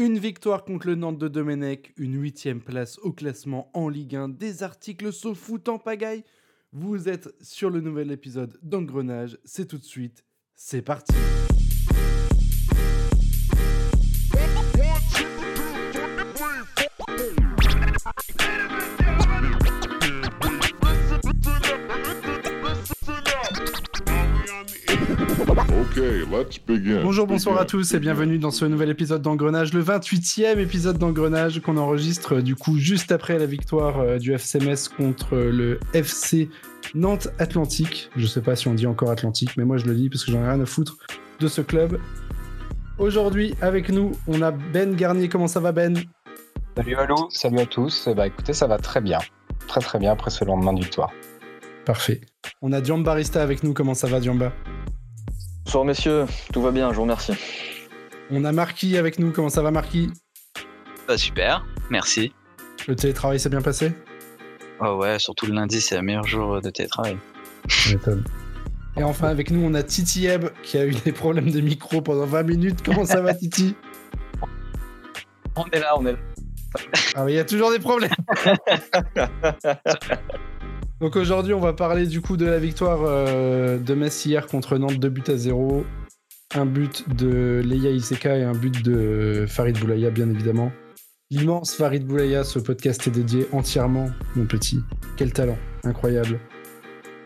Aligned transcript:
Une 0.00 0.18
victoire 0.18 0.64
contre 0.64 0.86
le 0.86 0.94
Nantes 0.94 1.18
de 1.18 1.28
Domenech, 1.28 1.92
une 1.98 2.18
huitième 2.18 2.62
place 2.62 2.98
au 3.00 3.12
classement 3.12 3.70
en 3.74 3.90
Ligue 3.90 4.16
1, 4.16 4.30
des 4.30 4.62
articles 4.62 5.12
sauf 5.12 5.36
foot 5.36 5.68
en 5.68 5.78
pagaille. 5.78 6.24
Vous 6.72 7.10
êtes 7.10 7.28
sur 7.42 7.68
le 7.68 7.82
nouvel 7.82 8.10
épisode 8.10 8.58
d'Engrenage, 8.62 9.36
c'est 9.44 9.68
tout 9.68 9.76
de 9.76 9.84
suite, 9.84 10.24
c'est 10.54 10.80
parti. 10.80 11.12
Bonjour, 27.02 27.26
bonsoir 27.26 27.58
à 27.58 27.64
tous 27.64 27.92
et 27.92 27.98
bienvenue 27.98 28.38
dans 28.38 28.52
ce 28.52 28.64
nouvel 28.64 28.88
épisode 28.88 29.20
d'Engrenage, 29.20 29.74
le 29.74 29.82
28e 29.82 30.58
épisode 30.58 30.96
d'Engrenage 30.96 31.60
qu'on 31.60 31.76
enregistre 31.76 32.36
euh, 32.36 32.42
du 32.42 32.54
coup 32.54 32.78
juste 32.78 33.10
après 33.10 33.36
la 33.36 33.46
victoire 33.46 33.98
euh, 33.98 34.18
du 34.18 34.32
FCMS 34.32 34.94
contre 34.96 35.34
le 35.34 35.80
FC 35.92 36.48
Nantes 36.94 37.28
Atlantique. 37.40 38.10
Je 38.14 38.26
sais 38.26 38.42
pas 38.42 38.54
si 38.54 38.68
on 38.68 38.74
dit 38.74 38.86
encore 38.86 39.10
Atlantique, 39.10 39.56
mais 39.56 39.64
moi 39.64 39.76
je 39.76 39.86
le 39.86 39.94
dis 39.96 40.08
parce 40.08 40.24
que 40.24 40.30
j'en 40.30 40.38
ai 40.38 40.48
rien 40.50 40.60
à 40.60 40.66
foutre 40.66 40.98
de 41.40 41.48
ce 41.48 41.62
club. 41.62 41.98
Aujourd'hui, 42.98 43.54
avec 43.60 43.88
nous, 43.88 44.12
on 44.28 44.40
a 44.40 44.52
Ben 44.52 44.94
Garnier. 44.94 45.28
Comment 45.28 45.48
ça 45.48 45.58
va, 45.58 45.72
Ben? 45.72 45.98
Salut 46.76 46.94
Allo, 46.94 47.28
salut 47.30 47.58
à 47.58 47.66
tous. 47.66 48.08
Bah 48.16 48.28
écoutez, 48.28 48.52
ça 48.52 48.68
va 48.68 48.78
très 48.78 49.00
bien. 49.00 49.18
Très 49.66 49.80
très 49.80 49.98
bien 49.98 50.12
après 50.12 50.30
ce 50.30 50.44
lendemain 50.44 50.74
de 50.74 50.80
victoire. 50.80 51.10
Parfait. 51.84 52.20
On 52.62 52.70
a 52.70 52.80
Diamba 52.80 53.10
Barista 53.10 53.42
avec 53.42 53.64
nous. 53.64 53.72
Comment 53.72 53.94
ça 53.94 54.06
va, 54.06 54.20
Diamba? 54.20 54.52
Bonsoir 55.70 55.84
messieurs, 55.84 56.26
tout 56.52 56.62
va 56.62 56.72
bien, 56.72 56.90
je 56.90 56.96
vous 56.96 57.02
remercie. 57.02 57.32
On 58.32 58.44
a 58.44 58.50
Marquis 58.50 58.96
avec 58.96 59.20
nous, 59.20 59.30
comment 59.30 59.50
ça 59.50 59.62
va 59.62 59.70
Marquis? 59.70 60.10
Bah, 61.06 61.16
Super, 61.16 61.64
merci. 61.90 62.32
Le 62.88 62.96
télétravail 62.96 63.38
s'est 63.38 63.50
bien 63.50 63.62
passé? 63.62 63.92
Oh 64.80 64.96
ouais, 64.96 65.20
surtout 65.20 65.46
le 65.46 65.52
lundi, 65.52 65.80
c'est 65.80 65.94
le 65.94 66.02
meilleur 66.02 66.26
jour 66.26 66.60
de 66.60 66.70
télétravail. 66.70 67.18
Et 68.96 69.04
enfin 69.04 69.28
avec 69.28 69.52
nous, 69.52 69.64
on 69.64 69.72
a 69.74 69.84
Titi 69.84 70.26
Eb 70.26 70.46
qui 70.64 70.76
a 70.76 70.84
eu 70.84 70.90
des 70.90 71.12
problèmes 71.12 71.52
de 71.52 71.60
micro 71.60 72.02
pendant 72.02 72.26
20 72.26 72.42
minutes. 72.42 72.80
Comment 72.84 73.04
ça 73.04 73.20
va 73.20 73.32
Titi? 73.32 73.76
On 75.54 75.66
est 75.66 75.78
là, 75.78 75.96
on 75.96 76.04
est 76.04 76.14
là. 76.14 76.18
Ah 77.14 77.24
oui, 77.24 77.34
il 77.34 77.36
y 77.36 77.38
a 77.38 77.44
toujours 77.44 77.70
des 77.70 77.78
problèmes. 77.78 78.10
Donc 81.00 81.16
aujourd'hui, 81.16 81.54
on 81.54 81.60
va 81.60 81.72
parler 81.72 82.06
du 82.06 82.20
coup 82.20 82.36
de 82.36 82.44
la 82.44 82.58
victoire 82.58 83.00
euh, 83.04 83.78
de 83.78 83.94
Metz 83.94 84.26
hier 84.26 84.46
contre 84.46 84.76
Nantes, 84.76 84.98
2 84.98 85.08
buts 85.08 85.22
à 85.28 85.36
0. 85.36 85.84
Un 86.54 86.66
but 86.66 87.08
de 87.16 87.62
Leia 87.64 87.90
Iseka 87.90 88.36
et 88.36 88.42
un 88.42 88.52
but 88.52 88.84
de 88.84 89.46
Farid 89.48 89.78
Boulaya, 89.78 90.10
bien 90.10 90.28
évidemment. 90.28 90.70
L'immense 91.30 91.74
Farid 91.74 92.04
Boulaya, 92.04 92.44
ce 92.44 92.58
podcast 92.58 93.06
est 93.06 93.12
dédié 93.12 93.46
entièrement, 93.52 94.10
mon 94.36 94.44
petit. 94.44 94.80
Quel 95.16 95.32
talent, 95.32 95.58
incroyable. 95.84 96.38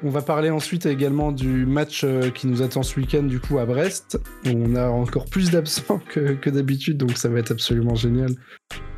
On 0.03 0.11
va 0.11 0.23
parler 0.23 0.51
ensuite 0.51 0.87
également 0.87 1.33
du 1.33 1.67
match 1.67 2.03
euh, 2.05 2.31
qui 2.31 2.47
nous 2.47 2.63
attend 2.63 2.83
ce 2.83 2.99
week-end 2.99 3.23
du 3.23 3.41
coup 3.41 3.59
à 3.59 3.65
Brest. 3.65 4.21
On 4.45 4.75
a 4.75 4.89
encore 4.89 5.27
plus 5.27 5.51
d'absents 5.51 6.01
que, 6.09 6.51
d'habitude, 6.51 6.99
donc 6.99 7.17
ça 7.17 7.29
va 7.29 7.39
être 7.39 7.53
absolument 7.53 7.95
génial. 7.95 8.31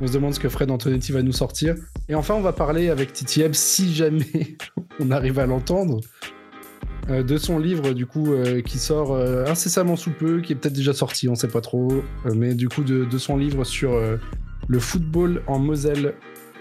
On 0.00 0.06
se 0.06 0.12
demande 0.12 0.34
ce 0.34 0.40
que 0.40 0.48
Fred 0.48 0.70
Antonetti 0.70 1.12
va 1.12 1.22
nous 1.22 1.32
sortir. 1.32 1.74
Et 2.08 2.14
enfin, 2.14 2.34
on 2.34 2.40
va 2.40 2.52
parler 2.52 2.88
avec 2.88 3.12
Titi 3.12 3.42
si 3.52 3.94
jamais 3.94 4.56
on 5.00 5.10
arrive 5.10 5.38
à 5.38 5.46
l'entendre, 5.46 6.00
euh, 7.10 7.22
de 7.22 7.36
son 7.36 7.58
livre 7.58 7.92
du 7.92 8.06
coup 8.06 8.32
euh, 8.32 8.62
qui 8.62 8.78
sort 8.78 9.16
incessamment 9.16 9.96
sous 9.96 10.12
peu, 10.12 10.40
qui 10.40 10.54
est 10.54 10.56
peut-être 10.56 10.74
déjà 10.74 10.94
sorti, 10.94 11.28
on 11.28 11.34
sait 11.34 11.48
pas 11.48 11.60
trop, 11.60 12.02
mais 12.34 12.54
du 12.54 12.68
coup 12.68 12.82
de, 12.82 13.18
son 13.18 13.36
livre 13.36 13.64
sur 13.64 14.00
le 14.66 14.78
football 14.78 15.42
en 15.46 15.58
Moselle 15.58 16.14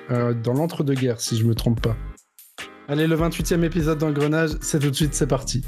dans 0.10 0.54
l'entre-deux-guerres, 0.54 1.20
si 1.20 1.38
je 1.38 1.46
me 1.46 1.56
trompe 1.56 1.82
pas. 1.82 1.96
Allez, 2.88 3.08
le 3.08 3.16
28e 3.16 3.64
épisode 3.64 3.98
d'Engrenage, 3.98 4.52
c'est 4.62 4.80
tout 4.80 4.92
de 4.92 4.96
suite, 4.96 5.16
c'est 5.16 5.26
parti. 5.26 5.64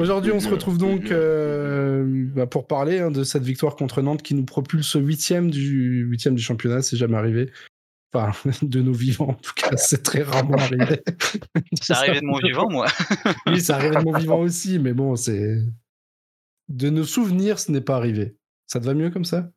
Aujourd'hui, 0.00 0.32
on 0.32 0.40
se 0.40 0.48
retrouve 0.48 0.78
donc 0.78 1.12
euh, 1.12 2.04
bah, 2.34 2.46
pour 2.46 2.66
parler 2.66 2.98
hein, 2.98 3.12
de 3.12 3.22
cette 3.22 3.44
victoire 3.44 3.76
contre 3.76 4.02
Nantes 4.02 4.22
qui 4.22 4.34
nous 4.34 4.44
propulse 4.44 4.96
au 4.96 5.00
huitième 5.00 5.50
du 5.50 6.02
huitième 6.08 6.34
du 6.34 6.42
championnat. 6.42 6.82
C'est 6.82 6.96
jamais 6.96 7.16
arrivé. 7.16 7.50
Enfin, 8.12 8.32
de 8.62 8.82
nos 8.82 8.92
vivants, 8.92 9.30
en 9.30 9.34
tout 9.34 9.52
cas, 9.54 9.76
c'est 9.76 10.02
très 10.02 10.22
rarement 10.22 10.58
arrivé. 10.58 11.02
c'est 11.80 11.92
arrivé 11.92 12.20
de 12.20 12.26
mon 12.26 12.38
vivant, 12.38 12.68
moi. 12.68 12.86
oui, 13.46 13.60
c'est 13.60 13.72
arrivé 13.72 13.96
de 13.96 14.02
mon 14.02 14.16
vivant 14.18 14.40
aussi, 14.40 14.78
mais 14.78 14.92
bon, 14.92 15.16
c'est. 15.16 15.58
De 16.68 16.88
nos 16.88 17.04
souvenirs, 17.04 17.58
ce 17.58 17.72
n'est 17.72 17.80
pas 17.80 17.96
arrivé. 17.96 18.36
Ça 18.66 18.78
te 18.78 18.84
va 18.84 18.94
mieux 18.94 19.10
comme 19.10 19.24
ça? 19.24 19.50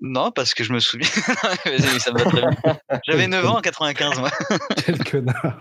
Non, 0.00 0.30
parce 0.30 0.54
que 0.54 0.64
je 0.64 0.72
me 0.72 0.80
souviens. 0.80 1.08
ça 1.08 2.12
me 2.12 2.18
va 2.18 2.24
très 2.24 2.40
bien. 2.40 2.78
J'avais 3.06 3.26
9 3.26 3.46
ans 3.46 3.58
en 3.58 3.60
95, 3.60 4.18
moi. 4.18 4.30
Quel 4.84 5.02
connard. 5.04 5.58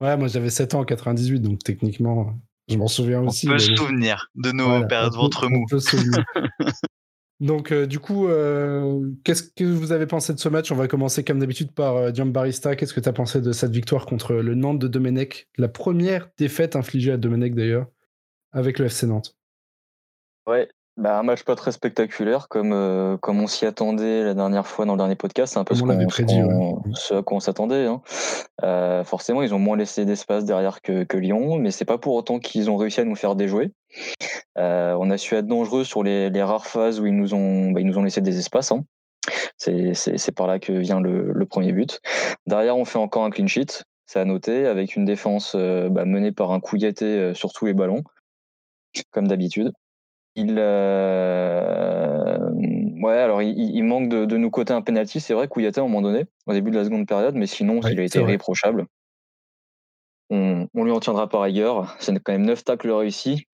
Ouais, 0.00 0.16
moi 0.16 0.28
j'avais 0.28 0.50
7 0.50 0.74
ans 0.74 0.80
en 0.80 0.84
98, 0.84 1.40
donc 1.40 1.58
techniquement, 1.64 2.38
je 2.68 2.76
m'en 2.76 2.86
souviens 2.86 3.20
aussi. 3.22 3.48
On 3.48 3.52
peut 3.52 3.58
se 3.58 3.74
souvenir 3.74 4.30
de 4.36 4.52
nos 4.52 4.86
périodes 4.86 5.14
ventre 5.14 5.48
mou. 5.48 5.66
Donc, 7.40 7.70
euh, 7.70 7.86
du 7.86 8.00
coup, 8.00 8.26
euh, 8.28 9.00
qu'est-ce 9.22 9.44
que 9.44 9.64
vous 9.64 9.92
avez 9.92 10.06
pensé 10.06 10.34
de 10.34 10.40
ce 10.40 10.48
match? 10.48 10.72
On 10.72 10.76
va 10.76 10.88
commencer 10.88 11.22
comme 11.22 11.38
d'habitude 11.38 11.72
par 11.72 11.96
euh, 11.96 12.10
Barista. 12.10 12.74
Qu'est-ce 12.74 12.92
que 12.92 13.00
tu 13.00 13.08
as 13.08 13.12
pensé 13.12 13.40
de 13.40 13.52
cette 13.52 13.70
victoire 13.70 14.06
contre 14.06 14.34
le 14.34 14.54
Nantes 14.56 14.80
de 14.80 14.88
Domenech? 14.88 15.48
La 15.56 15.68
première 15.68 16.28
défaite 16.36 16.74
infligée 16.74 17.12
à 17.12 17.16
Domenech 17.16 17.54
d'ailleurs, 17.54 17.86
avec 18.50 18.80
le 18.80 18.86
FC 18.86 19.06
Nantes. 19.06 19.36
Ouais, 20.48 20.68
bah, 20.98 21.16
un 21.16 21.22
match 21.22 21.44
pas 21.44 21.54
très 21.54 21.70
spectaculaire 21.70 22.48
comme, 22.48 22.72
euh, 22.72 23.16
comme 23.18 23.40
on 23.40 23.46
s'y 23.46 23.64
attendait 23.66 24.24
la 24.24 24.34
dernière 24.34 24.66
fois 24.66 24.84
dans 24.84 24.94
le 24.94 24.98
dernier 24.98 25.14
podcast. 25.14 25.52
C'est 25.52 25.58
un 25.60 25.64
peu 25.64 25.76
ce, 25.76 25.82
qu'on, 25.82 26.06
prédit, 26.06 26.40
ce 26.94 27.14
à 27.14 27.22
quoi 27.22 27.36
on 27.36 27.40
s'attendait. 27.40 27.86
Hein. 27.86 28.02
Euh, 28.64 29.04
forcément, 29.04 29.42
ils 29.42 29.54
ont 29.54 29.60
moins 29.60 29.76
laissé 29.76 30.04
d'espace 30.04 30.44
derrière 30.44 30.82
que, 30.82 31.04
que 31.04 31.16
Lyon, 31.16 31.56
mais 31.58 31.70
c'est 31.70 31.84
pas 31.84 31.98
pour 31.98 32.14
autant 32.14 32.40
qu'ils 32.40 32.68
ont 32.68 32.76
réussi 32.76 33.00
à 33.00 33.04
nous 33.04 33.14
faire 33.14 33.36
déjouer. 33.36 33.70
Euh, 34.58 34.96
on 34.98 35.08
a 35.10 35.18
su 35.18 35.36
être 35.36 35.46
dangereux 35.46 35.84
sur 35.84 36.02
les, 36.02 36.30
les 36.30 36.42
rares 36.42 36.66
phases 36.66 36.98
où 36.98 37.06
ils 37.06 37.16
nous 37.16 37.32
ont, 37.32 37.70
bah, 37.70 37.80
ils 37.80 37.86
nous 37.86 37.98
ont 37.98 38.02
laissé 38.02 38.20
des 38.20 38.36
espaces. 38.36 38.72
Hein. 38.72 38.84
C'est, 39.56 39.94
c'est, 39.94 40.18
c'est 40.18 40.32
par 40.32 40.48
là 40.48 40.58
que 40.58 40.72
vient 40.72 41.00
le, 41.00 41.30
le, 41.32 41.46
premier 41.46 41.72
but. 41.72 42.00
Derrière, 42.48 42.76
on 42.76 42.84
fait 42.84 42.98
encore 42.98 43.22
un 43.22 43.30
clean 43.30 43.46
sheet, 43.46 43.84
c'est 44.06 44.18
à 44.18 44.24
noter, 44.24 44.66
avec 44.66 44.96
une 44.96 45.04
défense 45.04 45.54
bah, 45.54 46.04
menée 46.04 46.32
par 46.32 46.50
un 46.50 46.58
Kouyaté 46.58 47.34
sur 47.34 47.52
tous 47.52 47.66
les 47.66 47.74
ballons, 47.74 48.02
comme 49.12 49.28
d'habitude. 49.28 49.72
Il, 50.38 50.54
euh, 50.56 52.38
ouais, 53.02 53.18
alors 53.18 53.42
il, 53.42 53.82
manque 53.82 54.08
de, 54.08 54.36
nous 54.36 54.50
coter 54.50 54.72
un 54.72 54.82
penalty. 54.82 55.18
C'est 55.18 55.34
vrai 55.34 55.48
Kouyaté 55.48 55.80
à 55.80 55.82
un 55.82 55.88
moment 55.88 56.00
donné, 56.00 56.26
au 56.46 56.52
début 56.52 56.70
de 56.70 56.78
la 56.78 56.84
seconde 56.84 57.08
période, 57.08 57.34
mais 57.34 57.48
sinon 57.48 57.80
il 57.80 57.98
a 57.98 58.04
été 58.04 58.20
irréprochable. 58.20 58.86
On, 60.30 60.68
lui 60.76 60.92
en 60.92 61.00
tiendra 61.00 61.28
par 61.28 61.42
ailleurs. 61.42 61.96
C'est 61.98 62.16
quand 62.20 62.30
même 62.30 62.46
9 62.46 62.62
tacles 62.62 62.92
réussis. 62.92 63.48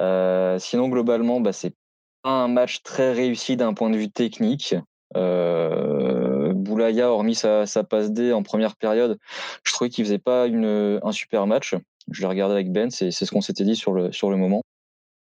Euh, 0.00 0.58
sinon, 0.58 0.88
globalement, 0.88 1.40
bah, 1.40 1.52
c'est 1.52 1.74
pas 2.22 2.30
un 2.30 2.48
match 2.48 2.82
très 2.82 3.12
réussi 3.12 3.56
d'un 3.56 3.72
point 3.72 3.88
de 3.88 3.96
vue 3.96 4.10
technique. 4.10 4.74
Euh, 5.16 6.52
Boulaya, 6.52 7.12
hormis 7.12 7.36
sa, 7.36 7.64
passe 7.88 8.10
D 8.10 8.32
en 8.32 8.42
première 8.42 8.74
période, 8.74 9.18
je 9.64 9.72
trouvais 9.72 9.88
qu'il 9.88 10.04
faisait 10.04 10.18
pas 10.18 10.48
une, 10.48 10.98
un 11.00 11.12
super 11.12 11.46
match. 11.46 11.76
Je 12.10 12.22
l'ai 12.22 12.26
regardé 12.26 12.54
avec 12.54 12.72
Ben, 12.72 12.90
c'est 12.90 13.12
ce 13.12 13.30
qu'on 13.30 13.40
s'était 13.40 13.62
dit 13.62 13.76
sur 13.76 13.92
le, 13.92 14.10
sur 14.10 14.30
le 14.32 14.36
moment. 14.36 14.64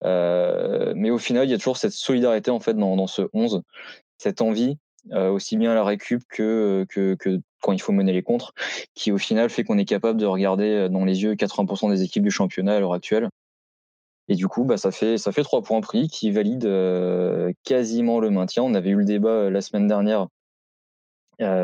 Euh, 0.05 0.93
mais 0.97 1.11
au 1.11 1.19
final, 1.19 1.47
il 1.47 1.51
y 1.51 1.55
a 1.55 1.59
toujours 1.59 1.77
cette 1.77 1.93
solidarité 1.93 2.51
en 2.51 2.61
fait 2.61 2.75
dans, 2.75 3.07
ce 3.07 3.23
11, 3.33 3.63
cette 4.19 4.43
envie, 4.43 4.77
euh, 5.13 5.31
aussi 5.31 5.57
bien 5.57 5.73
à 5.73 5.75
la 5.75 5.85
récup 5.85 6.23
que, 6.29 6.87
que, 6.89 7.15
que, 7.15 7.41
quand 7.61 7.73
il 7.73 7.81
faut 7.81 7.93
mener 7.93 8.13
les 8.13 8.23
contres, 8.23 8.53
qui 8.95 9.13
au 9.13 9.19
final 9.19 9.51
fait 9.51 9.65
qu'on 9.65 9.79
est 9.79 9.85
capable 9.85 10.19
de 10.21 10.27
regarder 10.27 10.71
euh, 10.71 10.89
dans 10.89 11.05
les 11.05 11.23
yeux 11.23 11.35
80% 11.35 11.91
des 11.91 12.03
équipes 12.03 12.25
du 12.25 12.31
championnat 12.31 12.77
à 12.77 12.81
l'heure 12.81 12.95
actuelle. 12.95 13.29
Et 14.29 14.35
du 14.37 14.47
coup, 14.49 14.65
bah, 14.65 14.77
ça 14.77 14.93
fait 14.93 15.19
ça 15.19 15.33
fait 15.33 15.43
trois 15.43 15.63
points 15.63 15.81
pris 15.81 16.09
qui 16.09 16.31
valident 16.31 17.53
quasiment 17.65 18.21
le 18.21 18.31
maintien. 18.31 18.63
On 18.63 18.75
avait 18.75 18.91
eu 18.91 18.97
le 18.97 19.05
débat 19.05 19.51
la 19.51 19.61
semaine 19.61 19.89
dernière 19.89 20.29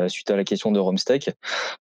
suite 0.07 0.31
à 0.31 0.35
la 0.35 0.43
question 0.43 0.71
de 0.71 0.79
Romsteak. 0.79 1.31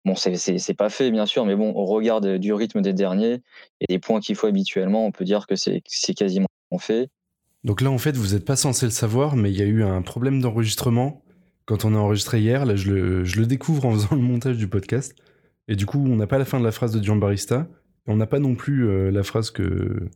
Bon, 0.05 0.15
c'est 0.15 0.75
pas 0.75 0.91
fait, 0.91 1.11
bien 1.11 1.27
sûr, 1.27 1.45
mais 1.45 1.57
bon, 1.57 1.73
au 1.75 1.85
regard 1.85 2.21
du 2.21 2.53
rythme 2.53 2.83
des 2.83 2.93
derniers 2.93 3.43
et 3.81 3.87
des 3.89 3.99
points 3.99 4.21
qu'il 4.21 4.37
faut 4.37 4.47
habituellement, 4.47 5.07
on 5.07 5.13
peut 5.13 5.25
dire 5.25 5.47
que 5.47 5.57
c'est 5.57 5.83
quasiment 6.15 6.47
fait. 6.79 7.11
Donc 7.65 7.81
là, 7.81 7.91
en 7.91 7.99
fait, 7.99 8.17
vous 8.17 8.35
n'êtes 8.35 8.45
pas 8.45 8.57
censé 8.57 8.87
le 8.87 8.93
savoir, 8.93 9.37
mais 9.37 9.51
il 9.51 9.59
y 9.59 9.63
a 9.63 9.67
eu 9.67 9.83
un 9.83 10.03
problème 10.03 10.41
d'enregistrement 10.41 11.23
quand 11.65 11.85
on 11.85 11.95
a 11.95 11.99
enregistré 11.99 12.41
hier. 12.41 12.65
Là, 12.65 12.77
je 12.77 12.91
le, 12.91 13.47
découvre 13.47 13.87
en 13.87 13.93
faisant 13.93 14.15
le 14.15 14.23
montage 14.23 14.57
du 14.57 14.69
podcast. 14.69 15.15
Et 15.69 15.75
du 15.75 15.85
coup, 15.85 15.99
on 15.99 16.17
n'a 16.17 16.27
pas 16.27 16.39
la 16.39 16.45
fin 16.45 16.61
de 16.61 16.65
la 16.65 16.73
phrase 16.73 16.93
de 16.93 17.03
John 17.03 17.19
Barista. 17.19 17.67
Et 18.07 18.13
on 18.13 18.17
n'a 18.17 18.27
pas 18.27 18.39
non 18.39 18.55
plus 18.55 18.89
euh, 18.89 19.11
la 19.11 19.25
phrase 19.25 19.51
que, 19.51 20.09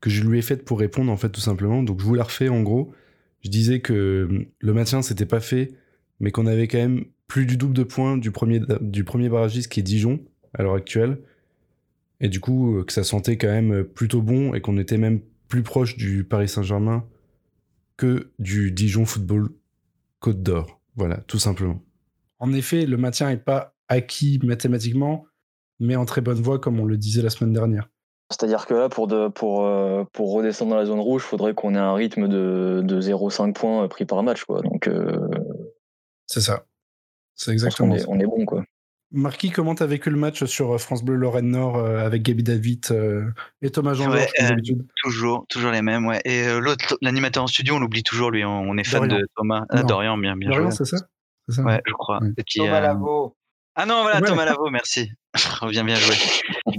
que 0.00 0.08
je 0.08 0.22
lui 0.22 0.38
ai 0.38 0.42
faite 0.42 0.64
pour 0.64 0.78
répondre, 0.78 1.12
en 1.12 1.16
fait, 1.16 1.28
tout 1.28 1.40
simplement. 1.40 1.82
Donc 1.82 2.00
je 2.00 2.04
vous 2.06 2.14
la 2.14 2.24
refais 2.24 2.48
en 2.48 2.62
gros. 2.62 2.92
je 3.42 3.50
disais 3.50 3.80
que 3.80 4.26
hum, 4.30 4.46
le 4.58 4.72
maintien, 4.72 5.02
c'était 5.02 5.26
pas 5.26 5.40
fait, 5.40 5.72
mais 6.20 6.30
qu'on 6.30 6.46
avait 6.46 6.68
quand 6.68 6.78
même 6.78 7.04
plus 7.26 7.46
du 7.46 7.56
double 7.56 7.74
de 7.74 7.82
points 7.82 8.16
du 8.16 8.30
premier, 8.30 8.60
du 8.80 9.04
premier 9.04 9.28
barragiste 9.28 9.70
qui 9.70 9.80
est 9.80 9.84
Dijon 9.84 10.20
à 10.54 10.62
l'heure 10.62 10.74
actuelle. 10.74 11.18
Et 12.20 12.28
du 12.28 12.40
coup, 12.40 12.76
euh, 12.76 12.84
que 12.84 12.92
ça 12.92 13.02
sentait 13.02 13.38
quand 13.38 13.48
même 13.48 13.84
plutôt 13.84 14.20
bon 14.20 14.54
et 14.54 14.60
qu'on 14.60 14.78
était 14.78 14.98
même 14.98 15.20
plus 15.48 15.62
proche 15.62 15.96
du 15.96 16.24
Paris 16.24 16.48
Saint-Germain 16.48 17.04
que 17.96 18.30
du 18.38 18.70
Dijon 18.72 19.04
Football 19.04 19.50
Côte 20.20 20.42
d'Or. 20.42 20.80
Voilà, 20.96 21.18
tout 21.26 21.38
simplement. 21.38 21.82
En 22.38 22.52
effet, 22.52 22.86
le 22.86 22.96
maintien 22.96 23.28
n'est 23.28 23.36
pas 23.36 23.74
acquis 23.88 24.38
mathématiquement, 24.42 25.26
mais 25.78 25.96
en 25.96 26.04
très 26.04 26.20
bonne 26.20 26.40
voie, 26.40 26.58
comme 26.58 26.78
on 26.78 26.84
le 26.84 26.96
disait 26.96 27.22
la 27.22 27.30
semaine 27.30 27.52
dernière. 27.52 27.88
C'est-à-dire 28.30 28.66
que 28.66 28.74
là, 28.74 28.88
pour, 28.88 29.08
de, 29.08 29.28
pour, 29.28 29.66
euh, 29.66 30.04
pour 30.12 30.32
redescendre 30.32 30.70
dans 30.70 30.76
la 30.76 30.86
zone 30.86 31.00
rouge, 31.00 31.22
il 31.24 31.28
faudrait 31.28 31.52
qu'on 31.52 31.74
ait 31.74 31.78
un 31.78 31.94
rythme 31.94 32.28
de, 32.28 32.80
de 32.84 33.00
0,5 33.00 33.52
points 33.52 33.88
pris 33.88 34.04
par 34.04 34.22
match. 34.22 34.44
Quoi. 34.44 34.62
Donc, 34.62 34.86
euh, 34.86 35.28
c'est 36.30 36.40
ça. 36.40 36.64
C'est 37.34 37.52
exactement 37.52 37.92
on 37.92 37.96
est, 37.96 38.00
ça. 38.00 38.06
On 38.08 38.18
est 38.20 38.26
bon. 38.26 38.44
Quoi. 38.44 38.64
Marquis, 39.12 39.50
comment 39.50 39.74
t'as 39.74 39.86
vécu 39.86 40.10
le 40.10 40.16
match 40.16 40.44
sur 40.44 40.74
euh, 40.74 40.78
France 40.78 41.02
Bleu 41.02 41.16
Lorraine 41.16 41.50
Nord 41.50 41.76
avec 41.78 42.22
Gabi 42.22 42.42
David 42.42 42.86
et 43.62 43.70
Thomas 43.70 43.94
Jean 43.94 44.10
Ouais, 44.10 44.28
euh, 44.40 44.56
Toujours, 45.02 45.46
toujours 45.48 45.70
les 45.72 45.82
mêmes, 45.82 46.06
ouais. 46.06 46.20
Et 46.24 46.46
euh, 46.46 46.60
l'autre, 46.60 46.96
l'animateur 47.02 47.42
en 47.42 47.46
studio, 47.48 47.74
on 47.74 47.80
l'oublie 47.80 48.02
toujours, 48.04 48.30
lui. 48.30 48.44
On 48.44 48.60
on 48.60 48.76
est 48.76 48.84
fan 48.84 49.00
Dorian. 49.08 49.18
de 49.18 49.26
Thomas. 49.36 49.64
Ah. 49.70 49.82
Dorian, 49.82 50.16
bien, 50.18 50.36
bien 50.36 50.52
joué. 50.52 50.70
c'est 50.70 50.84
ça? 50.84 50.98
C'est 51.48 51.56
ça 51.56 51.62
Ouais, 51.62 51.80
je 51.84 51.92
crois. 51.92 52.22
Ouais. 52.22 52.28
Et 52.38 52.44
puis, 52.44 52.60
Thomas 52.60 52.78
euh, 52.78 52.80
Lavaux. 52.80 53.36
Ah 53.74 53.86
non, 53.86 54.02
voilà, 54.02 54.20
Ouais. 54.20 54.28
Thomas 54.28 54.44
Lavaux, 54.44 54.70
merci. 54.70 55.10
bien, 55.70 55.84
bien 55.84 55.96
joué. 55.96 56.14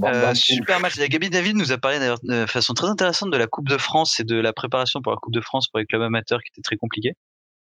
Euh, 0.04 0.34
super 0.34 0.80
match. 0.80 0.98
Et 0.98 1.08
Gabi 1.08 1.28
David 1.28 1.56
nous 1.56 1.72
a 1.72 1.78
parlé 1.78 1.98
d'ailleurs 1.98 2.18
de 2.22 2.46
façon 2.46 2.72
très 2.72 2.86
intéressante 2.88 3.30
de 3.30 3.36
la 3.36 3.46
Coupe 3.46 3.68
de 3.68 3.76
France 3.78 4.20
et 4.20 4.24
de 4.24 4.36
la 4.36 4.52
préparation 4.52 5.02
pour 5.02 5.12
la 5.12 5.18
Coupe 5.18 5.34
de 5.34 5.40
France 5.40 5.68
pour 5.68 5.78
les 5.80 5.86
clubs 5.86 6.02
amateurs 6.02 6.40
qui 6.40 6.48
était 6.54 6.62
très 6.62 6.76
compliqué. 6.76 7.12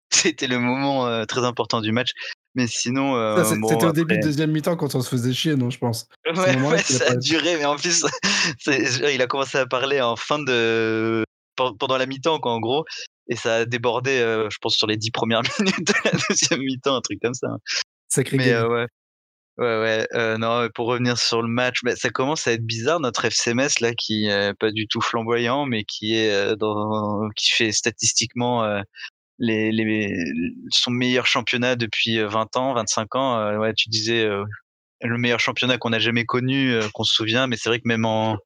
C'était 0.13 0.47
le 0.47 0.59
moment 0.59 1.07
euh, 1.07 1.25
très 1.25 1.43
important 1.43 1.81
du 1.81 1.91
match. 1.91 2.11
Mais 2.55 2.65
sinon, 2.65 3.15
euh, 3.17 3.35
bon, 3.35 3.67
C'était 3.67 3.85
au 3.85 3.89
après- 3.89 3.93
début 3.93 4.17
de 4.17 4.23
deuxième 4.23 4.51
mi-temps 4.51 4.77
quand 4.77 4.95
on 4.95 5.01
se 5.01 5.09
faisait 5.09 5.33
chier, 5.33 5.55
non, 5.55 5.69
je 5.69 5.77
pense. 5.77 6.07
Ouais, 6.25 6.49
a 6.49 6.77
ça 6.79 7.11
a 7.11 7.15
duré, 7.15 7.55
mais 7.57 7.65
en 7.65 7.75
plus, 7.75 8.03
il 8.67 9.21
a 9.21 9.27
commencé 9.27 9.57
à 9.59 9.65
parler 9.67 10.01
en 10.01 10.15
fin 10.15 10.39
de 10.39 11.23
pen- 11.55 11.77
pendant 11.77 11.97
la 11.97 12.05
mi-temps, 12.07 12.39
quoi, 12.39 12.53
en 12.53 12.59
gros, 12.59 12.83
et 13.29 13.35
ça 13.35 13.55
a 13.57 13.65
débordé, 13.65 14.17
euh, 14.19 14.49
je 14.49 14.57
pense, 14.59 14.75
sur 14.75 14.87
les 14.87 14.97
dix 14.97 15.11
premières 15.11 15.41
minutes 15.59 15.87
de 15.87 15.93
la 16.05 16.11
deuxième 16.29 16.61
mi-temps, 16.61 16.95
un 16.95 17.01
truc 17.01 17.19
comme 17.21 17.35
ça. 17.35 17.47
hein. 17.47 17.57
Sacré 18.09 18.37
Mais 18.37 18.59
ouais. 18.59 18.87
Ouais, 19.59 19.79
ouais, 19.81 20.07
euh, 20.13 20.37
non, 20.37 20.67
pour 20.75 20.85
revenir 20.87 21.17
sur 21.17 21.41
le 21.41 21.47
match, 21.47 21.79
bah, 21.83 21.95
ça 21.95 22.09
commence 22.11 22.47
à 22.47 22.53
être 22.53 22.63
bizarre, 22.63 22.99
notre 22.99 23.25
FCMS, 23.25 23.81
là, 23.81 23.91
qui 23.95 24.27
est 24.27 24.53
pas 24.59 24.71
du 24.71 24.87
tout 24.87 25.01
flamboyant, 25.01 25.65
mais 25.65 25.83
qui 25.83 26.15
est 26.15 26.31
euh, 26.31 26.55
dans, 26.55 27.27
qui 27.35 27.49
fait 27.51 27.71
statistiquement 27.71 28.63
euh, 28.63 28.81
les, 29.39 29.71
les, 29.71 30.15
son 30.69 30.91
meilleur 30.91 31.25
championnat 31.25 31.75
depuis 31.75 32.19
euh, 32.19 32.27
20 32.27 32.55
ans, 32.57 32.73
25 32.73 33.15
ans. 33.15 33.37
euh, 33.39 33.57
ouais, 33.57 33.73
tu 33.75 33.89
disais 33.89 34.25
euh, 34.25 34.43
le 35.01 35.17
meilleur 35.17 35.39
championnat 35.39 35.77
qu'on 35.77 35.93
a 35.93 35.99
jamais 35.99 36.25
connu, 36.25 36.71
euh, 36.73 36.87
qu'on 36.93 37.03
se 37.03 37.13
souvient, 37.13 37.47
mais 37.47 37.55
c'est 37.57 37.69
vrai 37.69 37.79
que 37.79 37.87
même 37.87 38.05
en, 38.05 38.37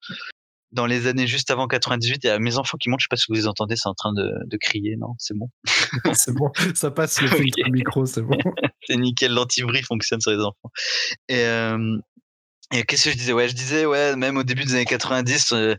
dans 0.72 0.86
les 0.86 1.08
années 1.08 1.28
juste 1.28 1.52
avant 1.52 1.68
98, 1.68 2.22
il 2.24 2.28
y 2.28 2.30
a 2.30 2.40
mes 2.40 2.58
enfants 2.58 2.78
qui 2.78 2.90
montent, 2.90 3.00
je 3.00 3.06
sais 3.06 3.10
pas 3.10 3.16
si 3.18 3.26
vous 3.30 3.36
les 3.36 3.48
entendez, 3.48 3.76
c'est 3.76 3.90
en 3.90 3.94
train 3.94 4.14
de, 4.14 4.32
de 4.46 4.58
crier, 4.58 4.96
non, 4.98 5.16
c'est 5.18 5.38
bon? 5.38 5.50
c'est 6.14 6.34
bon, 6.34 6.52
ça 6.76 6.92
passe 6.92 7.22
le 7.22 7.28
Ok. 7.32 7.36
filtre 7.38 7.70
micro, 7.70 8.06
c'est 8.06 8.22
bon. 8.22 8.38
c'est 8.88 8.98
nickel, 8.98 9.34
l'antibri 9.34 9.82
fonctionne 9.84 10.22
sur 10.22 10.32
les 10.32 10.40
enfants. 10.44 10.72
Et, 11.30 11.46
euh, 11.46 11.98
et 12.74 12.84
qu'est-ce 12.84 13.06
que 13.06 13.12
je 13.12 13.18
disais? 13.18 13.34
Ouais, 13.34 13.50
je 13.50 13.56
disais, 13.56 13.86
ouais, 13.86 14.16
même 14.16 14.38
au 14.38 14.44
début 14.44 14.64
des 14.64 14.74
années 14.76 14.86
90, 14.86 15.52
euh, 15.54 15.76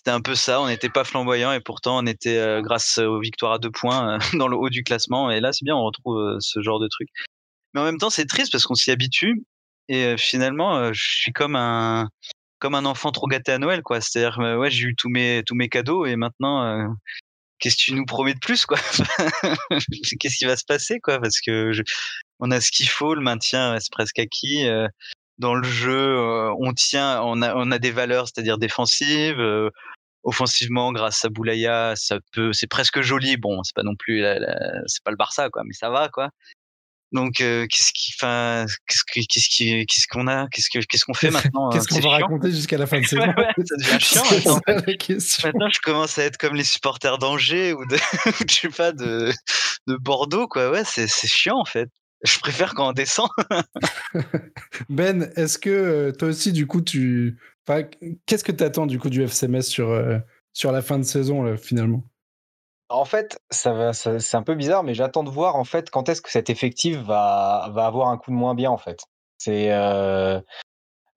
c'était 0.00 0.12
un 0.12 0.22
peu 0.22 0.34
ça. 0.34 0.62
On 0.62 0.68
n'était 0.68 0.88
pas 0.88 1.04
flamboyant 1.04 1.52
et 1.52 1.60
pourtant 1.60 1.98
on 2.02 2.06
était, 2.06 2.38
euh, 2.38 2.62
grâce 2.62 2.96
aux 2.96 3.20
victoires 3.20 3.52
à 3.52 3.58
deux 3.58 3.70
points, 3.70 4.14
euh, 4.14 4.18
dans 4.38 4.48
le 4.48 4.56
haut 4.56 4.70
du 4.70 4.82
classement. 4.82 5.30
Et 5.30 5.40
là, 5.40 5.52
c'est 5.52 5.64
bien, 5.64 5.76
on 5.76 5.84
retrouve 5.84 6.16
euh, 6.18 6.36
ce 6.40 6.62
genre 6.62 6.80
de 6.80 6.88
truc. 6.88 7.08
Mais 7.74 7.82
en 7.82 7.84
même 7.84 7.98
temps, 7.98 8.08
c'est 8.08 8.24
triste 8.24 8.50
parce 8.50 8.64
qu'on 8.64 8.74
s'y 8.74 8.90
habitue. 8.90 9.44
Et 9.88 10.16
finalement, 10.16 10.92
je 10.92 11.02
suis 11.02 11.32
comme 11.32 11.56
un 11.56 12.08
comme 12.60 12.74
un 12.74 12.84
enfant 12.84 13.12
trop 13.12 13.26
gâté 13.26 13.52
à 13.52 13.58
Noël, 13.58 13.82
quoi. 13.82 14.00
C'est-à-dire, 14.00 14.38
ouais, 14.58 14.70
j'ai 14.70 14.86
eu 14.88 14.94
tous 14.94 15.08
mes 15.08 15.42
tous 15.46 15.54
mes 15.54 15.68
cadeaux 15.68 16.06
et 16.06 16.16
maintenant, 16.16 16.94
qu'est-ce 17.58 17.76
que 17.76 17.82
tu 17.82 17.94
nous 17.94 18.06
promets 18.06 18.34
de 18.34 18.38
plus, 18.38 18.66
quoi? 18.66 18.78
Qu'est-ce 20.20 20.36
qui 20.36 20.44
va 20.44 20.56
se 20.56 20.64
passer, 20.64 21.00
quoi? 21.00 21.18
Parce 21.20 21.40
que 21.40 21.72
on 22.38 22.50
a 22.52 22.60
ce 22.60 22.70
qu'il 22.70 22.88
faut, 22.88 23.14
le 23.14 23.22
maintien, 23.22 23.78
c'est 23.80 23.92
presque 23.92 24.18
acquis. 24.20 24.66
Dans 25.40 25.54
le 25.54 25.64
jeu, 25.64 25.90
euh, 26.18 26.54
on 26.60 26.72
tient, 26.72 27.20
on 27.22 27.42
a, 27.42 27.54
on 27.56 27.70
a 27.72 27.78
des 27.78 27.90
valeurs, 27.90 28.28
c'est-à-dire 28.28 28.58
défensives. 28.58 29.40
euh, 29.40 29.70
offensivement, 30.22 30.92
grâce 30.92 31.24
à 31.24 31.30
Boulaya, 31.30 31.94
ça 31.96 32.18
peut, 32.32 32.52
c'est 32.52 32.66
presque 32.66 33.00
joli. 33.00 33.38
Bon, 33.38 33.62
c'est 33.64 33.74
pas 33.74 33.82
non 33.82 33.96
plus, 33.98 34.22
c'est 34.86 35.02
pas 35.02 35.10
le 35.10 35.16
Barça, 35.16 35.48
quoi, 35.50 35.62
mais 35.64 35.72
ça 35.72 35.88
va, 35.90 36.08
quoi. 36.10 36.28
Donc, 37.12 37.40
euh, 37.40 37.66
qu'est-ce 37.68 37.92
qui, 37.92 38.12
enfin, 38.16 38.66
qu'est-ce 38.86 39.02
qu'est-ce 39.12 39.84
qu'est-ce 39.84 40.06
qu'on 40.06 40.28
a, 40.28 40.46
qu'est-ce 40.48 40.68
que, 40.70 40.78
qu'est-ce 40.84 41.04
qu'on 41.04 41.14
fait 41.14 41.30
maintenant 41.30 41.68
Qu'est-ce 41.70 41.84
hein 41.84 41.86
qu'on 41.88 41.94
C'est 41.96 42.00
va 42.02 42.10
raconter 42.10 42.50
jusqu'à 42.52 42.78
la 42.78 42.86
fin 42.86 43.00
de 43.00 43.06
saison? 43.06 43.22
Ouais, 43.22 43.34
ouais, 43.36 43.64
ça 43.64 43.76
devient 43.76 44.00
chiant. 44.00 44.22
Maintenant. 45.44 45.70
je 45.70 45.80
commence 45.80 46.18
à 46.18 46.24
être 46.24 46.36
comme 46.36 46.54
les 46.54 46.64
supporters 46.64 47.18
d'Angers 47.18 47.72
ou 47.72 47.84
de, 47.86 47.96
je 48.48 48.54
sais 48.54 48.68
pas, 48.68 48.92
de, 48.92 49.32
de 49.88 49.96
Bordeaux, 49.96 50.46
quoi. 50.46 50.70
Ouais, 50.70 50.84
c'est 50.84 51.08
chiant, 51.08 51.58
en 51.58 51.64
fait. 51.64 51.88
Je 52.22 52.38
préfère 52.40 52.74
quand 52.74 52.88
on 52.88 52.92
descend. 52.92 53.28
Ben, 54.88 55.30
est-ce 55.36 55.58
que 55.58 55.70
euh, 55.70 56.12
toi 56.12 56.28
aussi, 56.28 56.52
du 56.52 56.66
coup, 56.66 56.80
tu. 56.80 57.38
Enfin, 57.66 57.84
Qu'est-ce 58.26 58.44
que 58.44 58.52
tu 58.52 58.64
attends 58.64 58.86
du 58.86 58.98
coup 58.98 59.10
du 59.10 59.22
FCMS 59.26 59.62
sur, 59.62 59.88
euh, 59.90 60.18
sur 60.52 60.72
la 60.72 60.82
fin 60.82 60.98
de 60.98 61.04
saison, 61.04 61.42
là, 61.42 61.56
finalement? 61.56 62.02
En 62.88 63.04
fait, 63.04 63.38
ça 63.50 63.72
va, 63.72 63.92
ça- 63.92 64.18
c'est 64.18 64.36
un 64.36 64.42
peu 64.42 64.54
bizarre, 64.56 64.82
mais 64.82 64.94
j'attends 64.94 65.22
de 65.22 65.30
voir 65.30 65.54
en 65.54 65.62
fait 65.64 65.90
quand 65.90 66.08
est-ce 66.08 66.20
que 66.20 66.30
cet 66.30 66.50
effectif 66.50 66.96
va, 66.98 67.70
va 67.72 67.86
avoir 67.86 68.08
un 68.08 68.18
coup 68.18 68.32
de 68.32 68.36
moins 68.36 68.54
bien 68.56 68.70
en 68.70 68.78
fait. 68.78 68.98
C'est 69.38 69.72
euh, 69.72 70.40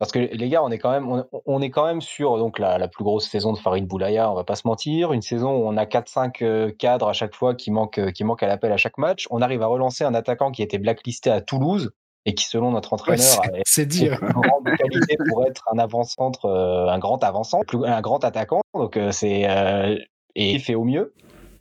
parce 0.04 0.12
que 0.12 0.20
les 0.20 0.50
gars, 0.50 0.62
on 0.62 0.70
est 0.70 0.80
quand 0.80 0.92
même, 0.92 1.10
on, 1.10 1.26
on 1.46 1.62
est 1.62 1.70
quand 1.70 1.86
même 1.86 2.02
sur 2.02 2.38
donc 2.38 2.60
la, 2.60 2.78
la 2.78 2.90
plus 2.90 3.06
grosse 3.06 3.30
saison 3.30 3.54
de 3.54 3.58
Farid 3.58 3.88
Boulaya, 3.88 4.30
on 4.30 4.36
va 4.36 4.44
pas 4.44 4.56
se 4.56 4.68
mentir, 4.68 5.14
une 5.14 5.22
saison 5.22 5.56
où 5.56 5.66
on 5.66 5.78
a 5.78 5.86
4-5 5.86 6.44
euh, 6.44 6.72
cadres 6.78 7.08
à 7.08 7.14
chaque 7.14 7.34
fois 7.34 7.56
qui 7.56 7.72
manquent, 7.72 8.00
euh, 8.00 8.12
qui 8.12 8.26
manquent 8.26 8.44
à 8.44 8.48
l'appel 8.48 8.74
à 8.74 8.78
chaque 8.78 8.98
match. 8.98 9.28
On 9.32 9.42
arrive 9.42 9.62
à 9.62 9.68
relancer 9.68 10.04
un 10.04 10.14
attaquant 10.14 10.52
qui 10.52 10.62
était 10.62 10.78
blacklisté 10.78 11.30
à 11.30 11.40
Toulouse 11.40 11.92
et 12.26 12.34
qui, 12.36 12.44
selon 12.46 12.72
notre 12.72 12.92
Ouais, 12.92 12.96
entraîneur, 12.96 13.42
avait 13.48 13.62
C'est 13.66 13.86
dire. 13.86 14.20
une 14.22 14.30
grande 14.30 14.78
qualité 14.78 15.16
pour 15.30 15.46
être 15.46 15.64
un 15.74 15.80
avant-centre, 15.80 16.46
euh, 16.48 16.88
un 16.88 17.00
grand 17.00 17.24
avant-centre, 17.24 17.86
un 17.86 18.02
grand 18.02 18.26
attaquant. 18.26 18.60
Donc 18.74 19.00
c'est 19.12 19.44
euh, 19.50 19.98
et 20.36 20.52
il 20.52 20.60
fait 20.60 20.76
au 20.76 20.84
mieux. 20.84 21.14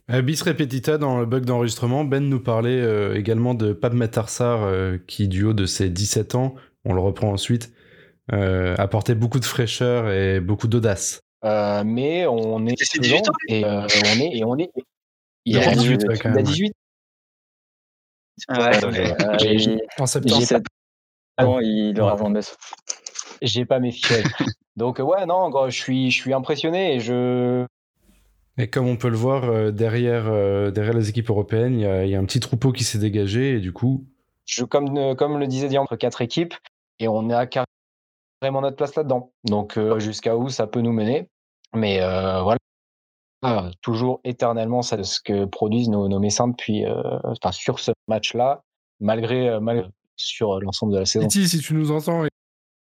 Bis 0.09 0.41
repetita 0.41 0.97
dans 0.97 1.19
le 1.19 1.25
bug 1.25 1.45
d'enregistrement, 1.45 2.03
Ben 2.03 2.27
nous 2.27 2.41
parlait 2.41 2.81
euh, 2.81 3.15
également 3.15 3.53
de 3.53 3.71
Pab 3.71 3.93
Matarsar 3.93 4.63
euh, 4.63 4.97
qui, 5.07 5.27
du 5.27 5.45
haut 5.45 5.53
de 5.53 5.65
ses 5.65 5.89
17 5.89 6.35
ans, 6.35 6.55
on 6.83 6.93
le 6.93 6.99
reprend 6.99 7.31
ensuite, 7.31 7.71
euh, 8.31 8.75
apportait 8.77 9.15
beaucoup 9.15 9.39
de 9.39 9.45
fraîcheur 9.45 10.09
et 10.11 10.39
beaucoup 10.39 10.67
d'audace. 10.67 11.19
Euh, 11.43 11.83
mais 11.85 12.25
on 12.27 12.65
est 12.67 12.75
C'est 12.79 12.99
dedans 12.99 13.17
18 13.17 13.29
ans, 13.29 13.33
et 13.49 13.65
euh, 13.65 13.81
on 13.81 14.19
est 14.21 14.37
et 14.37 14.45
on 14.45 14.57
est 14.57 14.71
il 15.45 15.55
Il 15.55 15.59
a 15.59 15.69
a 15.69 15.73
18, 15.73 15.97
18 15.97 16.07
ouais, 16.07 16.17
quand 16.17 16.29
il 16.29 16.31
a 16.31 16.35
même, 16.35 16.43
18 16.45 16.73
Ouais, 18.49 18.57
Ouais, 18.57 18.85
ouais. 18.85 19.21
Euh, 19.21 19.37
j'ai- 19.39 19.53
il- 19.55 19.81
En 19.99 20.05
septembre. 20.05 20.39
17 20.39 20.63
ans, 21.39 21.59
il 21.59 21.99
aura 21.99 22.29
Metz. 22.29 22.55
j'ai 23.41 23.65
pas 23.65 23.79
mes 23.79 23.91
fiches 23.91 24.11
donc 24.77 24.99
euh, 24.99 25.03
ouais 25.03 25.25
non 25.25 25.49
gros, 25.49 25.69
je 25.69 25.77
suis 25.77 26.09
je 26.11 26.21
suis 26.21 26.33
impressionné 26.33 26.95
et 26.95 26.99
je 26.99 27.65
Et 28.57 28.69
comme 28.69 28.87
on 28.87 28.95
peut 28.97 29.09
le 29.09 29.17
voir 29.17 29.43
euh, 29.43 29.71
derrière, 29.71 30.25
euh, 30.27 30.71
derrière 30.71 30.93
les 30.93 31.09
équipes 31.09 31.29
européennes, 31.29 31.73
il 31.75 31.81
y, 31.81 31.85
a- 31.85 32.05
y 32.05 32.15
a 32.15 32.19
un 32.19 32.25
petit 32.25 32.39
troupeau 32.39 32.71
qui 32.71 32.83
s'est 32.83 32.99
dégagé 32.99 33.55
et 33.55 33.59
du 33.59 33.73
coup, 33.73 34.05
je 34.45 34.63
comme 34.63 34.97
euh, 34.97 35.13
comme 35.15 35.37
le 35.39 35.47
disait 35.47 35.67
Diane 35.67 35.83
entre 35.83 35.95
quatre 35.97 36.21
équipes 36.21 36.53
et 36.99 37.07
on 37.07 37.29
a 37.29 37.45
carrément 37.47 37.67
notre 38.51 38.75
place 38.75 38.95
là-dedans. 38.95 39.31
Donc 39.43 39.77
euh, 39.77 39.99
jusqu'à 39.99 40.35
où 40.35 40.49
ça 40.49 40.67
peut 40.67 40.81
nous 40.81 40.93
mener. 40.93 41.29
Mais 41.73 42.01
euh, 42.01 42.41
voilà. 42.41 42.59
Ah, 43.41 43.71
toujours 43.81 44.21
éternellement 44.23 44.81
ça 44.81 44.95
de 44.95 45.03
ce 45.03 45.19
que 45.19 45.45
produisent 45.45 45.89
nos, 45.89 46.07
nos 46.07 46.19
messins 46.19 46.47
depuis 46.47 46.85
euh, 46.85 47.19
enfin 47.23 47.51
sur 47.51 47.79
ce 47.79 47.91
match 48.07 48.33
là 48.35 48.61
malgré 49.01 49.49
euh, 49.49 49.59
mal 49.59 49.91
sur 50.15 50.61
l'ensemble 50.61 50.93
de 50.93 50.99
la 50.99 51.05
saison. 51.05 51.27
Titi, 51.27 51.49
si 51.49 51.59
tu 51.59 51.73
nous 51.73 51.91
entends 51.91 52.25
et, 52.25 52.29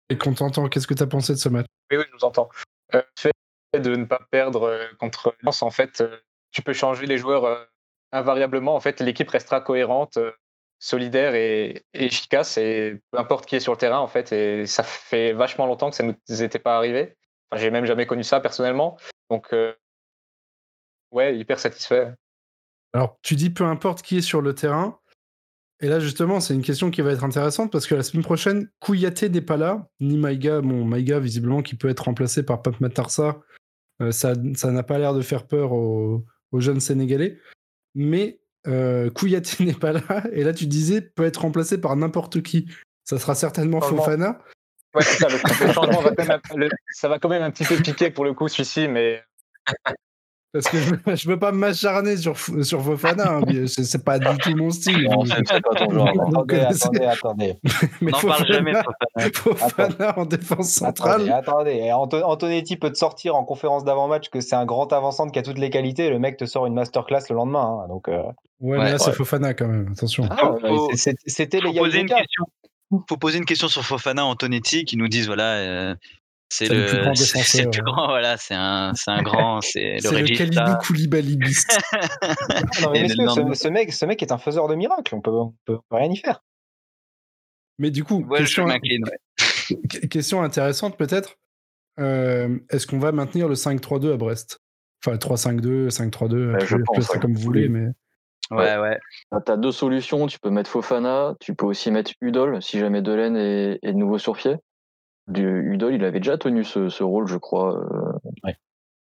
et 0.09 0.17
qu'on 0.17 0.33
t'entend, 0.33 0.67
qu'est-ce 0.67 0.85
que 0.85 0.93
tu 0.93 1.01
as 1.01 1.07
pensé 1.07 1.33
de 1.33 1.39
ce 1.39 1.49
match? 1.49 1.65
Oui, 1.91 1.97
oui, 1.97 2.03
je 2.11 2.17
vous 2.17 2.25
entends. 2.25 2.49
Euh, 2.93 3.01
fait 3.17 3.31
de 3.73 3.95
ne 3.95 4.05
pas 4.05 4.19
perdre 4.29 4.63
euh, 4.63 4.85
contre 4.99 5.35
Lens, 5.41 5.61
en 5.61 5.71
fait, 5.71 6.01
euh, 6.01 6.17
tu 6.51 6.61
peux 6.61 6.73
changer 6.73 7.07
les 7.07 7.17
joueurs 7.17 7.45
euh, 7.45 7.63
invariablement. 8.11 8.75
En 8.75 8.79
fait, 8.79 8.99
l'équipe 9.01 9.29
restera 9.29 9.61
cohérente, 9.61 10.17
euh, 10.17 10.31
solidaire 10.79 11.35
et, 11.35 11.83
efficace, 11.93 12.57
et 12.57 13.01
peu 13.11 13.19
importe 13.19 13.45
qui 13.45 13.55
est 13.55 13.59
sur 13.59 13.73
le 13.73 13.77
terrain, 13.77 13.99
en 13.99 14.07
fait. 14.07 14.31
Et 14.31 14.65
ça 14.65 14.83
fait 14.83 15.33
vachement 15.33 15.65
longtemps 15.65 15.89
que 15.89 15.95
ça 15.95 16.03
ne 16.03 16.13
nous 16.29 16.43
était 16.43 16.59
pas 16.59 16.77
arrivé. 16.77 17.15
Enfin, 17.49 17.61
j'ai 17.61 17.71
même 17.71 17.85
jamais 17.85 18.05
connu 18.05 18.23
ça 18.23 18.39
personnellement. 18.39 18.97
Donc, 19.29 19.53
euh, 19.53 19.73
ouais, 21.11 21.37
hyper 21.37 21.59
satisfait. 21.59 22.13
Alors, 22.93 23.17
tu 23.21 23.35
dis 23.35 23.49
peu 23.49 23.65
importe 23.65 24.01
qui 24.01 24.17
est 24.17 24.21
sur 24.21 24.41
le 24.41 24.53
terrain. 24.53 24.99
Et 25.81 25.87
là, 25.87 25.99
justement, 25.99 26.39
c'est 26.39 26.53
une 26.53 26.61
question 26.61 26.89
qui 26.89 27.01
va 27.01 27.11
être 27.11 27.25
intéressante 27.25 27.71
parce 27.71 27.85
que 27.85 27.95
la 27.95 28.03
semaine 28.03 28.23
prochaine, 28.23 28.69
Kouyaté 28.79 29.29
n'est 29.29 29.41
pas 29.41 29.57
là, 29.57 29.89
ni 29.99 30.17
Maïga. 30.17 30.61
Bon, 30.61 30.85
Maïga, 30.85 31.19
visiblement, 31.19 31.61
qui 31.61 31.75
peut 31.75 31.89
être 31.89 32.05
remplacé 32.05 32.43
par 32.43 32.61
Pape 32.61 32.79
Matarsa. 32.79 33.41
Euh, 34.01 34.11
ça 34.11 34.35
n'a 34.35 34.83
pas 34.83 34.97
l'air 34.97 35.13
de 35.13 35.21
faire 35.21 35.45
peur 35.47 35.73
aux 35.73 36.23
jeunes 36.53 36.79
Sénégalais. 36.79 37.37
mais 37.93 38.39
euh, 38.67 39.09
Kouyaté 39.09 39.63
n'est 39.65 39.73
pas 39.73 39.91
là. 39.93 40.01
Et 40.31 40.43
là, 40.43 40.53
tu 40.53 40.65
disais 40.67 41.01
peut 41.01 41.25
être 41.25 41.41
remplacé 41.41 41.79
par 41.79 41.95
n'importe 41.95 42.41
qui. 42.41 42.67
Ça 43.03 43.19
sera 43.19 43.35
certainement. 43.35 43.81
Fofana. 43.81 44.39
Ouais, 44.95 45.03
c'est 45.03 45.19
ça, 45.19 45.27
le, 45.27 45.67
le 45.67 45.73
changement 45.73 46.01
va 46.01 46.15
quand 46.15 46.25
même, 46.27 46.39
le- 46.55 46.69
ça 46.93 47.09
va 47.09 47.19
quand 47.19 47.27
même 47.29 47.43
un 47.43 47.51
petit 47.51 47.65
peu 47.65 47.75
piquer 47.75 48.09
pour 48.11 48.23
le 48.23 48.33
coup, 48.33 48.47
celui-ci, 48.47 48.87
mais 48.87 49.21
Parce 50.55 50.69
que 50.69 50.77
je 50.77 50.89
veux, 50.91 51.15
je 51.15 51.27
veux 51.27 51.37
pas 51.37 51.51
m'acharner 51.51 52.15
sur, 52.15 52.37
sur 52.37 52.81
Fofana. 52.81 53.39
hein, 53.39 53.41
c'est 53.67 54.03
pas 54.05 54.19
du 54.19 54.37
tout 54.37 54.55
mon 54.55 54.69
style. 54.69 55.03
Non, 55.03 55.23
mais- 55.23 55.29
c'est 55.35 55.53
c'est 55.55 55.61
pas 55.61 55.75
ton 55.75 55.89
genre. 55.91 56.15
non. 56.15 56.29
Donc, 56.29 56.53
Attendez, 56.53 56.63
euh, 56.63 56.71
c'est- 56.71 56.85
attendez, 56.85 57.05
attendez. 57.05 57.55
mais 58.01 58.11
On 58.13 58.15
n'en 58.17 58.21
parle 58.33 58.43
Fofana- 58.43 58.53
jamais, 58.53 58.73
Fofana. 58.73 59.29
Fofana 59.33 60.19
en 60.19 60.25
défense 60.25 60.69
centrale. 60.71 61.29
Attendez, 61.29 61.31
attendez. 61.31 61.71
Et 61.87 61.91
Anto- 61.91 62.23
Antonetti 62.23 62.77
peut 62.77 62.89
te 62.91 62.97
sortir 62.97 63.35
en 63.35 63.43
conférence 63.43 63.83
d'avant-match 63.83 64.29
que 64.29 64.39
c'est 64.39 64.55
un 64.55 64.65
grand 64.65 64.91
avant-centre 64.93 65.31
qui 65.33 65.39
a 65.39 65.41
toutes 65.43 65.57
les 65.59 65.69
qualités. 65.69 66.09
Le 66.09 66.19
mec 66.19 66.37
te 66.37 66.45
sort 66.45 66.65
une 66.65 66.73
masterclass 66.73 67.23
le 67.29 67.35
lendemain. 67.35 67.81
hein, 67.83 67.87
donc, 67.89 68.07
euh, 68.07 68.21
Ouais, 68.61 68.77
mais 68.77 68.83
Ouais, 68.85 68.91
là, 68.93 68.97
c'est. 68.99 69.11
Fofana 69.11 69.53
quand 69.53 69.67
même. 69.67 69.89
Attention. 69.91 70.25
ah, 70.31 70.37
Faut- 70.37 70.53
ouais, 70.53 70.69
faut- 70.69 70.89
C'était 71.27 71.59
les 71.59 71.73
faut 71.73 71.79
poser 71.83 71.99
une 71.99 72.07
question. 72.07 72.45
Faut 73.09 73.17
poser 73.17 73.37
une 73.39 73.45
question 73.45 73.67
sur 73.67 73.83
Fofana 73.83 74.25
Antonetti 74.25 74.85
qui 74.85 74.95
nous 74.95 75.07
disent 75.09 75.25
voilà 75.25 75.55
euh, 75.55 75.95
c'est 76.49 76.67
C'est 76.67 76.73
le 76.73 76.81
le, 76.81 76.87
plus 76.87 77.01
grand 77.01 77.15
c'est- 77.15 77.25
c'est 77.25 77.37
défenseur, 77.37 77.65
le 77.65 77.71
plus 77.71 77.79
ouais. 77.81 77.83
grand 77.91 78.07
voilà 78.07 78.37
c'est 78.37 78.53
un 78.53 78.93
c'est 78.93 79.11
un 79.11 79.21
grand 79.23 79.61
c'est 79.61 79.93
le 79.95 79.99
C'est 79.99 80.11
le 80.11 80.15
régista. 80.17 80.45
Kalidou 80.45 80.77
Koulibaly 80.85 81.37
bis. 81.37 81.65
Non, 82.81 82.91
mais 82.91 82.99
Et 82.99 83.01
messieurs, 83.03 83.23
le 83.45 83.53
ce, 83.55 83.63
ce 83.63 83.67
mec, 83.67 83.91
ce 83.93 84.05
mec 84.05 84.21
est 84.21 84.31
un 84.31 84.37
faiseur 84.37 84.67
de 84.67 84.75
miracles. 84.75 85.15
On 85.15 85.21
peut, 85.21 85.31
on 85.31 85.53
peut, 85.65 85.77
rien 85.91 86.09
y 86.11 86.17
faire. 86.17 86.41
Mais 87.79 87.91
du 87.91 88.03
coup, 88.03 88.23
Ouais, 88.25 88.39
je 88.39 88.43
question, 88.43 88.65
m'incline. 88.67 89.03
ouais. 89.05 89.77
Qu- 89.89 90.07
Question 90.07 90.41
intéressante 90.43 90.97
peut-être. 90.97 91.35
Euh, 91.99 92.57
Est-ce 92.69 92.87
qu'on 92.87 92.99
va 92.99 93.11
maintenir 93.11 93.47
le 93.47 93.55
5-3-2 93.55 94.13
à 94.13 94.17
Brest? 94.17 94.59
Enfin, 95.05 95.17
3-5-2, 95.17 95.89
5-3-2, 95.89 96.53
Ouais, 96.53 96.65
je 96.65 96.77
pense, 96.85 97.05
ça 97.05 97.13
ouais. 97.13 97.19
comme 97.19 97.33
vous 97.35 97.41
voulez, 97.41 97.69
mais 97.69 97.87
Ouais 98.51 98.77
ouais. 98.77 98.99
Tu 99.45 99.51
as 99.51 99.57
deux 99.57 99.71
solutions. 99.71 100.27
Tu 100.27 100.39
peux 100.39 100.49
mettre 100.51 100.69
Fofana, 100.69 101.33
tu 101.39 101.55
peux 101.55 101.65
aussi 101.65 101.89
mettre 101.91 102.11
Udol 102.21 102.61
si 102.61 102.79
jamais 102.79 103.01
Delaine 103.01 103.35
est, 103.35 103.79
est 103.81 103.91
de 103.93 103.97
nouveau 103.97 104.17
sur 104.19 104.35
pied. 104.37 104.55
Du, 105.27 105.73
Udol, 105.73 105.93
il 105.95 106.03
avait 106.03 106.19
déjà 106.19 106.37
tenu 106.37 106.63
ce, 106.63 106.89
ce 106.89 107.03
rôle, 107.03 107.27
je 107.27 107.37
crois. 107.37 107.79
euh, 107.79 108.51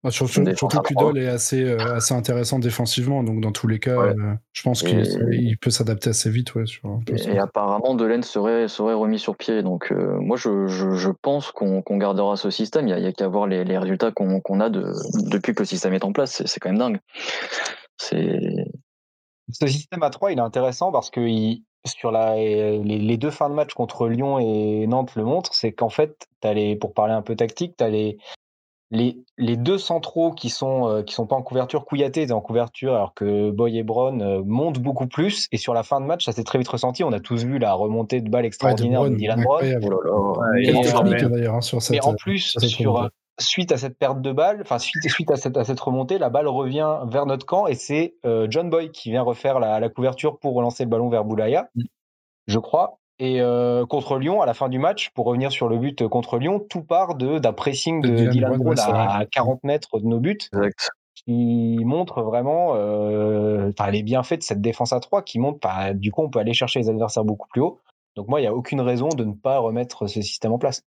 bah, 0.04 0.10
sur- 0.10 0.28
sur- 0.28 0.42
Défense 0.42 0.58
surtout 0.58 0.78
à 0.78 0.82
que 0.82 0.92
trois. 0.94 1.10
Udol 1.10 1.22
est 1.22 1.28
assez, 1.28 1.62
euh, 1.64 1.94
assez 1.94 2.12
intéressant 2.12 2.58
défensivement, 2.58 3.22
donc 3.22 3.40
dans 3.40 3.52
tous 3.52 3.66
les 3.68 3.78
cas, 3.78 3.96
Ouais. 3.96 4.08
euh, 4.18 4.34
je 4.52 4.62
pense 4.62 4.82
qu'il 4.82 5.00
il 5.32 5.56
peut 5.58 5.70
s'adapter 5.70 6.10
assez 6.10 6.28
vite. 6.28 6.54
Ouais, 6.54 6.66
sur 6.66 7.00
Et, 7.08 7.38
apparemment, 7.38 7.94
Delaine 7.94 8.22
serait, 8.24 8.66
serait 8.68 8.94
remis 8.94 9.18
sur 9.20 9.36
pied. 9.36 9.62
Donc, 9.62 9.90
euh, 9.92 10.18
moi, 10.18 10.36
je, 10.36 10.66
je, 10.66 10.90
je 10.96 11.10
pense 11.22 11.50
qu'on 11.52 11.80
gardera 11.96 12.36
ce 12.36 12.50
système. 12.50 12.88
Il 12.88 12.88
n'y 12.88 12.92
a, 12.94 12.98
il 12.98 13.04
y 13.04 13.08
a 13.08 13.12
qu'à 13.12 13.28
voir 13.28 13.46
les, 13.46 13.64
les 13.64 13.78
résultats 13.78 14.10
qu'on 14.10 14.60
a 14.60 14.68
de, 14.70 14.92
depuis 15.30 15.54
que 15.54 15.60
le 15.62 15.66
système 15.66 15.94
est 15.94 16.04
en 16.04 16.12
place. 16.12 16.42
C'est 16.44 16.60
quand 16.60 16.68
même 16.70 16.78
dingue. 16.78 16.98
C'est 17.96 18.38
Ce 19.50 19.66
système 19.66 20.02
à 20.02 20.10
3, 20.10 20.32
il 20.32 20.38
est 20.38 20.42
intéressant 20.42 20.90
parce 20.92 21.10
que 21.10 21.20
il- 21.20 21.64
sur 21.84 22.10
la, 22.12 22.36
les, 22.36 22.78
les 22.80 23.16
deux 23.16 23.30
fins 23.30 23.48
de 23.50 23.54
match 23.54 23.74
contre 23.74 24.08
Lyon 24.08 24.38
et 24.38 24.86
Nantes 24.86 25.14
le 25.16 25.24
montrent, 25.24 25.54
c'est 25.54 25.72
qu'en 25.72 25.88
fait, 25.88 26.28
t'as 26.40 26.52
les, 26.52 26.76
pour 26.76 26.94
parler 26.94 27.12
un 27.12 27.22
peu 27.22 27.34
tactique, 27.34 27.74
tu 27.76 27.84
as 27.84 27.88
les, 27.88 28.18
les, 28.92 29.16
les 29.38 29.56
deux 29.56 29.78
centraux 29.78 30.32
qui 30.32 30.50
sont, 30.50 30.86
euh, 30.88 31.02
qui 31.02 31.14
sont 31.14 31.26
pas 31.26 31.34
en 31.34 31.42
couverture. 31.42 31.84
Kouyaté 31.84 32.22
est 32.22 32.30
en 32.32 32.40
couverture 32.40 32.94
alors 32.94 33.14
que 33.14 33.50
Boy 33.50 33.78
et 33.78 33.82
Brown 33.82 34.20
euh, 34.20 34.42
montent 34.44 34.78
beaucoup 34.78 35.06
plus. 35.06 35.48
Et 35.50 35.56
sur 35.56 35.72
la 35.74 35.82
fin 35.82 36.00
de 36.00 36.06
match, 36.06 36.24
ça 36.26 36.32
s'est 36.32 36.44
très 36.44 36.58
vite 36.58 36.68
ressenti. 36.68 37.02
On 37.02 37.12
a 37.12 37.18
tous 37.18 37.44
vu 37.44 37.58
la 37.58 37.72
remontée 37.72 38.20
de 38.20 38.28
balle 38.28 38.40
Ouais, 38.40 38.42
de 38.42 38.46
extraordinaire 38.48 39.04
de, 39.04 39.16
Dylan 39.16 39.42
Brown. 39.42 39.78
oh 39.82 40.38
là 40.38 40.50
là. 40.52 40.60
Et, 40.60 40.64
Quelle 40.64 40.76
euh, 40.76 40.82
technique 40.82 41.22
mais- 41.22 41.28
d'ailleurs 41.30 41.54
hein, 41.54 41.60
sur 41.62 41.80
cette. 41.80 41.96
Mais 41.96 42.04
en 42.04 42.12
euh, 42.12 42.16
plus, 42.16 42.56
sur. 42.58 43.08
Suite 43.38 43.72
à 43.72 43.78
cette 43.78 43.98
perte 43.98 44.20
de 44.20 44.32
balle, 44.32 44.60
enfin 44.62 44.78
suite, 44.78 45.08
suite 45.08 45.30
à, 45.30 45.36
cette, 45.36 45.56
à 45.56 45.64
cette 45.64 45.80
remontée, 45.80 46.18
la 46.18 46.30
balle 46.30 46.48
revient 46.48 46.98
vers 47.06 47.26
notre 47.26 47.46
camp 47.46 47.66
et 47.66 47.74
c'est 47.74 48.14
euh, 48.24 48.46
John 48.50 48.70
Boy 48.70 48.90
qui 48.90 49.10
vient 49.10 49.22
refaire 49.22 49.58
la, 49.58 49.80
la 49.80 49.88
couverture 49.88 50.38
pour 50.38 50.54
relancer 50.54 50.84
le 50.84 50.90
ballon 50.90 51.08
vers 51.08 51.24
Boulaya, 51.24 51.68
je 52.46 52.58
crois. 52.58 52.98
Et 53.18 53.40
euh, 53.40 53.86
contre 53.86 54.18
Lyon, 54.18 54.42
à 54.42 54.46
la 54.46 54.54
fin 54.54 54.68
du 54.68 54.78
match, 54.78 55.10
pour 55.10 55.26
revenir 55.26 55.52
sur 55.52 55.68
le 55.68 55.78
but 55.78 56.08
contre 56.08 56.38
Lyon, 56.38 56.58
tout 56.58 56.82
part 56.82 57.14
d'un 57.14 57.52
pressing 57.52 58.00
De 58.00 58.30
Dylan 58.30 58.56
Brown, 58.56 58.68
ouais, 58.68 58.80
à, 58.80 59.16
vrai. 59.18 59.28
40 59.30 59.62
mètres 59.64 60.00
de 60.00 60.06
nos 60.06 60.18
buts, 60.18 60.38
Exact. 60.52 60.90
qui 61.14 61.78
montre 61.84 62.22
vraiment 62.22 62.72
euh, 62.74 63.70
les 63.90 64.02
bienfaits 64.02 64.38
de 64.38 64.42
cette 64.42 64.60
défense 64.60 64.92
à 64.92 65.00
3, 65.00 65.22
qui 65.22 65.38
montre, 65.38 65.60
bah, 65.62 65.94
du 65.94 66.10
coup, 66.10 66.22
on 66.22 66.30
peut 66.30 66.40
aller 66.40 66.54
chercher 66.54 66.80
les 66.80 66.88
adversaires 66.90 67.24
beaucoup 67.24 67.46
plus 67.48 67.60
haut. 67.60 67.80
Donc 68.16 68.28
moi, 68.28 68.40
il 68.40 68.42
n'y 68.42 68.48
a 68.48 68.54
aucune 68.54 68.80
raison 68.80 69.08
de 69.08 69.24
ne 69.24 69.34
pas 69.34 69.58
remettre 69.58 70.06
ce 70.06 70.20
système 70.20 70.52
en 70.52 70.58
place. 70.58 70.82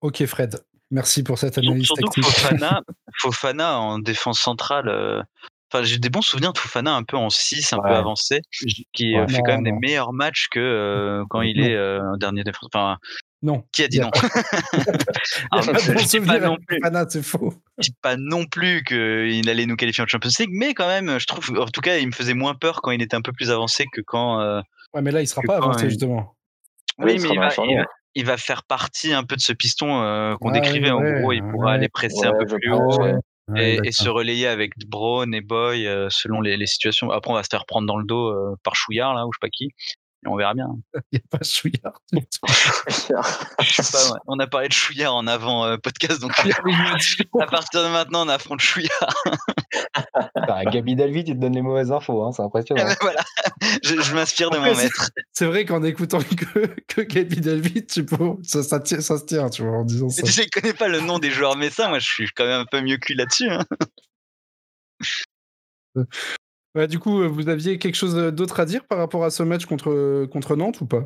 Ok, 0.00 0.24
Fred. 0.26 0.60
Merci 0.90 1.22
pour 1.22 1.38
cette 1.38 1.56
analyse 1.58 1.86
Surtout 1.86 2.04
tactique. 2.04 2.24
Fofana, 2.24 2.80
Fofana 3.20 3.78
en 3.78 3.98
défense 3.98 4.40
centrale. 4.40 4.88
euh, 4.88 5.22
Enfin, 5.72 5.84
j'ai 5.84 5.98
des 5.98 6.10
bons 6.10 6.20
souvenirs 6.22 6.52
de 6.52 6.58
Fofana 6.58 6.96
un 6.96 7.04
peu 7.04 7.16
en 7.16 7.30
6, 7.30 7.72
un 7.74 7.78
peu 7.78 7.90
avancé, 7.94 8.40
qui 8.92 9.14
Ouais. 9.14 9.20
euh, 9.20 9.28
fait 9.28 9.34
Non, 9.34 9.42
quand 9.44 9.52
même 9.52 9.62
non. 9.62 9.70
des 9.70 9.72
meilleurs 9.86 10.12
matchs 10.12 10.48
que 10.50 10.58
euh, 10.58 11.24
quand 11.30 11.42
il 11.42 11.60
Non. 11.60 11.64
est 11.66 11.74
euh, 11.76 12.00
en 12.12 12.16
dernier 12.16 12.42
défense. 12.42 12.68
Enfin, 12.74 12.96
Non. 13.42 13.62
qui 13.72 13.84
a 13.84 13.88
dit 13.88 14.00
non? 14.00 14.10
je 14.14 16.08
dis 16.08 16.26
pas 16.26 16.38
non 16.40 16.56
plus. 16.66 16.78
Fofana, 16.82 17.06
c'est 17.08 17.22
faux. 17.22 17.54
je 17.78 17.84
dis 17.90 17.96
pas 18.02 18.16
non 18.16 18.46
plus 18.46 18.82
qu'il 18.82 19.48
allait 19.48 19.66
nous 19.66 19.76
qualifier 19.76 20.02
en 20.02 20.08
Champions 20.08 20.30
League, 20.40 20.50
mais 20.52 20.74
quand 20.74 20.88
même, 20.88 21.20
je 21.20 21.26
trouve, 21.26 21.56
en 21.56 21.66
tout 21.66 21.80
cas, 21.82 21.98
il 21.98 22.06
me 22.08 22.12
faisait 22.12 22.34
moins 22.34 22.54
peur 22.54 22.80
quand 22.82 22.90
il 22.90 23.00
était 23.00 23.14
un 23.16 23.22
peu 23.22 23.32
plus 23.32 23.52
avancé 23.52 23.84
que 23.92 24.00
quand. 24.00 24.40
euh, 24.40 24.60
Ouais, 24.92 25.02
mais 25.02 25.12
là, 25.12 25.20
il 25.22 25.28
sera 25.28 25.42
pas 25.46 25.58
avancé, 25.58 25.84
il- 25.84 25.90
justement. 25.90 26.34
Oui, 26.98 27.16
mais 27.20 27.28
il 27.32 27.38
va, 27.38 27.50
il 27.64 27.76
va- 27.78 27.84
il 28.14 28.24
va 28.26 28.36
faire 28.36 28.64
partie 28.64 29.12
un 29.12 29.24
peu 29.24 29.36
de 29.36 29.40
ce 29.40 29.52
piston 29.52 30.02
euh, 30.02 30.36
qu'on 30.40 30.52
Ouais, 30.52 30.60
décrivait. 30.60 30.90
En 30.90 31.00
gros, 31.00 31.32
il 31.32 31.42
pourra 31.42 31.66
ouais. 31.66 31.72
aller 31.72 31.88
presser 31.88 32.26
un 32.26 32.32
peu 32.32 32.46
plus 32.46 32.72
haut. 32.72 33.02
ouais. 33.02 33.14
Ouais, 33.48 33.80
et, 33.84 33.90
se 33.90 34.08
relayer 34.08 34.46
avec 34.46 34.78
Brown 34.86 35.34
et 35.34 35.40
Boy 35.40 35.86
euh, 35.86 36.06
selon 36.08 36.40
les, 36.40 36.56
les 36.56 36.66
situations. 36.66 37.10
Après, 37.10 37.32
on 37.32 37.34
va 37.34 37.42
se 37.42 37.48
faire 37.50 37.66
prendre 37.66 37.86
dans 37.86 37.96
le 37.96 38.04
dos 38.04 38.28
euh, 38.28 38.54
par 38.62 38.76
Chouillard, 38.76 39.12
là, 39.14 39.26
ou 39.26 39.32
je 39.32 39.38
sais 39.38 39.46
pas 39.46 39.50
qui. 39.50 39.64
Et 40.24 40.28
on 40.28 40.36
verra 40.36 40.54
bien. 40.54 40.68
Il 41.12 41.18
n'y 41.18 41.18
a 41.18 41.36
pas 41.36 41.42
Chouillard. 41.44 42.00
Je 42.12 43.82
sais 43.82 43.92
pas, 43.92 44.12
ouais. 44.12 44.20
On 44.28 44.38
a 44.38 44.46
parlé 44.46 44.68
de 44.68 44.72
Chouillard 44.72 45.14
en 45.14 45.26
avant 45.26 45.64
euh, 45.64 45.78
podcast, 45.78 46.20
donc 46.20 46.32
à 46.38 47.46
partir 47.46 47.82
de 47.82 47.88
maintenant, 47.88 48.24
on 48.24 48.28
affronte 48.28 48.60
Chouillard. 48.60 49.14
Enfin, 50.36 50.64
Gabi 50.64 50.96
David, 50.96 51.28
il 51.28 51.34
te 51.34 51.40
donne 51.40 51.54
les 51.54 51.62
mauvaises 51.62 51.92
infos, 51.92 52.22
hein, 52.24 52.32
c'est 52.32 52.42
impressionnant. 52.42 52.84
voilà. 53.00 53.22
Je, 53.82 54.00
je 54.00 54.14
m'inspire 54.14 54.50
de 54.50 54.58
mon 54.58 54.74
maître. 54.74 55.10
C'est 55.32 55.46
vrai 55.46 55.64
qu'en 55.64 55.82
écoutant 55.82 56.20
que, 56.20 56.66
que 56.88 57.00
Gaby 57.02 57.40
David, 57.40 57.86
tu 57.86 58.04
peux, 58.04 58.16
ça, 58.42 58.62
ça, 58.62 58.80
tient- 58.80 59.00
ça 59.00 59.18
se 59.18 59.24
tient, 59.24 59.48
tu 59.48 59.62
vois, 59.62 59.78
en 59.78 59.84
disant 59.84 60.08
ça. 60.08 60.26
Je 60.26 60.48
connais 60.50 60.74
pas 60.74 60.88
le 60.88 61.00
nom 61.00 61.18
des 61.18 61.30
joueurs, 61.30 61.56
mais 61.56 61.70
ça, 61.70 61.88
moi, 61.88 61.98
je 61.98 62.06
suis 62.06 62.28
quand 62.28 62.44
même 62.44 62.60
un 62.60 62.66
peu 62.66 62.80
mieux 62.80 62.96
que 62.96 63.08
lui 63.08 63.14
là-dessus. 63.16 63.48
hein. 63.50 63.64
Ouais, 66.74 66.86
du 66.86 66.98
coup, 66.98 67.20
euh, 67.22 67.26
vous 67.26 67.48
aviez 67.48 67.78
quelque 67.78 67.96
chose 67.96 68.14
d'autre 68.32 68.60
à 68.60 68.64
dire 68.64 68.84
par 68.86 68.98
rapport 68.98 69.24
à 69.24 69.30
ce 69.30 69.42
match 69.42 69.66
contre, 69.66 70.26
contre 70.26 70.56
Nantes 70.56 70.80
ou 70.80 70.86
pas? 70.86 71.04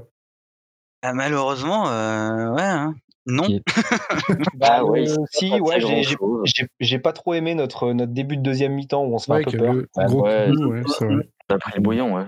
Ah, 1.02 1.12
malheureusement, 1.12 1.88
euh, 1.88 2.50
ouais. 2.54 2.62
hein. 2.62 2.94
Non. 3.26 3.44
Bah, 4.54 4.66
Ah 4.70 4.84
ouais, 4.84 5.08
euh, 5.08 5.14
il 5.14 5.26
si, 5.30 5.60
ouais, 5.60 5.80
j'ai- 5.80 6.02
j'ai- 6.02 6.14
grand-chose. 6.16 6.42
j'ai 6.54 6.66
j'ai 6.80 6.98
pas 6.98 7.12
trop 7.12 7.34
aimé 7.34 7.54
notre, 7.54 7.92
notre 7.92 8.12
début 8.12 8.36
de 8.36 8.42
deuxième 8.42 8.72
mi-temps 8.74 9.04
où 9.04 9.14
on 9.14 9.18
se 9.18 9.26
fait 9.26 9.32
Ouais, 9.32 9.42
un 9.46 9.50
peu 9.50 9.58
peur. 9.58 9.72
le 9.74 9.88
Ouais, 9.96 10.04
gros 10.06 10.22
ouais. 10.24 10.50
coup, 10.54 10.66
ouais, 10.66 10.82
c'est 10.86 11.06
vrai. 11.06 11.28
T'as 11.48 11.58
pris 11.58 11.72
le 11.76 11.80
bouillon, 11.80 12.14
ouais. 12.16 12.24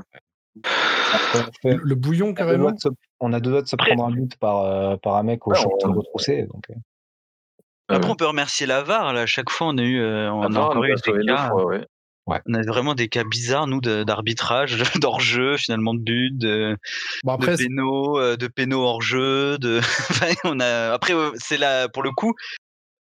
on, 1.64 1.76
Le 1.76 1.94
bouillon, 1.94 2.28
on 2.28 2.30
a 2.30 2.34
carrément 2.34 2.70
de 2.70 2.78
se- 2.78 2.88
on 3.20 3.32
a 3.32 3.40
deux 3.40 3.50
doigts 3.50 3.62
de 3.62 3.66
se 3.68 3.76
Après- 3.76 3.94
prendre 3.94 4.06
un 4.06 4.10
but 4.16 4.36
par, 4.38 4.60
euh, 4.64 4.96
par 4.96 5.16
un 5.16 5.22
mec 5.22 5.46
au 5.46 5.50
Ouais, 5.50 5.58
short 5.58 5.74
on- 5.84 5.92
retroussé. 5.92 6.42
Donc, 6.44 6.64
euh. 6.70 6.74
Après, 7.88 8.06
Ouais. 8.06 8.12
on 8.12 8.16
peut 8.16 8.26
remercier 8.26 8.66
la 8.66 8.82
VAR. 8.82 9.12
Là. 9.12 9.22
À 9.22 9.26
chaque 9.26 9.50
fois, 9.50 9.68
on 9.68 9.78
a 9.78 9.82
eu, 9.82 10.00
euh, 10.00 10.30
on 10.32 10.42
a 10.54 10.58
encore 10.60 10.84
eu 10.84 10.92
a 10.92 10.96
des 10.96 11.12
deux 11.12 11.24
cas. 11.26 11.48
fois, 11.50 11.66
ouais. 11.66 11.86
On 12.26 12.54
a 12.54 12.62
vraiment 12.62 12.94
des 12.94 13.08
cas 13.08 13.22
bizarres, 13.24 13.66
nous, 13.66 13.80
d'arbitrage, 13.80 14.76
d'hors-jeu, 15.00 15.56
finalement, 15.56 15.94
de 15.94 16.00
but, 16.00 16.36
de, 16.36 16.76
Bon, 17.24 17.32
après, 17.32 17.52
de 17.52 17.56
pénaux, 17.58 18.18
euh, 18.18 18.36
de 18.36 18.46
pénaux 18.48 18.82
hors-jeu. 18.82 19.58
De... 19.58 19.78
Enfin, 20.10 20.26
on 20.44 20.58
a... 20.60 20.92
Après, 20.92 21.12
c'est 21.36 21.56
là, 21.58 21.88
pour 21.88 22.02
le 22.02 22.10
coup, 22.10 22.34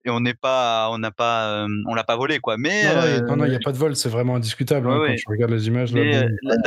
et 0.07 0.11
on 0.11 0.19
n'est 0.19 0.35
pas, 0.35 0.89
on 0.91 0.99
n'a 0.99 1.09
pas, 1.09 1.63
euh, 1.63 1.67
on 1.87 1.95
l'a 1.95 2.03
pas 2.03 2.15
volé, 2.15 2.37
quoi. 2.37 2.57
Mais, 2.57 2.83
non, 2.83 2.93
non, 2.93 3.01
il 3.01 3.09
y 3.09 3.15
a- 3.15 3.15
euh, 3.15 3.21
non, 3.21 3.35
non, 3.37 3.45
il 3.45 3.49
n'y 3.49 3.55
a 3.55 3.59
pas 3.59 3.71
de 3.71 3.77
vol, 3.77 3.95
c'est 3.95 4.09
vraiment 4.09 4.35
indiscutable 4.35 4.87
Ouais, 4.87 4.93
hein, 4.93 4.99
ouais. 4.99 5.07
quand 5.09 5.15
tu 5.15 5.23
regardes 5.29 5.51
les 5.51 5.65
images. 5.67 5.91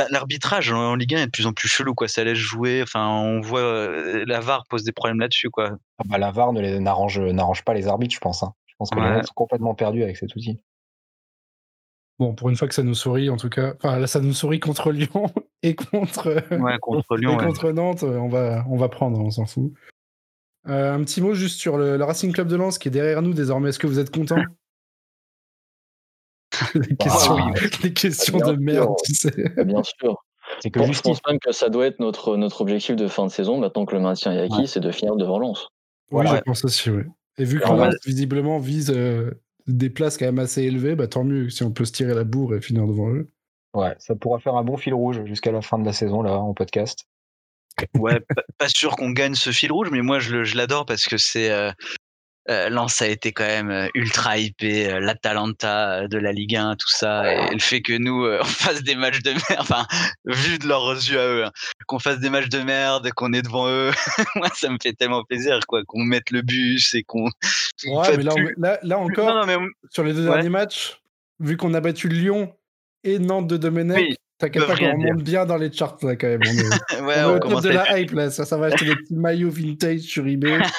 L'arbitrage 0.09 0.71
en 0.73 0.95
Ligue 0.95 1.15
1 1.15 1.19
est 1.21 1.25
de 1.27 1.31
plus 1.31 1.47
en 1.47 1.53
plus 1.53 1.69
chelou, 1.69 1.93
quoi. 1.93 2.09
Ça 2.09 2.23
laisse 2.25 2.37
jouer. 2.37 2.81
Enfin, 2.83 3.07
on 3.07 3.39
voit 3.39 3.61
euh, 3.61 4.25
la 4.27 4.41
VAR 4.41 4.65
pose 4.69 4.83
des 4.83 4.91
problèmes 4.91 5.19
là-dessus, 5.19 5.49
quoi. 5.49 5.71
Ah 5.99 6.03
bah, 6.05 6.17
la 6.17 6.31
VAR 6.31 6.51
ne 6.51 6.77
n'arrange 6.79 7.19
n'arrange 7.19 7.63
pas 7.63 7.73
les 7.73 7.87
arbitres, 7.87 8.13
je 8.15 8.19
pense. 8.19 8.43
hein. 8.43 8.53
Je 8.67 8.73
pense 8.77 8.89
que 8.89 8.95
les 8.99 9.09
mecs 9.09 9.25
sont 9.27 9.33
complètement 9.35 9.73
perdus 9.75 10.03
avec 10.03 10.17
cet 10.17 10.35
outil. 10.35 10.59
Bon, 12.19 12.35
pour 12.35 12.49
une 12.49 12.57
fois 12.57 12.67
que 12.67 12.75
ça 12.75 12.83
nous 12.83 12.95
sourit, 12.95 13.29
en 13.29 13.37
tout 13.37 13.49
cas. 13.49 13.73
Enfin, 13.77 13.97
là, 13.97 14.05
ça 14.07 14.19
nous 14.19 14.33
sourit 14.33 14.59
contre 14.59 14.91
Lyon 14.91 15.31
et 15.63 15.73
contre, 15.75 16.33
Ouais, 16.57 16.77
contre 16.81 17.17
et 17.17 17.21
Lyon. 17.21 17.37
ouais. 17.37 17.45
contre 17.45 17.71
Nantes. 17.71 18.03
euh, 18.03 18.17
On 18.17 18.27
va, 18.27 18.65
on 18.69 18.75
va 18.77 18.89
prendre, 18.89 19.17
on 19.19 19.29
s'en 19.31 19.45
fout. 19.45 19.71
Euh, 20.67 20.93
un 20.93 21.03
petit 21.03 21.21
mot 21.21 21.33
juste 21.33 21.59
sur 21.59 21.77
le, 21.77 21.97
le 21.97 22.03
Racing 22.03 22.33
Club 22.33 22.49
de 22.49 22.57
Lens 22.57 22.77
qui 22.77 22.89
est 22.89 22.91
derrière 22.91 23.21
nous 23.21 23.33
désormais. 23.33 23.69
Est-ce 23.69 23.79
que 23.79 23.87
vous 23.87 23.99
êtes 23.99 24.13
content 24.13 24.35
Des 26.75 26.95
questions, 26.97 27.35
oui. 27.35 27.69
des 27.83 27.93
questions 27.93 28.37
Bien 28.37 28.53
de 28.53 28.57
merde, 28.59 28.95
tu 29.05 29.13
sais. 29.15 29.31
Bien 29.65 29.83
sûr. 29.83 30.17
C'est 30.61 30.71
que 30.71 30.79
Bon, 30.79 30.91
je 30.91 31.01
pense 31.01 31.19
même 31.27 31.37
que 31.39 31.51
ça 31.51 31.69
doit 31.69 31.85
être 31.85 31.99
notre, 31.99 32.35
notre 32.35 32.61
objectif 32.61 32.95
de 32.95 33.07
fin 33.07 33.25
de 33.27 33.31
saison, 33.31 33.59
maintenant 33.59 33.85
que 33.85 33.95
le 33.95 34.01
maintien 34.01 34.33
est 34.33 34.39
acquis, 34.41 34.57
Ouais. 34.61 34.67
c'est 34.67 34.79
de 34.79 34.91
finir 34.91 35.15
devant 35.15 35.37
Lens. 35.39 35.67
Oui, 36.11 36.23
Voilà. 36.23 36.37
je 36.37 36.41
pense 36.41 36.65
aussi, 36.65 36.89
oui. 36.89 37.03
Et 37.37 37.45
vu 37.45 37.59
que 37.59 37.67
Lens, 37.67 37.95
visiblement, 38.05 38.57
vise 38.59 38.91
euh, 38.93 39.31
des 39.73 39.89
places 39.89 40.17
quand 40.17 40.25
même 40.25 40.39
assez 40.39 40.63
élevées, 40.63 40.95
bah 40.95 41.07
tant 41.07 41.23
mieux 41.23 41.49
si 41.49 41.63
on 41.63 41.71
peut 41.71 41.85
se 41.85 41.91
tirer 41.91 42.13
la 42.13 42.23
bourre 42.23 42.55
et 42.55 42.61
finir 42.61 42.85
devant 42.87 43.09
eux. 43.11 43.29
Ouais, 43.73 43.95
ça 43.99 44.15
pourra 44.15 44.39
faire 44.39 44.55
un 44.55 44.63
bon 44.63 44.77
fil 44.77 44.93
rouge 44.93 45.23
jusqu'à 45.25 45.51
la 45.51 45.61
fin 45.61 45.77
de 45.77 45.85
la 45.85 45.93
saison 45.93 46.21
là 46.21 46.31
en 46.33 46.53
podcast. 46.53 47.05
Ouais, 47.97 48.19
pas, 48.57 48.67
sûr 48.67 48.95
qu'on 48.95 49.11
gagne 49.11 49.35
ce 49.35 49.51
fil 49.51 49.71
rouge, 49.71 49.89
mais 49.91 50.01
moi 50.01 50.19
je 50.19 50.35
le- 50.35 50.43
je 50.43 50.57
l'adore 50.57 50.85
parce 50.85 51.05
que 51.05 51.17
c'est 51.17 51.51
euh, 51.51 51.71
euh, 52.49 52.69
Lens 52.69 53.01
a 53.01 53.07
été 53.07 53.31
quand 53.31 53.45
même 53.45 53.69
euh, 53.69 53.87
ultra 53.93 54.37
hypé, 54.37 54.89
euh, 54.91 54.99
l'Atalanta 54.99 56.01
euh, 56.03 56.07
de 56.07 56.17
la 56.17 56.31
Ligue 56.31 56.55
1, 56.55 56.75
tout 56.77 56.89
ça, 56.89 57.31
et 57.33 57.53
le 57.53 57.59
fait 57.59 57.81
que 57.81 57.93
nous 57.93 58.23
euh, 58.25 58.39
on 58.41 58.45
fasse 58.45 58.81
des 58.83 58.95
matchs 58.95 59.21
de 59.21 59.31
merde, 59.31 59.57
enfin 59.59 59.85
vu 60.25 60.57
de 60.57 60.67
leurs 60.67 60.91
yeux 60.93 61.19
à 61.19 61.27
eux, 61.27 61.45
hein, 61.45 61.51
qu'on 61.87 61.99
fasse 61.99 62.19
des 62.19 62.29
matchs 62.29 62.49
de 62.49 62.59
merde, 62.61 63.09
qu'on 63.15 63.33
est 63.33 63.41
devant 63.41 63.67
eux, 63.69 63.91
moi 64.35 64.47
ça 64.53 64.69
me 64.69 64.77
fait 64.81 64.93
tellement 64.93 65.23
plaisir 65.23 65.59
quoi, 65.67 65.83
qu'on 65.85 66.03
mette 66.03 66.31
le 66.31 66.41
bus 66.41 66.93
et 66.93 67.03
qu'on. 67.03 67.29
Ouais, 67.85 68.17
mais 68.17 68.23
là, 68.23 68.31
on- 68.35 68.61
là, 68.61 68.79
là 68.83 68.97
encore, 68.99 69.27
Non, 69.33 69.41
non, 69.41 69.45
mais 69.45 69.55
on- 69.55 69.69
sur 69.89 70.03
les 70.03 70.13
deux 70.13 70.25
Ouais. 70.27 70.33
derniers 70.35 70.49
matchs, 70.49 70.99
vu 71.39 71.55
qu'on 71.55 71.73
a 71.73 71.79
battu 71.81 72.09
Lyon 72.09 72.53
et 73.05 73.19
Nantes 73.19 73.47
de 73.47 73.55
Domenech, 73.57 73.97
Oui, 73.97 74.15
t'inquiète 74.39 74.65
pas 74.65 74.75
qu'on 74.75 74.91
remonte 74.91 75.21
bien 75.23 75.45
dans 75.45 75.57
les 75.57 75.71
charts 75.71 75.97
là 76.01 76.15
quand 76.15 76.27
même. 76.27 76.39
On 76.43 76.49
est, 76.49 77.01
ouais, 77.01 77.05
on 77.07 77.09
est 77.09 77.23
on 77.25 77.29
au 77.29 77.33
top 77.33 77.41
commence 77.41 77.61
de 77.63 77.69
la 77.69 77.99
hype 77.99 78.11
là, 78.11 78.31
ça, 78.31 78.45
ça 78.45 78.57
va 78.57 78.65
acheter 78.73 78.85
des 78.85 78.95
petits 78.95 79.15
maillots 79.15 79.51
vintage 79.51 79.99
sur 79.99 80.25
eBay. 80.27 80.57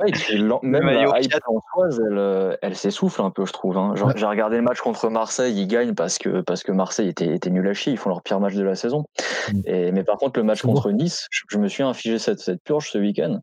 Ouais, 0.00 0.08
et 0.08 0.12
puis, 0.12 0.38
l'en- 0.38 0.58
même 0.64 0.84
la 0.84 1.20
hype 1.20 1.30
Fiat. 1.30 1.38
françoise, 1.40 2.02
elle, 2.04 2.18
euh, 2.18 2.56
elle 2.60 2.74
s'essouffle 2.74 3.22
un 3.22 3.30
peu, 3.30 3.46
je 3.46 3.52
trouve. 3.52 3.76
hein. 3.78 3.94
Genre, 3.94 4.08
Ouais. 4.08 4.14
J'ai 4.16 4.26
regardé 4.26 4.56
le 4.56 4.62
match 4.62 4.80
contre 4.80 5.08
Marseille, 5.08 5.54
ils 5.56 5.68
gagnent 5.68 5.94
parce 5.94 6.18
que, 6.18 6.40
parce 6.40 6.64
que 6.64 6.72
Marseille 6.72 7.08
était, 7.08 7.32
était 7.32 7.50
nul 7.50 7.66
à 7.68 7.72
chier, 7.72 7.92
ils 7.92 7.98
font 7.98 8.08
leur 8.10 8.20
pire 8.22 8.40
match 8.40 8.54
de 8.54 8.64
la 8.64 8.74
saison. 8.74 9.04
Mm. 9.52 9.60
Et, 9.66 9.92
mais 9.92 10.02
par 10.02 10.16
contre, 10.16 10.40
le 10.40 10.44
match 10.44 10.62
bon. 10.64 10.72
contre 10.72 10.90
Nice, 10.90 11.28
je, 11.30 11.42
je 11.50 11.58
me 11.58 11.68
suis 11.68 11.84
infligé 11.84 12.18
cette, 12.18 12.40
cette 12.40 12.64
purge 12.64 12.90
ce 12.90 12.98
week-end. 12.98 13.38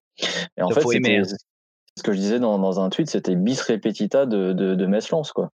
Et 0.57 0.61
en 0.61 0.69
Ça, 0.69 0.81
fait, 0.81 0.87
c'était 0.87 1.21
ce 1.97 2.03
que 2.03 2.11
je 2.11 2.17
disais 2.17 2.39
dans, 2.39 2.59
dans 2.59 2.81
un 2.81 2.89
tweet, 2.89 3.09
c'était 3.09 3.35
bis 3.35 3.61
repetita 3.61 4.25
de, 4.25 4.51
de, 4.51 4.75
de 4.75 4.85
Metz-Lens, 4.85 5.31
quoi. 5.31 5.51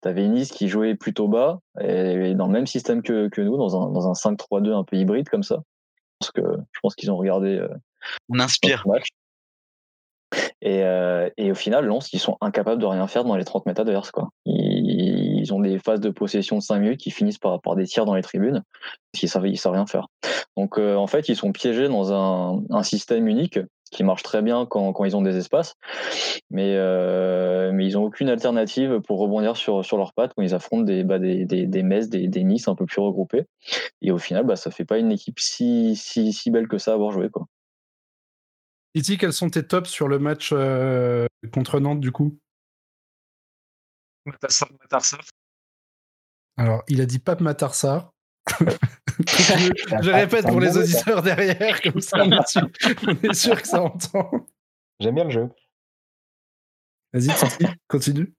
T'avais 0.00 0.28
Nice 0.28 0.52
qui 0.52 0.68
jouait 0.68 0.94
plutôt 0.94 1.26
bas 1.26 1.60
et, 1.80 2.34
dans 2.34 2.46
le 2.46 2.52
même 2.52 2.66
système 2.66 3.02
que, 3.02 3.28
que 3.28 3.40
nous, 3.40 3.56
dans 3.56 3.76
un, 3.76 3.90
dans 3.90 4.08
un 4.08 4.12
5-3-2 4.12 4.72
un 4.72 4.84
peu 4.84 4.96
hybride 4.96 5.28
comme 5.28 5.42
ça. 5.42 5.62
Parce 6.20 6.30
que 6.32 6.42
je 6.72 6.80
pense 6.82 6.94
qu'ils 6.94 7.10
ont 7.10 7.16
regardé 7.16 7.56
euh, 7.56 7.68
on 8.28 8.38
inspire. 8.38 8.86
match. 8.86 9.08
Et, 10.60 10.82
euh, 10.82 11.30
et 11.36 11.50
au 11.50 11.54
final, 11.54 11.86
Lens, 11.86 12.12
ils 12.12 12.18
sont 12.18 12.36
incapables 12.40 12.80
de 12.80 12.86
rien 12.86 13.06
faire 13.06 13.24
dans 13.24 13.36
les 13.36 13.44
30 13.44 13.66
mètres 13.66 13.80
adverses. 13.80 14.10
Quoi. 14.10 14.28
Ils, 14.44 15.38
ils 15.38 15.54
ont 15.54 15.60
des 15.60 15.78
phases 15.78 16.00
de 16.00 16.10
possession 16.10 16.56
de 16.56 16.62
5 16.62 16.78
minutes 16.78 17.00
qui 17.00 17.10
finissent 17.10 17.38
par, 17.38 17.60
par 17.60 17.76
des 17.76 17.86
tirs 17.86 18.04
dans 18.04 18.14
les 18.14 18.22
tribunes, 18.22 18.62
parce 19.12 19.20
qu'ils 19.20 19.28
savent, 19.28 19.46
ils 19.46 19.58
savent 19.58 19.72
rien 19.72 19.86
faire. 19.86 20.08
Donc 20.56 20.78
euh, 20.78 20.96
en 20.96 21.06
fait, 21.06 21.28
ils 21.28 21.36
sont 21.36 21.52
piégés 21.52 21.88
dans 21.88 22.12
un, 22.12 22.62
un 22.70 22.82
système 22.82 23.28
unique 23.28 23.58
qui 23.90 24.04
marche 24.04 24.22
très 24.22 24.42
bien 24.42 24.66
quand, 24.66 24.92
quand 24.92 25.04
ils 25.04 25.16
ont 25.16 25.22
des 25.22 25.36
espaces, 25.36 25.74
mais, 26.50 26.74
euh, 26.76 27.70
mais 27.72 27.86
ils 27.86 27.94
n'ont 27.94 28.04
aucune 28.04 28.28
alternative 28.28 29.00
pour 29.00 29.18
rebondir 29.18 29.56
sur, 29.56 29.84
sur 29.84 29.96
leurs 29.96 30.12
pattes 30.12 30.32
quand 30.36 30.42
ils 30.42 30.54
affrontent 30.54 30.84
des, 30.84 31.04
bah, 31.04 31.18
des, 31.18 31.44
des, 31.44 31.66
des 31.66 31.82
Metz, 31.82 32.08
des, 32.08 32.28
des 32.28 32.44
Nice 32.44 32.68
un 32.68 32.74
peu 32.74 32.86
plus 32.86 33.00
regroupés. 33.00 33.46
Et 34.02 34.10
au 34.10 34.18
final, 34.18 34.44
bah, 34.44 34.56
ça 34.56 34.70
fait 34.70 34.84
pas 34.84 34.98
une 34.98 35.12
équipe 35.12 35.40
si, 35.40 35.96
si, 35.96 36.32
si 36.32 36.50
belle 36.50 36.68
que 36.68 36.78
ça 36.78 36.92
à 36.92 36.94
avoir 36.94 37.12
joué. 37.12 37.30
Quoi. 37.30 37.46
Iti, 38.94 39.18
quels 39.18 39.32
sont 39.32 39.50
tes 39.50 39.66
tops 39.66 39.90
sur 39.90 40.08
le 40.08 40.18
match 40.18 40.50
euh, 40.52 41.26
contre 41.52 41.80
Nantes 41.80 42.00
du 42.00 42.12
coup? 42.12 42.38
Matassar, 44.24 44.68
Matarsar. 44.80 45.20
Alors, 46.56 46.82
il 46.88 47.00
a 47.00 47.06
dit 47.06 47.18
Pape 47.18 47.40
Matarsar. 47.40 48.12
Je 50.02 50.10
répète 50.10 50.46
pour 50.46 50.60
les 50.60 50.76
auditeurs 50.76 51.22
derrière, 51.22 51.80
comme 51.82 52.00
ça 52.00 52.24
on 52.24 52.30
est 52.30 52.46
sûr, 52.48 52.68
on 53.06 53.16
est 53.28 53.34
sûr 53.34 53.60
que 53.60 53.68
ça 53.68 53.82
entend. 53.82 54.30
J'aime 55.00 55.14
bien 55.14 55.24
le 55.24 55.30
jeu. 55.30 55.48
Vas-y, 57.12 57.28
Titi, 57.34 57.66
continue. 57.88 58.34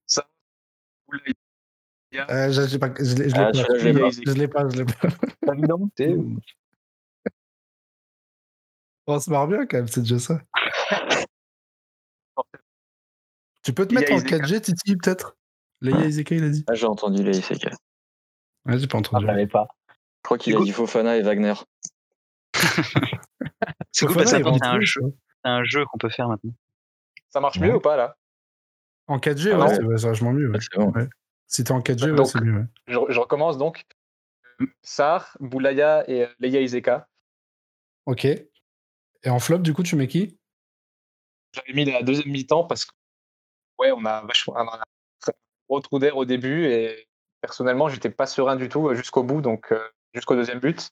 Oulay. 1.07 1.33
Euh, 2.29 2.51
je 2.51 2.61
je 2.67 2.71
l'ai 2.73 2.79
pas, 2.79 2.93
je 2.99 3.15
l'ai 3.15 3.29
je 3.29 3.35
l'ai 3.35 3.41
Ah, 3.41 3.51
pas, 3.51 3.53
celui-là, 3.53 3.79
je 3.79 3.85
l'ai 3.89 3.93
pas. 3.99 4.09
je 4.25 4.31
l'ai 4.33 4.47
pas, 4.47 4.69
je 4.69 4.77
l'ai 4.77 4.85
pas. 4.85 5.07
T'as 5.45 5.53
vu 5.55 5.61
non 5.61 5.87
T'es- 5.95 6.15
On 9.07 9.19
se 9.19 9.29
marre 9.31 9.47
bien 9.47 9.65
quand 9.65 9.77
même, 9.77 9.87
c'est 9.87 10.01
déjà 10.01 10.19
ça. 10.19 10.41
Tu 13.63 13.73
peux 13.73 13.85
te 13.85 13.93
Leia 13.93 14.01
mettre 14.01 14.13
en 14.13 14.17
Iseka. 14.17 14.37
4G, 14.37 14.61
Titi, 14.61 14.95
peut-être? 14.95 15.35
Leia 15.81 16.05
Iseka, 16.05 16.33
il 16.35 16.43
a 16.43 16.49
dit. 16.49 16.63
Ah, 16.67 16.73
J'ai 16.75 16.85
entendu 16.87 17.23
les 17.23 17.37
ICK. 17.39 17.67
Je 17.69 18.71
Ouais, 18.71 18.77
j'ai 18.79 18.87
pas 18.87 18.97
Ah, 18.97 18.99
entendu. 18.99 19.23
je 19.23 19.27
l'avais 19.27 19.47
pas. 19.47 19.67
Crois 20.23 20.37
qu'il 20.37 20.55
a 20.55 20.59
dit 20.59 20.71
Fofana 20.71 21.17
et 21.17 21.21
Wagner. 21.21 21.53
C'est 23.91 24.05
cool 24.05 24.15
parce 24.15 24.31
que 24.31 24.37
c'est 24.37 24.65
un 24.65 24.79
jeu, 24.81 25.01
quoi. 25.01 25.09
c'est 25.43 25.49
un 25.49 25.63
jeu 25.63 25.85
qu'on 25.85 25.97
peut 25.97 26.09
faire 26.09 26.27
maintenant. 26.27 26.53
Ça 27.29 27.39
marche 27.39 27.57
Ouais. 27.59 27.67
mieux 27.67 27.75
ou 27.75 27.79
pas 27.79 27.97
là 27.97 28.17
En 29.07 29.17
4G, 29.17 29.51
Ah 29.53 29.57
ouais, 29.59 29.65
non. 29.65 29.67
c'est 29.75 29.83
ouais, 29.83 29.97
c'est 29.97 30.07
vachement 30.07 30.33
mieux. 30.33 30.49
ouais. 30.51 30.59
Bon. 30.75 30.93
Si 31.47 31.63
t'es 31.63 31.71
en 31.71 31.79
4G, 31.81 32.11
ouais, 32.11 32.25
c'est 32.25 32.41
mieux. 32.41 32.59
ouais. 32.59 32.65
je, 32.87 32.97
je 33.09 33.19
recommence 33.19 33.57
donc. 33.57 33.85
Sar, 34.81 35.35
Boulaya 35.39 36.03
et 36.09 36.23
euh, 36.25 36.27
Leia 36.39 36.59
Iseka. 36.61 37.07
Ok. 38.05 38.25
Et 38.25 38.49
en 39.29 39.39
flop, 39.39 39.59
du 39.59 39.73
coup, 39.73 39.83
tu 39.83 39.95
mets 39.95 40.07
qui 40.07 40.37
J'avais 41.53 41.73
mis 41.73 41.85
la 41.85 42.03
deuxième 42.03 42.29
mi-temps 42.29 42.65
parce 42.65 42.85
que 42.85 42.91
ouais, 43.79 43.91
on 43.91 44.05
a 44.05 44.21
vachement 44.25 44.57
un 44.57 44.65
gros 45.69 45.79
trou 45.81 45.99
d'air 45.99 46.17
au 46.17 46.25
début 46.25 46.65
et 46.65 47.07
personnellement, 47.41 47.87
j'étais 47.89 48.09
pas 48.09 48.25
serein 48.25 48.55
du 48.57 48.67
tout 48.69 48.89
euh, 48.89 48.95
jusqu'au 48.95 49.23
bout, 49.23 49.41
donc 49.41 49.71
euh, 49.71 49.87
jusqu'au 50.13 50.35
deuxième 50.35 50.59
but. 50.59 50.89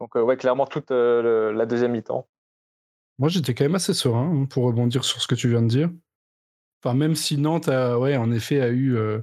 Donc 0.00 0.14
euh, 0.16 0.22
ouais, 0.22 0.36
clairement 0.36 0.66
toute 0.66 0.90
euh, 0.90 1.22
le- 1.22 1.52
la 1.52 1.66
deuxième 1.66 1.92
mi-temps. 1.92 2.28
Moi, 3.18 3.28
j'étais 3.30 3.54
quand 3.54 3.64
même 3.64 3.74
assez 3.74 3.94
serein 3.94 4.30
hein, 4.30 4.44
pour 4.44 4.64
rebondir 4.64 5.04
sur 5.04 5.22
ce 5.22 5.26
que 5.26 5.34
tu 5.34 5.48
viens 5.48 5.62
de 5.62 5.68
dire. 5.68 5.90
Enfin, 6.84 6.94
même 6.94 7.14
si 7.14 7.38
Nantes, 7.38 7.68
a, 7.68 7.98
ouais, 7.98 8.16
en 8.18 8.30
effet, 8.30 8.60
a 8.60 8.68
eu, 8.68 8.94
euh, 8.96 9.20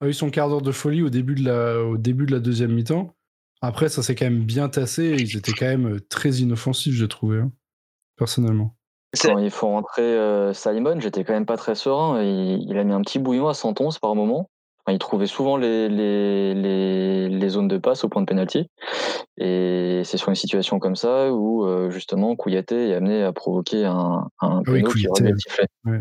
a 0.00 0.08
eu 0.08 0.12
son 0.12 0.30
quart 0.30 0.48
d'heure 0.48 0.60
de 0.62 0.72
folie 0.72 1.02
au 1.02 1.08
début 1.10 1.36
de 1.36 1.44
la, 1.44 1.80
au 1.84 1.96
début 1.96 2.26
de 2.26 2.32
la 2.32 2.40
deuxième 2.40 2.72
mi-temps. 2.72 3.14
Après, 3.60 3.88
ça 3.88 4.02
s'est 4.02 4.16
quand 4.16 4.24
même 4.24 4.42
bien 4.44 4.68
tassé. 4.68 5.04
et 5.04 5.14
Ils 5.20 5.36
étaient 5.36 5.52
quand 5.52 5.66
même 5.66 6.00
très 6.08 6.30
inoffensifs, 6.30 6.94
j'ai 6.94 7.06
trouvé, 7.08 7.38
hein, 7.38 7.52
personnellement. 8.16 8.76
C'est- 9.14 9.28
Quand 9.28 9.38
il 9.38 9.50
faut 9.52 9.68
rentrer 9.68 10.02
euh, 10.02 10.52
Simon, 10.52 10.98
j'étais 11.00 11.22
quand 11.24 11.32
même 11.32 11.46
pas 11.46 11.56
très 11.56 11.76
serein. 11.76 12.20
Il, 12.22 12.68
il 12.68 12.76
a 12.76 12.82
mis 12.84 12.92
un 12.92 13.00
petit 13.02 13.20
bouillon 13.20 13.48
à 13.48 13.54
111 13.54 13.98
par 14.00 14.14
moment. 14.16 14.50
Enfin, 14.88 14.94
il 14.94 14.98
trouvait 14.98 15.26
souvent 15.26 15.58
les, 15.58 15.90
les, 15.90 16.54
les, 16.54 17.28
les 17.28 17.48
zones 17.50 17.68
de 17.68 17.76
passe 17.76 18.04
au 18.04 18.08
point 18.08 18.22
de 18.22 18.26
pénalty. 18.26 18.70
Et 19.36 20.00
c'est 20.02 20.16
sur 20.16 20.30
une 20.30 20.34
situation 20.34 20.78
comme 20.78 20.96
ça 20.96 21.30
où 21.30 21.66
euh, 21.66 21.90
justement 21.90 22.34
Kouyaté 22.36 22.88
est 22.88 22.94
amené 22.94 23.22
à 23.22 23.34
provoquer 23.34 23.84
un, 23.84 24.30
un 24.40 24.62
Ah 24.66 24.70
oui, 24.70 24.82
qui 24.84 25.06
ouais. 25.06 25.32
Ouais, 25.84 25.92
ouais. 25.92 26.00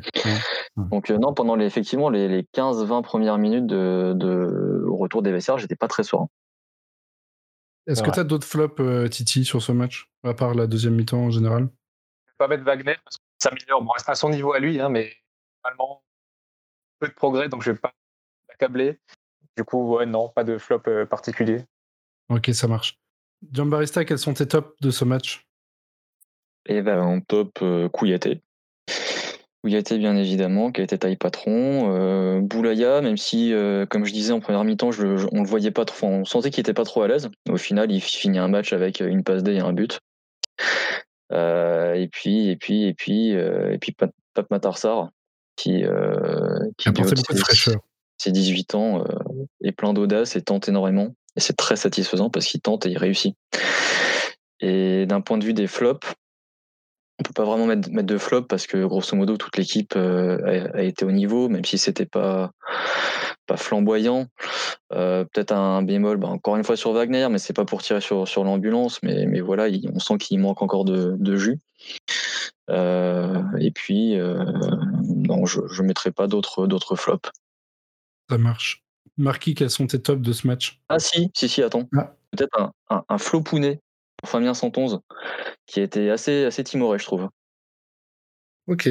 Donc 0.90 1.12
euh, 1.12 1.18
non, 1.18 1.34
pendant 1.34 1.58
les, 1.58 1.66
effectivement 1.66 2.10
les, 2.10 2.30
les 2.30 2.44
15-20 2.44 3.04
premières 3.04 3.38
minutes 3.38 3.68
de, 3.68 4.14
de, 4.16 4.86
au 4.88 4.96
retour 4.96 5.22
des 5.22 5.34
vestiaires, 5.34 5.58
j'étais 5.58 5.76
pas 5.76 5.90
très 5.90 6.04
serein. 6.04 6.30
Est-ce 7.88 8.02
que 8.02 8.12
tu 8.12 8.22
as 8.22 8.24
d'autres 8.24 8.48
flops, 8.48 8.80
euh, 8.80 9.10
Titi, 9.10 9.44
sur 9.44 9.62
ce 9.62 9.74
match 9.74 10.10
À 10.24 10.34
part 10.34 10.54
la 10.54 10.66
deuxième 10.66 10.96
mi-temps 10.96 11.26
en 11.26 11.30
général? 11.30 11.68
Je 12.26 12.32
vais 12.32 12.38
pas 12.38 12.48
mettre 12.48 12.64
Wagner 12.64 12.96
parce 13.04 13.18
que 13.18 13.24
ça 13.38 13.50
s'améliore. 13.50 13.82
Bon, 13.82 13.92
reste 13.92 14.08
à 14.08 14.16
son 14.16 14.30
niveau 14.30 14.54
à 14.54 14.60
lui, 14.60 14.80
hein, 14.80 14.88
mais 14.88 15.12
normalement 15.66 16.04
peu 17.00 17.10
de 17.10 17.14
progrès, 17.14 17.50
donc 17.50 17.64
je 17.64 17.72
vais 17.72 17.78
pas 17.78 17.92
l'accabler. 18.60 19.00
Du 19.56 19.64
coup, 19.64 19.96
ouais, 19.96 20.06
non, 20.06 20.30
pas 20.30 20.44
de 20.44 20.58
flop 20.58 20.82
euh, 20.88 21.06
particulier. 21.06 21.64
Ok, 22.30 22.50
ça 22.54 22.68
marche. 22.68 22.98
Giambarista, 23.52 24.06
quels 24.06 24.20
sont 24.20 24.34
tes 24.34 24.48
tops 24.48 24.80
de 24.82 24.92
ce 24.92 25.06
match? 25.06 25.46
Et 26.68 26.82
ben 26.82 27.00
en 27.00 27.22
top 27.22 27.60
euh, 27.62 27.88
Kouyaté. 27.88 28.42
Kouyaté 29.64 29.98
bien 29.98 30.16
évidemment, 30.18 30.72
qui 30.72 30.82
a 30.82 30.84
été 30.84 30.98
taille 30.98 31.16
patron. 31.16 31.92
Euh, 31.96 32.42
Boulaya, 32.42 33.02
même 33.02 33.18
si, 33.18 33.54
euh, 33.54 33.86
comme 33.86 34.06
je 34.06 34.12
disais 34.14 34.34
en 34.34 34.40
première 34.40 34.64
mi-temps, 34.64 34.92
je, 34.92 35.18
je- 35.18 35.28
on 35.32 35.42
le 35.44 35.48
voyait 35.48 35.72
pas 35.72 35.86
trop, 35.86 36.08
on 36.08 36.26
sentait 36.26 36.50
qu'il 36.52 36.62
était 36.62 36.74
pas 36.74 36.84
trop 36.84 37.04
à 37.04 37.08
l'aise. 37.08 37.30
Au 37.50 37.58
final, 37.58 37.92
il 37.92 38.02
finit 38.02 38.38
un 38.40 38.48
match 38.48 38.74
avec 38.74 39.00
une 39.00 39.24
passe 39.24 39.44
D 39.44 39.54
et 39.54 39.60
un 39.60 39.74
but. 39.74 40.00
Euh, 41.32 41.94
et 41.94 42.08
puis, 42.08 42.50
et 42.50 42.58
puis, 42.58 42.84
et 42.86 42.94
puis, 42.94 43.36
euh, 43.36 43.72
et 43.74 43.78
puis 43.78 43.92
Pat, 43.94 44.12
Pat 44.34 44.50
Matarsar, 44.52 45.10
qui, 45.56 45.84
euh, 45.86 46.60
qui 46.78 46.90
a 46.90 46.92
apporté 46.92 47.16
beaucoup 47.16 47.34
de 47.34 47.40
fraîcheur. 47.40 47.82
Ses 48.18 48.32
18 48.32 48.76
ans 48.76 49.04
euh, 49.04 49.16
est 49.64 49.72
plein 49.72 49.94
d'audace 49.94 50.36
et 50.36 50.42
tente 50.42 50.68
énormément. 50.70 51.16
Et 51.36 51.40
c'est 51.40 51.56
très 51.56 51.76
satisfaisant 51.76 52.30
parce 52.30 52.46
qu'il 52.48 52.62
tente 52.62 52.86
et 52.86 52.90
il 52.90 52.98
réussit. 52.98 53.36
Et 54.60 55.06
d'un 55.06 55.22
point 55.22 55.38
de 55.38 55.46
vue 55.46 55.54
des 55.54 55.68
flops, 55.68 56.08
on 57.20 57.24
peut 57.24 57.34
pas 57.34 57.46
vraiment 57.46 57.66
mettre, 57.66 57.90
mettre 57.92 58.08
de 58.08 58.18
flop 58.18 58.44
parce 58.44 58.68
que 58.68 58.84
grosso 58.86 59.16
modo 59.16 59.38
toute 59.38 59.58
l'équipe 59.58 59.94
euh, 59.96 60.70
a, 60.74 60.78
a 60.78 60.82
été 60.84 61.06
au 61.06 61.12
niveau, 61.12 61.48
même 61.50 61.66
si 61.66 61.78
c'était 61.78 62.06
pas 62.06 62.52
pas 63.46 63.58
flamboyant. 63.58 64.28
Euh, 64.94 65.24
Peut-être 65.24 65.54
un 65.54 65.82
bémol, 65.82 66.18
bah, 66.18 66.28
encore 66.28 66.58
une 66.58 66.64
fois 66.66 66.76
sur 66.76 66.92
Wagner, 66.92 67.28
mais 67.32 67.38
c'est 67.38 67.54
pas 67.56 67.64
pour 67.66 67.82
tirer 67.82 68.02
sur, 68.02 68.28
sur 68.28 68.44
l'ambulance, 68.44 69.02
mais, 69.04 69.26
mais 69.26 69.40
voilà, 69.40 69.68
il- 69.70 69.90
on 69.94 70.00
sent 70.00 70.18
qu'il 70.18 70.40
manque 70.40 70.62
encore 70.62 70.84
de, 70.86 71.16
de 71.18 71.38
jus. 71.38 71.60
Euh, 72.70 73.42
et 73.60 73.72
puis, 73.72 74.18
non, 74.18 75.46
je 75.46 75.62
ne 75.82 75.88
mettrai 75.88 76.12
pas 76.12 76.28
d'autres 76.28 76.68
d'autres 76.68 76.96
flops. 76.96 77.30
Ça 78.30 78.38
marche. 78.38 78.84
Marquis, 79.18 79.56
quels 79.56 79.70
sont 79.70 79.88
tes 79.88 80.02
tops 80.02 80.22
de 80.22 80.32
ce 80.34 80.46
match? 80.46 80.80
Ah 80.90 81.00
si, 81.00 81.32
si, 81.34 81.50
si, 81.50 81.64
attends. 81.64 81.88
Ah. 81.98 82.14
Peut-être 82.32 82.60
un, 82.60 82.72
un, 82.90 83.04
un 83.08 83.18
flopounet 83.18 83.82
pour 84.18 84.30
Fabien 84.30 84.54
111, 84.54 85.00
qui 85.66 85.80
été 85.80 86.10
assez, 86.12 86.46
assez 86.46 86.64
timoré, 86.64 87.00
je 87.00 87.06
trouve. 87.06 87.30
Ok, 88.68 88.90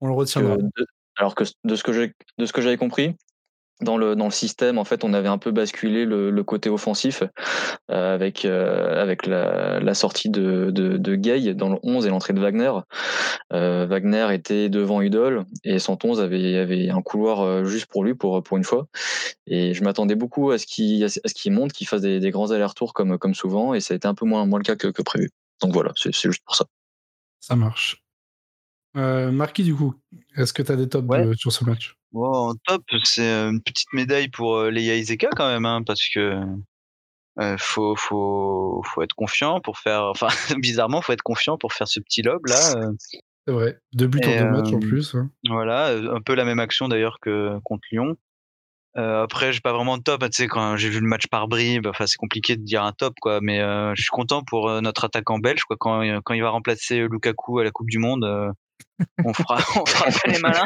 on 0.00 0.06
le 0.06 0.14
retiendra. 0.14 0.56
de, 0.56 0.70
Alors 1.16 1.34
que 1.34 1.44
de 1.64 1.74
ce 1.74 1.82
que 1.82 1.92
j'ai 1.92 2.12
de 2.38 2.46
ce 2.46 2.52
que 2.52 2.60
j'avais 2.60 2.76
compris, 2.76 3.16
dans 3.80 3.96
le 3.96 4.16
dans 4.16 4.26
le 4.26 4.30
système, 4.30 4.78
en 4.78 4.84
fait, 4.84 5.04
on 5.04 5.12
avait 5.12 5.28
un 5.28 5.38
peu 5.38 5.50
basculé 5.50 6.04
le, 6.04 6.42
côté 6.44 6.70
offensif 6.70 7.22
euh, 7.90 8.14
avec 8.14 8.44
euh, 8.44 9.00
avec 9.00 9.26
la, 9.26 9.94
sortie 9.94 10.30
de, 10.30 10.70
de, 10.70 10.96
de 10.96 11.14
Gay 11.14 11.54
dans 11.54 11.68
le 11.68 11.78
11 11.82 12.06
et 12.06 12.10
l'entrée 12.10 12.32
de 12.32 12.40
Wagner. 12.40 12.72
Euh, 13.52 13.86
Wagner 13.86 14.28
était 14.32 14.68
devant 14.68 15.00
Udol 15.00 15.44
et 15.64 15.78
111 15.78 16.20
avait 16.20 16.56
avait 16.56 16.90
un 16.90 17.02
couloir 17.02 17.64
juste 17.64 17.86
pour 17.86 18.04
lui 18.04 18.14
pour 18.14 18.42
pour 18.42 18.56
une 18.56 18.64
fois. 18.64 18.86
Et 19.46 19.74
je 19.74 19.84
m'attendais 19.84 20.14
beaucoup 20.14 20.50
à 20.50 20.58
ce 20.58 20.66
qu'il 20.66 21.08
ce 21.10 21.34
qu'il 21.34 21.52
monte, 21.52 21.72
qu'il 21.72 21.86
fasse 21.86 22.02
des, 22.02 22.20
des 22.20 22.30
grands 22.30 22.50
allers-retours 22.50 22.94
comme 22.94 23.18
comme 23.18 23.34
souvent 23.34 23.74
et 23.74 23.80
ça 23.80 23.94
a 23.94 23.96
été 23.96 24.08
un 24.08 24.14
peu 24.14 24.26
moins 24.26 24.46
moins 24.46 24.58
le 24.58 24.64
cas 24.64 24.76
que, 24.76 24.88
que 24.88 25.02
prévu. 25.02 25.30
Donc 25.60 25.72
voilà, 25.72 25.92
c'est 25.96 26.12
juste 26.12 26.42
pour 26.44 26.56
ça. 26.56 26.66
Ça 27.40 27.56
marche. 27.56 28.02
Euh, 28.96 29.30
Marquis, 29.30 29.62
du 29.64 29.74
coup, 29.74 29.94
est-ce 30.36 30.52
que 30.52 30.62
tu 30.62 30.72
as 30.72 30.76
des 30.76 30.88
tops 30.88 31.06
Ouais. 31.08 31.24
de- 31.24 31.34
sur 31.34 31.52
ce 31.52 31.64
match? 31.64 31.96
En 32.14 32.54
top, 32.66 32.82
c'est 33.04 33.22
euh, 33.22 33.50
une 33.50 33.62
petite 33.62 33.92
médaille 33.92 34.28
pour 34.28 34.56
euh, 34.56 34.70
Leia 34.70 34.96
Iseka 34.96 35.28
quand 35.36 35.46
même, 35.48 35.64
hein, 35.64 35.82
parce 35.86 36.08
que 36.12 36.42
euh, 37.38 37.56
faut, 37.58 37.94
faut, 37.94 38.82
faut 38.84 39.02
être 39.02 39.14
confiant 39.14 39.60
pour 39.60 39.78
faire. 39.78 40.02
Enfin, 40.06 40.26
bizarrement, 40.60 41.00
faut 41.02 41.12
être 41.12 41.22
confiant 41.22 41.56
pour 41.56 41.72
faire 41.72 41.86
ce 41.88 42.00
petit 42.00 42.22
lob 42.22 42.44
là. 42.46 42.56
C'est 43.46 43.52
vrai. 43.52 43.78
Deux 43.94 44.06
buts 44.08 44.20
en 44.24 44.30
deux 44.30 44.44
matchs 44.50 44.72
en 44.72 44.80
plus. 44.80 45.14
hein. 45.14 45.30
voilà, 45.48 45.90
un 45.96 46.20
peu 46.20 46.34
la 46.34 46.44
même 46.44 46.58
action 46.58 46.88
d'ailleurs 46.88 47.18
que 47.20 47.58
contre 47.64 47.86
Lyon. 47.92 48.16
Après, 48.96 49.52
j'ai 49.52 49.60
pas 49.60 49.72
vraiment 49.72 49.96
de 49.98 50.02
top. 50.02 50.22
hein, 50.24 50.28
Tu 50.28 50.42
sais, 50.42 50.48
quand 50.48 50.76
j'ai 50.76 50.88
vu 50.90 50.98
le 51.00 51.06
match 51.06 51.28
par 51.28 51.46
bribes, 51.46 51.86
enfin, 51.86 52.06
c'est 52.08 52.16
compliqué 52.18 52.56
de 52.56 52.62
dire 52.64 52.82
un 52.82 52.92
top, 52.92 53.14
quoi. 53.20 53.38
Mais 53.40 53.60
je 53.94 54.02
suis 54.02 54.10
content 54.10 54.42
pour 54.42 54.68
notre 54.82 55.04
attaquant 55.04 55.38
belge, 55.38 55.62
quoi. 55.62 55.76
Quand, 55.78 56.02
quand 56.24 56.34
il 56.34 56.42
va 56.42 56.50
remplacer 56.50 57.06
Lukaku 57.08 57.60
à 57.60 57.64
la 57.64 57.70
Coupe 57.70 57.88
du 57.88 57.98
Monde, 57.98 58.52
on 59.24 59.32
fera, 59.32 59.56
on 59.80 59.86
fera 59.86 60.10
pas 60.10 60.30
les 60.30 60.38
malins. 60.38 60.64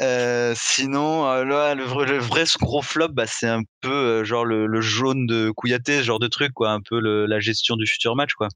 Euh, 0.00 0.52
sinon, 0.54 1.26
euh, 1.26 1.44
là, 1.44 1.74
le 1.74 1.84
vrai, 1.84 2.06
le 2.06 2.18
vrai 2.18 2.44
gros 2.60 2.82
flop, 2.82 3.08
bah, 3.08 3.26
c'est 3.26 3.48
un 3.48 3.62
peu 3.80 3.90
euh, 3.90 4.24
genre 4.24 4.44
le, 4.44 4.66
le 4.66 4.80
jaune 4.82 5.26
de 5.26 5.50
Kouyaté, 5.50 5.98
ce 5.98 6.02
genre 6.04 6.18
de 6.18 6.28
truc, 6.28 6.52
quoi. 6.52 6.70
Un 6.70 6.80
peu 6.80 7.00
le, 7.00 7.24
la 7.26 7.40
gestion 7.40 7.76
du 7.76 7.86
futur 7.86 8.14
match, 8.14 8.34
quoi. 8.34 8.48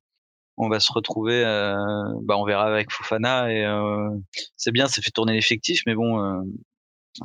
On 0.58 0.68
va 0.68 0.80
se 0.80 0.92
retrouver, 0.92 1.42
euh, 1.42 1.74
bah, 2.22 2.36
on 2.36 2.44
verra 2.44 2.64
avec 2.66 2.92
Fofana 2.92 3.50
et 3.50 3.64
euh, 3.64 4.10
c'est 4.56 4.72
bien, 4.72 4.86
ça 4.88 5.00
fait 5.00 5.10
tourner 5.10 5.32
l'effectif, 5.32 5.80
mais 5.86 5.94
bon, 5.94 6.22
euh, 6.22 6.42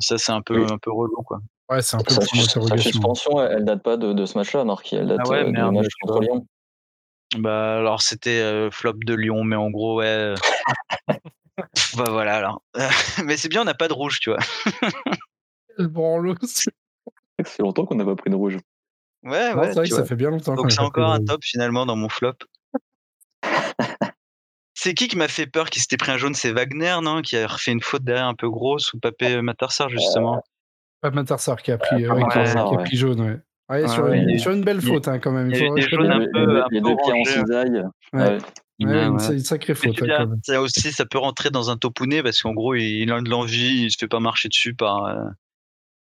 ça 0.00 0.16
c'est 0.16 0.32
un 0.32 0.40
peu 0.40 0.62
Oui. 0.64 0.72
un 0.72 0.78
peu 0.78 0.90
relou, 0.90 1.22
quoi. 1.22 1.40
Ouais, 1.68 1.82
c'est 1.82 1.96
un 1.96 2.00
peu 2.00 2.14
Sa, 2.14 2.22
suspension, 2.78 3.42
elle, 3.42 3.58
elle 3.58 3.64
date 3.64 3.82
pas 3.82 3.98
de, 3.98 4.14
de 4.14 4.24
ce 4.24 4.38
match-là, 4.38 4.64
Marquis. 4.64 4.96
Elle 4.96 5.08
date 5.08 5.18
Ah 5.24 5.28
ouais, 5.28 5.42
euh, 5.42 5.44
du 5.46 5.52
merde, 5.52 5.74
match 5.74 5.88
contre. 6.00 6.20
Lyon. 6.20 6.46
Bah 7.38 7.76
alors 7.78 8.02
c'était 8.02 8.40
euh, 8.40 8.70
flop 8.70 8.94
de 9.04 9.14
Lyon, 9.14 9.44
mais 9.44 9.56
en 9.56 9.70
gros 9.70 9.98
ouais. 9.98 10.06
euh, 10.06 10.34
bah 11.96 12.04
voilà 12.08 12.36
alors. 12.36 12.62
mais 13.24 13.36
c'est 13.36 13.48
bien, 13.48 13.62
on 13.62 13.64
n'a 13.64 13.74
pas 13.74 13.88
de 13.88 13.92
rouge, 13.92 14.20
tu 14.20 14.30
vois. 14.30 14.38
Quel 15.76 15.88
branlos. 15.88 16.36
C'est 16.42 16.70
que 17.44 17.48
c'est 17.48 17.62
longtemps 17.62 17.84
qu'on 17.84 17.96
n'a 17.96 18.04
pas 18.04 18.16
pris 18.16 18.30
de 18.30 18.36
rouge. 18.36 18.58
Ouais, 19.22 19.54
Non, 19.54 19.60
ouais. 19.60 19.68
c'est 19.68 19.74
vrai 19.74 19.88
que 19.88 19.94
ça 19.94 20.04
fait 20.04 20.16
bien 20.16 20.30
longtemps 20.30 20.54
Donc 20.54 20.70
c'est 20.72 20.80
encore 20.80 21.10
un 21.12 21.22
top 21.22 21.42
finalement 21.44 21.84
dans 21.86 21.96
mon 21.96 22.08
flop. 22.08 22.34
C'est 24.78 24.92
qui 24.92 25.08
qui 25.08 25.16
m'a 25.16 25.26
fait 25.26 25.46
peur 25.46 25.70
qui 25.70 25.80
s'était 25.80 25.96
pris 25.96 26.12
un 26.12 26.18
jaune? 26.18 26.34
C'est 26.34 26.52
Wagner, 26.52 26.96
non? 27.02 27.22
Qui 27.22 27.36
a 27.38 27.46
refait 27.46 27.72
une 27.72 27.80
faute 27.80 28.04
derrière 28.04 28.26
un 28.26 28.34
peu 28.34 28.48
grosse 28.50 28.92
ou 28.92 29.00
Papé 29.00 29.40
Matarsar 29.40 29.88
justement? 29.88 30.44
Pas 31.00 31.10
Matarsar 31.10 31.60
qui 31.62 31.72
a 31.72 31.78
pris, 31.78 32.06
ouais, 32.06 32.22
qui 32.30 32.38
a- 32.38 32.76
pris 32.84 32.96
jaune, 32.96 33.20
ouais. 33.22 33.38
Ouais, 33.68 33.82
Ouais, 33.82 33.88
sur, 33.88 34.04
ouais, 34.04 34.18
une, 34.18 34.28
il 34.28 34.32
y 34.32 34.36
a- 34.36 34.38
sur 34.38 34.52
une 34.52 34.62
belle 34.64 34.80
faute 34.80 35.08
hein, 35.08 35.18
quand 35.18 35.32
même. 35.32 35.50
il 35.50 35.56
Il 35.56 35.60
y 35.60 35.64
a 35.64 35.68
faut 35.68 35.74
des 35.74 36.08
un 36.08 36.18
peu- 36.20 36.60
un 36.62 36.68
peu 36.68 36.80
deux 36.80 36.96
pieds 36.96 37.12
en 37.12 37.16
hein. 37.16 37.24
cisaille. 37.44 37.82
Ouais. 38.12 38.38
Une, 38.78 39.18
sacrée 39.40 39.74
faute. 39.74 40.00
hein, 40.02 40.06
quand 40.06 40.26
même. 40.28 40.40
ça 40.44 40.60
aussi, 40.60 40.92
ça 40.92 41.04
peut 41.06 41.18
rentrer 41.18 41.50
dans 41.50 41.70
un 41.70 41.76
topounet 41.76 42.22
parce 42.22 42.40
qu'en 42.42 42.52
gros, 42.52 42.74
il 42.74 43.10
a 43.10 43.20
de 43.20 43.28
l'envie, 43.30 43.84
il 43.84 43.90
se 43.90 43.96
fait 43.98 44.06
pas 44.08 44.20
marcher 44.20 44.48
dessus 44.48 44.74
par, 44.74 45.04
euh, 45.06 45.24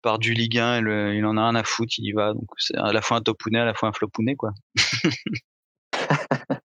par 0.02 0.18
du 0.18 0.32
Ligue 0.34 0.58
1, 0.58 0.78
et 0.78 0.80
le- 0.80 1.14
il 1.14 1.24
en 1.26 1.36
a 1.36 1.42
rien 1.50 1.54
à 1.54 1.62
foutre, 1.64 1.92
il 1.98 2.06
y 2.06 2.12
va. 2.12 2.32
Donc 2.32 2.46
c'est 2.56 2.76
à 2.78 2.92
la 2.92 3.00
fois 3.02 3.18
un 3.18 3.20
topounet, 3.20 3.58
à 3.60 3.64
la 3.66 3.74
fois 3.74 3.90
un 3.90 3.92
flopounet, 3.92 4.34
quoi. 4.36 4.52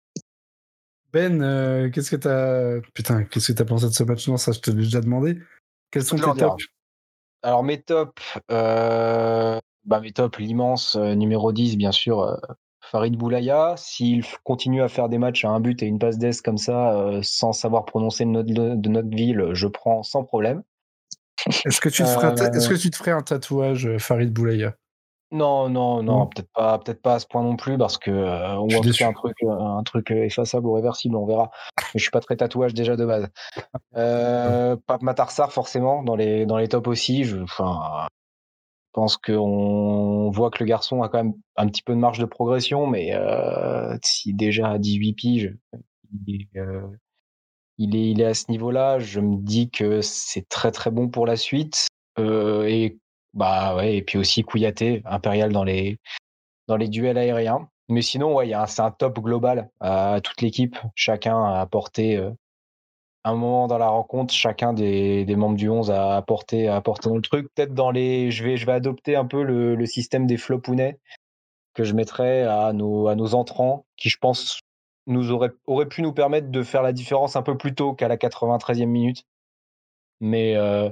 Ben, 1.12 1.40
euh, 1.42 1.90
qu'est-ce 1.90 2.10
que 2.10 2.16
t'as. 2.16 2.80
Putain, 2.92 3.22
qu'est-ce 3.24 3.52
que 3.52 3.58
t'as 3.58 3.64
pensé 3.64 3.86
de 3.86 3.92
ce 3.92 4.02
match? 4.02 4.26
Non, 4.26 4.36
ça, 4.36 4.50
je 4.50 4.58
te 4.58 4.70
l'ai 4.70 4.78
déjà 4.82 5.00
demandé. 5.00 5.38
Quels 5.92 6.02
sont 6.04 6.16
tes 6.16 6.22
tops? 6.40 6.64
Alors 7.42 7.62
mes 7.62 7.80
tops, 7.80 8.20
euh, 8.50 9.60
bah 9.84 10.00
mes 10.00 10.12
tops, 10.12 10.38
l'immense 10.38 10.96
euh, 10.96 11.14
numéro 11.14 11.52
10, 11.52 11.76
bien 11.76 11.92
sûr, 11.92 12.20
euh, 12.22 12.36
Farid 12.80 13.16
Boulaya. 13.16 13.74
S'il 13.76 14.24
continue 14.44 14.82
à 14.82 14.88
faire 14.88 15.08
des 15.08 15.18
matchs 15.18 15.44
à 15.44 15.50
un 15.50 15.60
but 15.60 15.82
et 15.82 15.86
une 15.86 15.98
passe 15.98 16.18
d'ess 16.18 16.40
comme 16.40 16.58
ça, 16.58 16.94
euh, 16.94 17.20
sans 17.22 17.52
savoir 17.52 17.84
prononcer 17.84 18.24
de 18.24 18.30
notre, 18.30 18.52
de 18.52 18.88
notre 18.88 19.10
ville, 19.10 19.50
je 19.52 19.66
prends 19.66 20.02
sans 20.02 20.24
problème. 20.24 20.62
Est-ce 21.66 21.80
que, 21.80 21.88
tu 21.88 22.02
te 22.02 22.08
ferais 22.08 22.28
un 22.28 22.34
ta- 22.34 22.46
est-ce 22.46 22.68
que 22.68 22.74
tu 22.74 22.90
te 22.90 22.96
ferais 22.96 23.10
un 23.10 23.22
tatouage 23.22 23.98
Farid 23.98 24.32
Boulaya? 24.32 24.74
Non, 25.30 25.68
non, 25.68 26.02
non, 26.02 26.26
peut-être 26.26 26.50
pas, 26.54 26.78
peut-être 26.78 27.02
pas 27.02 27.14
à 27.14 27.18
ce 27.18 27.26
point 27.26 27.42
non 27.42 27.56
plus, 27.56 27.76
parce 27.76 27.98
que 27.98 28.10
euh, 28.10 28.80
déçu. 28.82 29.02
cas 29.02 29.08
un 29.08 29.12
truc, 29.12 29.36
un 29.42 29.82
truc 29.82 30.10
effaçable 30.12 30.66
ou 30.66 30.74
réversible, 30.74 31.16
on 31.16 31.26
verra. 31.26 31.50
Mais 31.76 31.98
je 31.98 32.02
suis 32.02 32.10
pas 32.10 32.20
très 32.20 32.36
tatouage 32.36 32.72
déjà 32.72 32.94
de 32.94 33.04
base. 33.04 33.26
Euh, 33.96 34.76
Pape 34.86 35.02
Matarsar 35.02 35.52
forcément 35.52 36.02
dans 36.02 36.14
les 36.14 36.46
dans 36.46 36.56
les 36.56 36.68
tops 36.68 36.86
aussi. 36.88 37.24
Je, 37.24 37.38
enfin, 37.38 38.06
je 38.10 38.23
pense 38.94 39.16
qu'on 39.18 40.30
voit 40.30 40.50
que 40.50 40.60
le 40.60 40.66
garçon 40.66 41.02
a 41.02 41.08
quand 41.08 41.22
même 41.22 41.34
un 41.56 41.66
petit 41.66 41.82
peu 41.82 41.92
de 41.92 41.98
marge 41.98 42.18
de 42.18 42.24
progression, 42.24 42.86
mais 42.86 43.14
euh, 43.14 43.96
si 44.02 44.32
déjà 44.32 44.70
à 44.70 44.78
18 44.78 45.12
piges, 45.14 45.54
il 46.26 46.36
est, 46.36 46.58
euh, 46.58 46.86
il 47.76 48.20
est, 48.20 48.24
à 48.24 48.34
ce 48.34 48.50
niveau-là, 48.50 49.00
je 49.00 49.20
me 49.20 49.36
dis 49.36 49.70
que 49.70 50.00
c'est 50.00 50.48
très 50.48 50.70
très 50.70 50.90
bon 50.90 51.08
pour 51.08 51.26
la 51.26 51.36
suite. 51.36 51.88
Euh, 52.18 52.64
et 52.64 52.98
bah 53.34 53.76
ouais, 53.76 53.96
et 53.96 54.02
puis 54.02 54.16
aussi 54.18 54.44
Kouyaté, 54.44 55.02
impérial 55.04 55.52
dans 55.52 55.64
les 55.64 55.98
dans 56.68 56.76
les 56.76 56.88
duels 56.88 57.18
aériens. 57.18 57.68
Mais 57.88 58.02
sinon, 58.02 58.34
ouais, 58.34 58.52
c'est 58.68 58.80
un 58.80 58.90
top 58.92 59.20
global 59.20 59.70
à 59.80 60.20
toute 60.22 60.40
l'équipe. 60.40 60.78
Chacun 60.94 61.44
a 61.44 61.60
apporté 61.60 62.18
un 63.24 63.34
moment 63.34 63.66
dans 63.66 63.78
la 63.78 63.88
rencontre. 63.88 64.32
Chacun 64.32 64.72
des, 64.72 65.24
des 65.24 65.36
membres 65.36 65.56
du 65.56 65.68
11 65.68 65.90
a 65.90 66.16
apporté, 66.16 66.68
a 66.68 66.76
apporté 66.76 67.08
dans 67.08 67.16
le 67.16 67.22
truc. 67.22 67.48
Peut-être 67.54 67.74
dans 67.74 67.90
les, 67.90 68.30
je 68.30 68.44
vais, 68.44 68.56
je 68.56 68.66
vais 68.66 68.72
adopter 68.72 69.16
un 69.16 69.24
peu 69.24 69.42
le, 69.42 69.74
le 69.74 69.86
système 69.86 70.26
des 70.26 70.36
flopounets 70.36 70.98
que 71.74 71.84
je 71.84 71.94
mettrais 71.94 72.42
à 72.42 72.72
nos, 72.72 73.08
à 73.08 73.14
nos 73.16 73.34
entrants, 73.34 73.84
qui 73.96 74.08
je 74.08 74.18
pense 74.18 74.60
nous 75.06 75.32
aurait, 75.32 75.52
aurait 75.66 75.88
pu 75.88 76.02
nous 76.02 76.12
permettre 76.12 76.50
de 76.50 76.62
faire 76.62 76.82
la 76.82 76.92
différence 76.92 77.36
un 77.36 77.42
peu 77.42 77.56
plus 77.56 77.74
tôt 77.74 77.94
qu'à 77.94 78.08
la 78.08 78.16
93e 78.16 78.86
minute. 78.86 79.24
Mais 80.20 80.56
euh, 80.56 80.88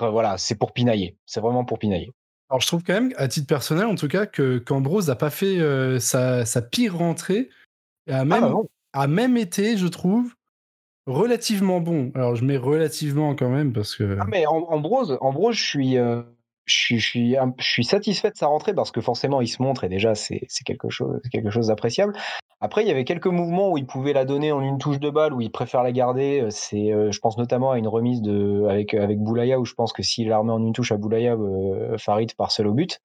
voilà, 0.00 0.38
c'est 0.38 0.56
pour 0.56 0.72
pinailler. 0.72 1.16
C'est 1.26 1.40
vraiment 1.40 1.64
pour 1.64 1.78
pinailler. 1.78 2.10
Alors, 2.50 2.60
je 2.60 2.66
trouve 2.66 2.82
quand 2.82 2.92
même, 2.92 3.12
à 3.16 3.28
titre 3.28 3.46
personnel 3.46 3.86
en 3.86 3.94
tout 3.94 4.08
cas, 4.08 4.26
que 4.26 4.58
qu'Ambrose 4.58 5.08
n'a 5.08 5.16
pas 5.16 5.30
fait 5.30 5.58
euh, 5.58 5.98
sa, 6.00 6.44
sa 6.44 6.60
pire 6.60 6.98
rentrée 6.98 7.48
et 8.06 8.12
a 8.12 8.24
même, 8.24 8.44
Ah, 8.44 8.48
non. 8.48 8.68
a 8.92 9.06
même 9.06 9.36
été, 9.36 9.76
je 9.76 9.86
trouve, 9.86 10.34
relativement 11.06 11.80
bon. 11.80 12.12
Alors, 12.14 12.34
je 12.34 12.44
mets 12.44 12.56
relativement 12.56 13.34
quand 13.34 13.48
même 13.48 13.72
parce 13.72 13.96
que. 13.96 14.18
Ah, 14.20 14.24
mais 14.28 14.44
Am- 14.44 14.64
Ambrose, 14.68 15.18
Ambrose, 15.20 15.56
je 15.56 15.64
suis, 15.64 15.98
euh, 15.98 16.22
je 16.64 16.74
suis, 16.74 16.98
je 16.98 17.08
suis, 17.08 17.36
je 17.58 17.64
suis 17.66 17.84
satisfait 17.84 18.30
de 18.30 18.36
sa 18.36 18.46
rentrée 18.46 18.74
parce 18.74 18.90
que 18.90 19.00
forcément, 19.00 19.40
il 19.40 19.48
se 19.48 19.62
montre 19.62 19.84
et 19.84 19.88
déjà, 19.88 20.14
c'est 20.14 20.42
c'est 20.48 20.64
quelque 20.64 20.90
chose, 20.90 21.20
quelque 21.30 21.50
chose 21.50 21.68
d'appréciable. 21.68 22.14
Après, 22.60 22.82
il 22.82 22.88
y 22.88 22.92
avait 22.92 23.04
quelques 23.04 23.26
mouvements 23.26 23.72
où 23.72 23.78
il 23.78 23.86
pouvait 23.86 24.12
la 24.12 24.24
donner 24.24 24.52
en 24.52 24.60
une 24.60 24.78
touche 24.78 25.00
de 25.00 25.10
balle, 25.10 25.32
où 25.34 25.40
il 25.40 25.50
préfère 25.50 25.82
la 25.82 25.90
garder. 25.90 26.42
Euh, 26.42 26.50
C'est, 26.50 26.92
euh, 26.92 27.10
je 27.10 27.18
pense 27.18 27.36
notamment 27.36 27.72
à 27.72 27.78
une 27.78 27.88
remise 27.88 28.22
de 28.22 28.66
avec 28.68 28.94
avec 28.94 29.18
Boulaya, 29.18 29.58
où 29.58 29.64
je 29.64 29.74
pense 29.74 29.92
que 29.92 30.02
s'il 30.04 30.28
la 30.28 30.38
remet 30.38 30.52
en 30.52 30.64
une 30.64 30.72
touche 30.72 30.92
à 30.92 30.96
Boulaya, 30.96 31.34
euh, 31.34 31.98
Farid 31.98 32.34
part 32.34 32.52
seul 32.52 32.68
au 32.68 32.72
but. 32.74 33.00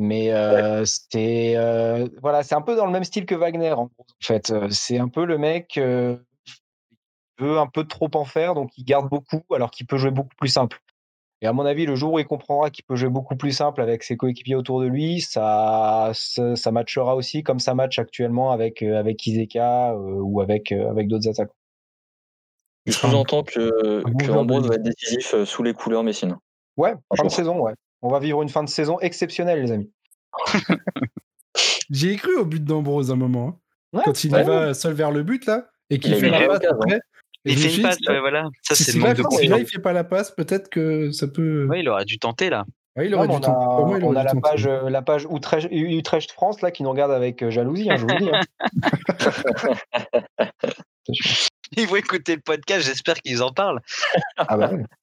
Mais 0.00 0.30
euh, 0.32 0.84
c'est 0.84 1.54
euh, 1.56 2.06
voilà, 2.22 2.44
c'est 2.44 2.54
un 2.54 2.62
peu 2.62 2.76
dans 2.76 2.86
le 2.86 2.92
même 2.92 3.02
style 3.02 3.26
que 3.26 3.34
Wagner 3.34 3.72
en 3.72 3.86
gros, 3.86 3.92
en 3.98 4.04
fait. 4.22 4.50
Euh, 4.50 4.68
C'est 4.70 4.98
un 4.98 5.08
peu 5.08 5.24
le 5.24 5.38
mec 5.38 5.76
euh, 5.76 6.16
veut 7.38 7.58
un 7.58 7.66
peu 7.66 7.84
trop 7.84 8.10
en 8.14 8.24
faire, 8.24 8.54
donc 8.54 8.70
il 8.76 8.84
garde 8.84 9.08
beaucoup 9.08 9.42
alors 9.54 9.70
qu'il 9.70 9.86
peut 9.86 9.96
jouer 9.98 10.10
beaucoup 10.10 10.34
plus 10.36 10.48
simple. 10.48 10.80
Et 11.40 11.46
à 11.46 11.52
mon 11.52 11.64
avis, 11.64 11.86
le 11.86 11.94
jour 11.94 12.14
où 12.14 12.18
il 12.18 12.26
comprendra 12.26 12.68
qu'il 12.70 12.84
peut 12.84 12.96
jouer 12.96 13.10
beaucoup 13.10 13.36
plus 13.36 13.52
simple 13.52 13.80
avec 13.80 14.02
ses 14.02 14.16
coéquipiers 14.16 14.56
autour 14.56 14.80
de 14.80 14.86
lui, 14.86 15.20
ça, 15.20 16.10
ça, 16.12 16.56
ça 16.56 16.72
matchera 16.72 17.14
aussi 17.14 17.44
comme 17.44 17.60
ça 17.60 17.74
match 17.74 17.98
actuellement 18.00 18.50
avec 18.50 18.82
euh, 18.82 18.98
avec 18.98 19.24
Izeka 19.24 19.92
euh, 19.92 20.18
ou 20.20 20.40
avec 20.40 20.72
euh, 20.72 20.90
avec 20.90 21.06
d'autres 21.06 21.28
attaquants. 21.28 21.54
Je 22.86 22.92
sous-entends 22.92 23.44
que, 23.44 24.02
Ambrose 24.32 24.66
va 24.66 24.76
être 24.76 24.82
décisif 24.82 25.44
sous 25.44 25.62
les 25.62 25.74
couleurs 25.74 26.02
messines. 26.02 26.36
Ouais, 26.76 26.94
fin 27.16 27.24
de 27.24 27.28
saison, 27.30 27.60
ouais. 27.60 27.74
On 28.02 28.08
va 28.08 28.18
vivre 28.18 28.42
une 28.42 28.48
fin 28.48 28.64
de 28.64 28.68
saison 28.68 28.98
exceptionnelle, 29.00 29.60
les 29.60 29.72
amis. 29.72 29.90
J'y 31.90 32.10
ai 32.10 32.16
cru 32.16 32.34
au 32.36 32.44
but 32.44 32.64
d'Ambrose 32.64 33.10
à 33.10 33.14
un 33.14 33.16
moment. 33.16 33.48
hein. 33.48 33.58
Ouais, 33.92 34.02
Quand 34.04 34.24
il 34.24 34.32
ouais. 34.32 34.42
va 34.42 34.74
seul 34.74 34.94
vers 34.94 35.10
le 35.10 35.22
but, 35.22 35.46
là, 35.46 35.68
et 35.90 35.98
qu'il 35.98 36.14
fait 36.14 36.26
une 36.26 36.32
la 36.32 36.46
passe 36.46 36.64
après. 36.64 37.00
Et 37.44 37.52
Il 37.52 37.58
fait 37.58 37.76
une 37.76 37.82
passe, 37.82 37.98
ouais, 38.08 38.20
voilà. 38.20 38.48
Ça, 38.62 38.74
si 38.74 38.84
c'est 38.84 38.92
le 38.92 39.00
celui-là, 39.00 39.08
manque 39.08 39.16
de 39.18 39.22
si 39.22 39.28
confiance. 39.48 39.60
il 39.60 39.66
fait 39.66 39.78
pas 39.82 39.92
la 39.92 40.04
passe, 40.04 40.30
peut-être 40.32 40.68
que 40.68 41.10
ça 41.12 41.28
peut. 41.28 41.66
Ouais, 41.68 41.80
il 41.80 41.88
aurait 41.88 42.04
dû 42.04 42.18
tenter, 42.18 42.50
là. 42.50 42.64
Ouais, 42.96 43.06
il 43.06 43.14
aurait 43.14 43.28
dû 43.28 43.34
on 43.34 43.40
tenter. 43.40 43.94
a, 43.94 43.98
il 43.98 44.04
on 44.04 44.16
a 44.16 44.20
dû 44.20 44.24
la 44.24 44.24
tenter. 44.32 44.40
page, 44.40 44.66
euh, 44.66 44.90
la 44.90 45.02
page 45.02 45.26
Utrecht, 45.30 45.68
Utrecht 45.70 46.32
France 46.32 46.60
là 46.62 46.70
qui 46.72 46.82
nous 46.82 46.90
regarde 46.90 47.12
avec 47.12 47.42
euh, 47.42 47.50
jalousie, 47.50 47.88
hein, 47.90 47.96
je 47.96 48.02
vous 48.02 48.08
le 48.08 48.18
dis. 48.18 48.30
hein. 48.32 48.40
ils 51.76 51.86
vont 51.86 51.96
écouter 51.96 52.34
le 52.36 52.42
podcast, 52.42 52.86
j'espère 52.86 53.14
qu'ils 53.16 53.42
en 53.42 53.52
parlent. 53.52 53.80
Ah 54.36 54.56
bah 54.56 54.70
ouais. 54.72 54.84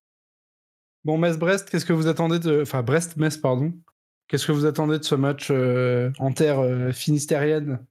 Bon, 1.05 1.19
Metz-Brest, 1.19 1.69
qu'est-ce 1.69 1.85
que 1.85 1.93
vous 1.93 2.07
attendez 2.07 2.39
de. 2.39 2.63
Enfin, 2.63 2.81
Brest-Metz, 2.81 3.37
pardon. 3.37 3.71
Qu'est-ce 4.27 4.47
que 4.47 4.51
vous 4.51 4.65
attendez 4.65 4.97
de 4.97 5.03
ce 5.03 5.13
match 5.13 5.49
euh, 5.51 6.09
en 6.17 6.31
terre 6.31 6.59
euh, 6.59 6.91
finistérienne 6.91 7.85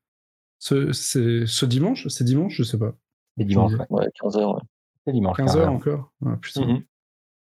ce, 0.59 0.91
ce 0.93 1.65
dimanche? 1.65 2.09
C'est 2.09 2.25
dimanche 2.25 2.55
Je 2.57 2.65
sais 2.65 2.77
pas. 2.77 2.93
C'est 3.39 3.45
dimanche. 3.45 3.73
Ouais. 3.73 3.87
ouais. 3.91 4.01
Ouais, 4.05 4.11
15h. 4.23 4.55
Ouais. 4.55 4.61
C'est 5.07 5.13
dimanche. 5.13 5.37
15h 5.39 5.53
carrément. 5.55 5.75
encore 5.75 6.13
Ah, 6.27 6.37
putain. 6.41 6.81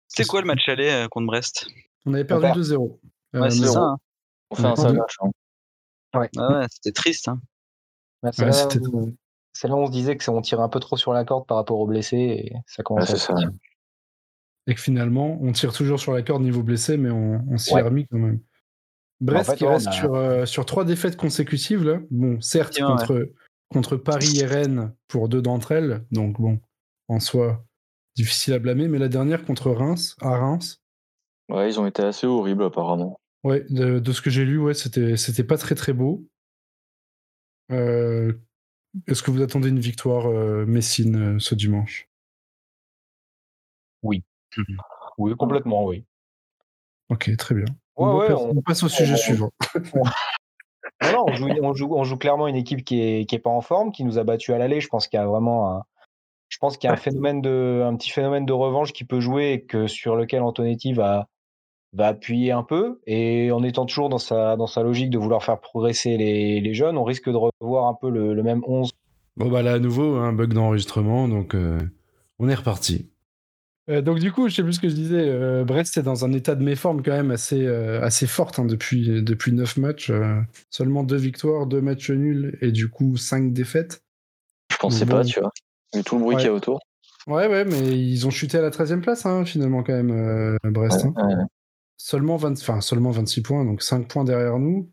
C'est 0.09 0.27
quoi 0.27 0.40
le 0.40 0.47
match 0.47 0.69
aller 0.69 0.88
euh, 0.90 1.09
contre 1.09 1.27
Brest? 1.27 1.66
On 2.07 2.14
avait 2.14 2.25
perdu 2.25 2.43
perd. 2.43 2.59
2-0. 2.59 2.99
Euh, 3.35 3.40
Ouais, 3.40 3.51
c'est 3.51 3.66
ça. 3.66 3.81
hein. 3.81 3.97
On 4.51 4.55
fait 4.57 4.64
un 4.64 4.71
Ouais. 4.71 4.77
sale 4.77 4.97
match. 4.97 5.16
hein. 5.21 5.31
Ah 6.12 6.19
ouais, 6.19 6.66
c'était 6.71 6.93
triste. 6.93 7.29
Hein. 7.29 7.40
Bah, 8.23 8.31
c'est 8.33 8.43
Ouais, 8.45 8.51
là, 8.51 8.66
où- 8.93 9.14
c'est 9.53 9.69
là 9.69 9.75
où 9.75 9.79
on 9.79 9.87
se 9.87 9.93
disait 9.93 10.16
que 10.16 10.25
c'est- 10.25 10.31
on 10.31 10.40
tirait 10.43 10.62
un 10.62 10.69
peu 10.69 10.81
trop 10.81 10.97
sur 10.97 11.12
la 11.12 11.25
corde 11.25 11.47
par 11.47 11.57
rapport 11.57 11.79
aux 11.79 11.87
blessés 11.87 12.16
et 12.19 12.53
ça 12.66 12.83
commence 12.83 13.09
Ouais, 13.09 13.14
à 13.14 13.19
c'est 13.19 13.27
ça. 13.33 13.35
Et 14.66 14.75
que 14.75 14.81
finalement, 14.81 15.38
on 15.40 15.53
tire 15.53 15.73
toujours 15.73 15.99
sur 16.01 16.12
la 16.12 16.23
corde 16.23 16.43
niveau 16.43 16.62
blessé, 16.62 16.97
mais 16.97 17.11
on, 17.11 17.45
on 17.49 17.57
s'y 17.57 17.73
Ouais. 17.75 17.81
est 17.81 17.85
remis 17.85 18.07
quand 18.09 18.19
même. 18.19 18.40
Brest 19.21 19.49
en 19.51 19.53
fait, 19.53 19.59
qui 19.59 19.64
ouais, 19.64 19.71
reste 19.75 19.87
a- 19.88 19.93
sur, 19.93 20.14
euh, 20.14 20.47
sur 20.47 20.66
trois 20.66 20.85
défaites 20.85 21.16
consécutives, 21.16 21.85
là. 21.85 22.01
Bon, 22.11 22.40
certes, 22.40 22.79
contre, 22.81 23.29
contre 23.71 23.97
Paris 23.97 24.39
et 24.41 24.47
Rennes 24.47 24.95
pour 25.09 25.29
deux 25.29 25.41
d'entre 25.43 25.73
elles, 25.73 26.05
donc 26.11 26.41
bon, 26.41 26.61
en 27.09 27.21
soi, 27.21 27.65
difficile 28.17 28.55
à 28.55 28.59
blâmer, 28.59 28.89
mais 28.89 28.99
la 28.99 29.09
dernière 29.09 29.45
contre 29.45 29.71
Reims, 29.71 30.17
à 30.21 30.37
Reims, 30.37 30.83
Ouais, 31.49 31.69
ils 31.69 31.81
ont 31.81 31.87
été 31.87 32.03
assez 32.03 32.29
horribles 32.29 32.63
apparemment. 32.63 33.19
ouais, 33.43 33.65
de, 33.71 33.99
de 33.99 34.13
ce 34.13 34.23
que 34.23 34.31
j'ai 34.31 34.45
lu, 34.45 34.59
ouais, 34.59 34.75
c'était, 34.75 35.17
c'était 35.17 35.43
pas 35.43 35.59
très 35.59 35.75
très 35.75 35.93
beau. 35.93 36.25
Euh, 37.73 38.33
est-ce 39.09 39.23
que 39.23 39.31
vous 39.33 39.43
attendez 39.43 39.69
une 39.69 39.81
victoire 39.81 40.27
euh, 40.27 40.65
Messine 40.67 41.37
euh, 41.37 41.39
ce 41.41 41.55
dimanche? 41.57 42.09
Oui, 44.03 44.23
complètement, 45.37 45.85
oui. 45.87 46.05
Ok, 47.09 47.37
très 47.37 47.55
bien. 47.55 47.65
Ouais, 47.97 48.07
on, 48.09 48.19
ouais, 48.19 48.27
passe, 48.29 48.39
on- 48.41 48.57
on 48.57 48.63
passe 48.63 48.83
au 48.85 48.89
sujet 48.89 49.15
on- 49.15 49.17
suivant. 49.17 49.51
Non, 51.03 51.13
non, 51.13 51.25
on, 51.29 51.35
joue, 51.35 51.49
on, 51.63 51.75
joue, 51.75 51.89
on 51.95 52.05
joue 52.05 52.17
clairement 52.17 52.47
une 52.47 52.57
équipe 52.57 52.85
qui 52.85 53.01
est, 53.01 53.25
qui 53.27 53.35
est 53.35 53.41
pas 53.41 53.51
en 53.51 53.63
forme, 53.63 53.91
qui 53.93 54.05
nous 54.05 54.19
a 54.19 54.25
battu 54.25 54.53
à 54.53 54.59
l'aller. 54.59 54.81
Je 54.81 54.89
pense 54.89 55.09
qu'il 55.09 55.19
y 55.19 55.23
a 55.23 55.27
vraiment 55.27 55.71
un, 55.71 55.85
je 56.51 56.59
pense 56.59 56.77
qu'il 56.77 56.89
y 56.89 56.91
a 56.91 56.95
un 56.95 56.99
phénomène 56.99 57.41
de, 57.41 57.83
un 57.87 57.97
petit 57.97 58.11
phénomène 58.11 58.45
de 58.45 58.53
revanche 58.53 58.93
qui 58.93 59.05
peut 59.05 59.21
jouer 59.21 59.53
et 59.53 59.63
que 59.63 59.87
sur 59.87 60.17
lequel 60.17 60.43
Antonetti 60.43 60.93
va, 60.93 61.29
va 61.93 62.09
appuyer 62.09 62.51
un 62.53 62.65
peu. 62.65 63.01
Et 63.07 63.53
en 63.53 63.63
étant 63.63 63.87
toujours 63.87 64.09
dans 64.09 64.19
sa, 64.19 64.57
dans 64.57 64.67
sa 64.67 64.83
logique 64.83 65.11
de 65.11 65.19
vouloir 65.19 65.45
faire 65.45 65.61
progresser 65.61 66.17
les, 66.17 66.61
les 66.61 66.75
jeunes, 66.75 66.99
on 66.99 67.05
risque 67.05 67.31
de 67.31 67.37
revoir 67.61 67.87
un 67.87 67.95
peu 67.95 68.11
le, 68.11 68.35
le 68.35 68.43
même 68.43 68.63
11. 68.67 68.91
Bon 69.37 69.49
bah 69.49 69.63
là 69.63 69.75
à 69.75 69.79
nouveau, 69.79 70.17
un 70.17 70.33
bug 70.33 70.53
d'enregistrement, 70.53 71.29
donc 71.29 71.55
euh, 71.55 71.79
on 72.41 72.49
est 72.49 72.55
reparti. 72.55 73.10
Euh, 73.90 74.03
donc 74.03 74.18
du 74.20 74.31
coup, 74.33 74.48
je 74.48 74.55
sais 74.55 74.62
plus 74.62 74.74
ce 74.74 74.81
que 74.81 74.88
je 74.88 74.94
disais, 74.94 75.18
euh, 75.29 75.64
Brest 75.64 75.96
est 75.98 76.03
dans 76.03 76.24
un 76.24 76.33
état 76.33 76.55
de 76.55 76.62
méforme 76.62 77.03
quand 77.03 77.12
même 77.12 77.31
assez, 77.31 77.66
euh, 77.66 78.00
assez 78.03 78.26
forte 78.26 78.59
hein, 78.59 78.64
depuis, 78.64 79.22
depuis 79.22 79.53
9 79.53 79.76
matchs. 79.79 80.11
euh, 80.11 80.40
seulement 80.70 81.03
deux 81.03 81.16
victoires, 81.16 81.66
deux 81.66 81.81
matchs 81.81 82.11
nuls 82.11 82.57
et 82.61 82.70
du 82.72 82.88
coup 82.88 83.16
5 83.16 83.53
défaites. 83.53 84.03
Je 84.72 84.76
pensais 84.76 85.05
Bon. 85.05 85.16
pas, 85.16 85.24
tu 85.24 85.40
vois. 85.40 85.50
Vu 85.94 86.03
tout 86.05 86.16
le 86.16 86.22
bruit 86.22 86.37
Ouais. 86.37 86.40
qu'il 86.42 86.48
y 86.50 86.53
a 86.53 86.55
autour. 86.55 86.79
Ouais 87.26 87.48
ouais, 87.48 87.64
mais 87.64 87.98
ils 87.98 88.26
ont 88.26 88.31
chuté 88.31 88.57
à 88.59 88.62
la 88.62 88.70
13e 88.70 89.00
place 89.03 89.26
hein, 89.26 89.44
finalement 89.44 89.83
quand 89.83 89.92
même, 90.00 90.57
Brest. 90.64 91.05
hein. 91.05 91.12
Ouais. 91.16 91.35
Seulement, 91.96 92.37
20, 92.37 92.53
enfin, 92.61 92.81
seulement 92.81 93.11
26 93.11 93.42
points, 93.42 93.64
donc 93.64 93.83
5 93.83 94.09
points 94.09 94.24
derrière 94.24 94.59
nous. 94.59 94.90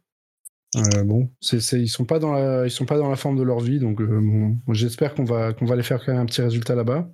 Bon, 1.06 1.30
c'est, 1.40 1.62
c'est- 1.62 1.80
ils 1.80 1.88
sont 1.88 2.04
pas 2.06 2.20
dans 2.20 2.34
la, 2.34 2.66
ils 2.66 2.72
sont 2.72 2.86
pas 2.86 2.98
dans 2.98 3.10
la 3.10 3.16
forme 3.16 3.38
de 3.38 3.44
leur 3.44 3.60
vie, 3.62 3.80
donc 3.80 4.02
bon, 4.02 4.58
j'espère 4.74 5.16
qu'on 5.16 5.24
va, 5.24 5.54
qu'on 5.54 5.66
va 5.66 5.76
les 5.78 5.84
faire 5.84 6.04
quand 6.06 6.12
même 6.12 6.22
un 6.22 6.26
petit 6.26 6.42
résultat 6.42 6.76
là-bas. 6.76 7.10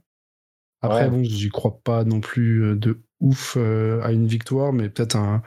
Après, 0.84 1.06
Ouais. 1.06 1.10
bon, 1.10 1.24
j'y 1.24 1.50
crois 1.50 1.80
pas 1.84 2.04
non 2.04 2.20
plus 2.20 2.64
euh, 2.64 2.76
de 2.76 3.02
ouf 3.22 3.56
euh, 3.58 4.02
à 4.04 4.12
une 4.12 4.28
victoire, 4.28 4.74
mais 4.74 4.90
peut-être 4.90 5.16
un, 5.16 5.42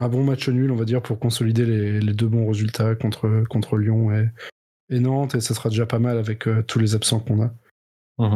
un 0.00 0.08
bon 0.08 0.22
match 0.24 0.48
nul, 0.48 0.70
on 0.70 0.76
va 0.76 0.84
dire, 0.84 1.02
pour 1.02 1.18
consolider 1.18 1.66
les, 1.66 2.00
les 2.00 2.12
deux 2.14 2.28
bons 2.28 2.48
résultats 2.48 2.94
contre, 2.94 3.44
contre 3.50 3.76
Lyon 3.76 4.12
et, 4.12 4.30
et 4.88 5.00
Nantes, 5.00 5.34
et 5.34 5.40
ça 5.40 5.52
sera 5.52 5.68
déjà 5.68 5.84
pas 5.84 5.98
mal 5.98 6.16
avec 6.16 6.46
euh, 6.46 6.62
tous 6.62 6.78
les 6.78 6.94
absents 6.94 7.20
qu'on 7.20 7.42
a. 7.42 7.50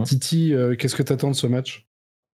Titi, 0.04 0.54
euh, 0.54 0.76
qu'est-ce 0.76 0.94
que 0.94 1.02
t'attends 1.02 1.30
de 1.30 1.36
ce 1.36 1.46
match? 1.46 1.86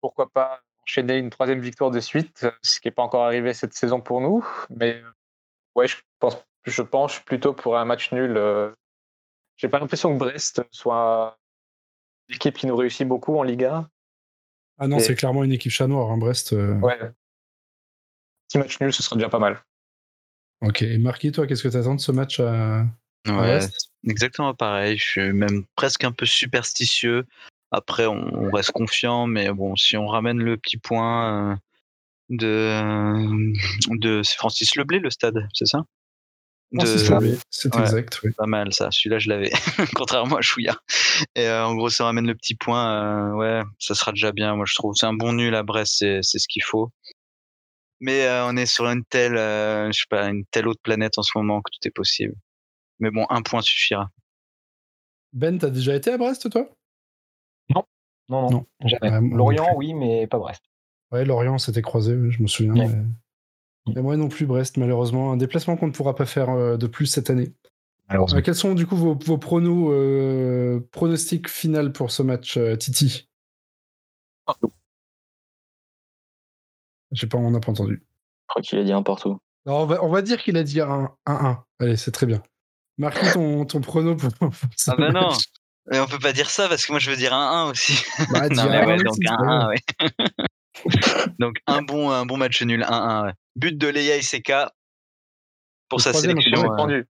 Pourquoi 0.00 0.30
pas 0.30 0.60
enchaîner 0.82 1.16
une 1.16 1.30
troisième 1.30 1.60
victoire 1.60 1.90
de 1.90 2.00
suite, 2.00 2.46
ce 2.62 2.78
qui 2.78 2.88
n'est 2.88 2.92
pas 2.92 3.02
encore 3.02 3.24
arrivé 3.24 3.54
cette 3.54 3.72
saison 3.74 4.00
pour 4.02 4.20
nous. 4.20 4.46
Mais 4.70 5.02
ouais, 5.74 5.88
je 5.88 5.96
pense, 6.20 6.36
je 6.64 6.82
penche 6.82 7.24
plutôt 7.24 7.54
pour 7.54 7.78
un 7.78 7.86
match 7.86 8.12
nul. 8.12 8.38
J'ai 9.56 9.68
pas 9.68 9.78
l'impression 9.78 10.12
que 10.12 10.18
Brest 10.18 10.62
soit 10.70 11.38
une 12.28 12.36
équipe 12.36 12.56
qui 12.56 12.66
nous 12.66 12.76
réussit 12.76 13.06
beaucoup 13.06 13.36
en 13.38 13.42
Liga. 13.42 13.88
Ah 14.78 14.88
non, 14.88 14.98
Et- 14.98 15.02
c'est 15.02 15.14
clairement 15.14 15.44
une 15.44 15.52
équipe 15.52 15.72
chat 15.72 15.86
noire, 15.86 16.10
hein, 16.10 16.18
Brest. 16.18 16.52
euh. 16.52 16.74
Ouais. 16.80 16.98
Petit 18.48 18.58
match 18.58 18.80
nul, 18.80 18.92
ce 18.92 19.02
serait 19.02 19.16
déjà 19.16 19.28
pas 19.28 19.38
mal. 19.38 19.62
Ok, 20.60 20.82
et 20.82 20.98
Marquis, 20.98 21.32
toi, 21.32 21.46
qu'est-ce 21.46 21.62
que 21.62 21.68
t'attends 21.68 21.94
de 21.94 22.00
ce 22.00 22.12
match 22.12 22.40
à, 22.40 22.86
Ouais, 23.26 23.32
Brest? 23.34 23.90
exactement 24.06 24.54
pareil. 24.54 24.98
Je 24.98 25.04
suis 25.04 25.32
même 25.32 25.64
presque 25.76 26.04
un 26.04 26.12
peu 26.12 26.26
superstitieux. 26.26 27.26
Après, 27.70 28.06
on, 28.06 28.50
reste 28.52 28.70
confiant, 28.72 29.26
mais 29.26 29.50
bon, 29.52 29.76
si 29.76 29.96
on 29.96 30.06
ramène 30.06 30.38
le 30.38 30.56
petit 30.56 30.76
point 30.76 31.52
euh, 31.52 31.56
de, 32.30 33.52
de 33.98 34.22
c'est 34.22 34.36
Francis 34.36 34.76
Leblé, 34.76 35.00
le 35.00 35.10
stade, 35.10 35.48
c'est 35.52 35.66
ça? 35.66 35.84
De- 36.82 37.14
Leblé, 37.14 37.38
c'est 37.50 37.74
Ouais. 37.74 37.82
exact, 37.82 38.20
oui. 38.24 38.32
Pas 38.36 38.46
mal 38.46 38.72
ça, 38.72 38.90
celui-là 38.90 39.18
je 39.18 39.28
l'avais, 39.28 39.50
contrairement 39.96 40.36
à 40.36 40.40
Chouya. 40.40 40.76
Et 41.36 41.46
euh, 41.46 41.64
en 41.66 41.74
gros, 41.76 41.88
ça 41.88 42.04
ramène 42.04 42.26
le 42.26 42.34
petit 42.34 42.54
point, 42.56 43.30
euh, 43.32 43.34
ouais, 43.36 43.62
ça 43.78 43.94
sera 43.94 44.10
déjà 44.12 44.32
bien. 44.32 44.56
Moi 44.56 44.64
je 44.68 44.74
trouve 44.74 44.94
c'est 44.96 45.06
un 45.06 45.14
bon 45.14 45.32
nul 45.34 45.54
à 45.54 45.62
Brest, 45.62 45.98
c'est 45.98 46.22
ce 46.38 46.48
qu'il 46.48 46.62
faut. 46.64 46.90
Mais 48.00 48.26
euh, 48.26 48.44
on 48.46 48.56
est 48.56 48.66
sur 48.66 48.86
une 48.86 49.04
telle, 49.04 49.36
euh, 49.36 49.86
je 49.92 50.00
sais 50.00 50.06
pas, 50.10 50.26
une 50.28 50.44
telle 50.46 50.66
autre 50.68 50.80
planète 50.82 51.16
en 51.16 51.22
ce 51.22 51.30
moment 51.36 51.62
que 51.62 51.70
tout 51.70 51.86
est 51.88 51.92
possible. 51.94 52.34
Mais 52.98 53.10
bon, 53.10 53.24
un 53.30 53.42
point 53.42 53.62
suffira. 53.62 54.10
Ben, 55.32 55.58
t'as 55.58 55.70
déjà 55.70 55.94
été 55.94 56.10
à 56.12 56.18
Brest, 56.18 56.50
toi? 56.50 56.68
Non, 57.70 57.84
non, 58.28 58.50
Non. 58.50 58.66
jamais. 58.84 59.20
Lorient, 59.34 59.74
oui, 59.76 59.94
mais 59.94 60.26
pas 60.26 60.38
Brest. 60.38 60.62
Ouais, 61.12 61.24
Lorient 61.24 61.58
s'était 61.58 61.82
croisé, 61.82 62.12
je 62.30 62.42
me 62.42 62.46
souviens. 62.48 62.74
Ouais. 62.74 62.88
mais- 62.88 63.04
Et 63.86 64.00
moi 64.00 64.16
non 64.16 64.28
plus, 64.28 64.46
Brest, 64.46 64.76
malheureusement. 64.76 65.32
Un 65.32 65.36
déplacement 65.36 65.76
qu'on 65.76 65.88
ne 65.88 65.92
pourra 65.92 66.14
pas 66.14 66.26
faire 66.26 66.50
euh, 66.50 66.76
de 66.76 66.86
plus 66.86 67.06
cette 67.06 67.30
année. 67.30 67.52
Malheureusement. 68.08 68.38
Euh, 68.38 68.42
quels 68.42 68.54
sont 68.54 68.74
du 68.74 68.86
coup 68.86 68.96
vos, 68.96 69.14
vos 69.14 69.38
pronos, 69.38 69.90
euh, 69.92 70.80
pronostics 70.92 71.48
final 71.48 71.92
pour 71.92 72.10
ce 72.10 72.22
match, 72.22 72.56
euh, 72.56 72.76
Titi? 72.76 73.28
J'ai 77.12 77.26
pas, 77.26 77.38
on 77.38 77.50
n'a 77.50 77.60
pas 77.60 77.70
entendu. 77.70 78.02
Je 78.04 78.46
crois 78.48 78.62
qu'il 78.62 78.78
a 78.78 78.84
dit 78.84 78.92
un 78.92 79.02
partout. 79.02 79.38
On, 79.66 79.86
va, 79.86 80.02
on 80.04 80.10
va 80.10 80.20
dire 80.22 80.42
qu'il 80.42 80.56
a 80.56 80.62
dit 80.62 80.80
1-1. 80.80 81.62
Allez, 81.78 81.96
c'est 81.96 82.10
très 82.10 82.26
bien. 82.26 82.42
Marquis 82.98 83.26
ton, 83.32 83.64
ton 83.64 83.80
prono 83.80 84.16
pour, 84.16 84.32
pour 84.34 84.50
ce 84.76 84.90
Ah 84.90 84.96
bah 84.96 85.10
non. 85.10 85.30
Et 85.92 85.98
on 86.00 86.06
peut 86.06 86.18
pas 86.18 86.32
dire 86.32 86.48
ça 86.48 86.68
parce 86.68 86.86
que 86.86 86.92
moi 86.92 86.98
je 86.98 87.10
veux 87.10 87.16
dire 87.16 87.34
un 87.34 87.66
1 87.66 87.70
aussi. 87.70 88.02
Bah, 88.32 88.48
non, 88.50 88.64
mais 88.70 88.78
un, 88.78 88.86
ouais, 88.86 88.96
donc 89.02 89.14
c'est 89.20 89.28
un 89.28 89.36
très 89.36 89.46
bien. 89.46 89.60
1, 89.60 89.68
ouais. 89.68 89.80
donc 91.38 91.56
un 91.66 91.82
bon, 91.82 92.10
un 92.10 92.26
bon 92.26 92.36
match 92.36 92.62
nul, 92.62 92.82
1-1. 92.82 93.24
Ouais. 93.26 93.32
But 93.56 93.78
de 93.78 93.88
Leia 93.88 94.16
Iseka 94.16 94.72
pour 95.88 96.00
sa 96.00 96.12
sélection. 96.12 96.90
Euh, 96.90 97.02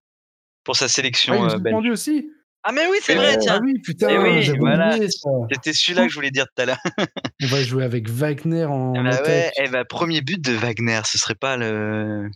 pour 0.63 0.75
sa 0.75 0.85
Ah, 0.85 0.89
sélection 0.89 1.43
nous 1.43 1.49
euh, 1.87 1.91
aussi 1.91 2.29
Ah 2.63 2.71
mais 2.71 2.87
oui, 2.89 2.97
c'est 3.01 3.15
vrai, 3.15 3.35
euh, 3.35 3.39
tiens. 3.39 3.57
Ah 3.57 3.63
oui, 3.63 3.79
putain, 3.83 4.09
Eh 4.09 4.17
oui, 4.17 4.51
voilà. 4.59 4.97
ça. 4.97 5.29
C'était 5.51 5.73
celui-là 5.73 6.03
que 6.05 6.09
je 6.09 6.15
voulais 6.15 6.31
dire 6.31 6.45
tout 6.55 6.61
à 6.61 6.65
l'heure. 6.65 6.79
On 7.43 7.47
va 7.47 7.61
jouer 7.63 7.83
avec 7.83 8.09
Wagner 8.09 8.65
en 8.65 8.93
Eh 8.95 9.03
bah 9.03 9.21
ouais, 9.23 9.51
eh 9.63 9.69
bah, 9.69 9.85
premier 9.85 10.21
but 10.21 10.41
de 10.43 10.53
Wagner, 10.53 11.01
ce 11.05 11.17
serait 11.17 11.35
pas 11.35 11.57
le, 11.57 12.29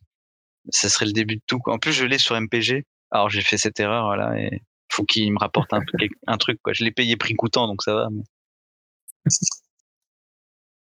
ce 0.71 0.89
serait 0.89 1.05
le 1.05 1.11
début 1.13 1.35
de 1.37 1.41
tout. 1.47 1.59
Quoi. 1.59 1.73
En 1.73 1.79
plus, 1.79 1.93
je 1.93 2.05
l'ai 2.05 2.17
sur 2.19 2.39
MPG. 2.39 2.85
Alors 3.11 3.29
j'ai 3.29 3.41
fait 3.41 3.57
cette 3.57 3.79
erreur, 3.79 4.05
voilà, 4.05 4.39
et 4.39 4.61
faut 4.91 5.03
qu'il 5.03 5.31
me 5.33 5.39
rapporte 5.39 5.73
un, 5.73 5.81
truc- 5.81 6.13
un 6.27 6.37
truc. 6.37 6.59
Quoi. 6.63 6.73
Je 6.73 6.83
l'ai 6.83 6.91
payé 6.91 7.15
prix 7.17 7.33
coûtant, 7.35 7.67
donc 7.67 7.81
ça 7.81 7.93
va. 7.95 8.07
mais- 8.11 8.23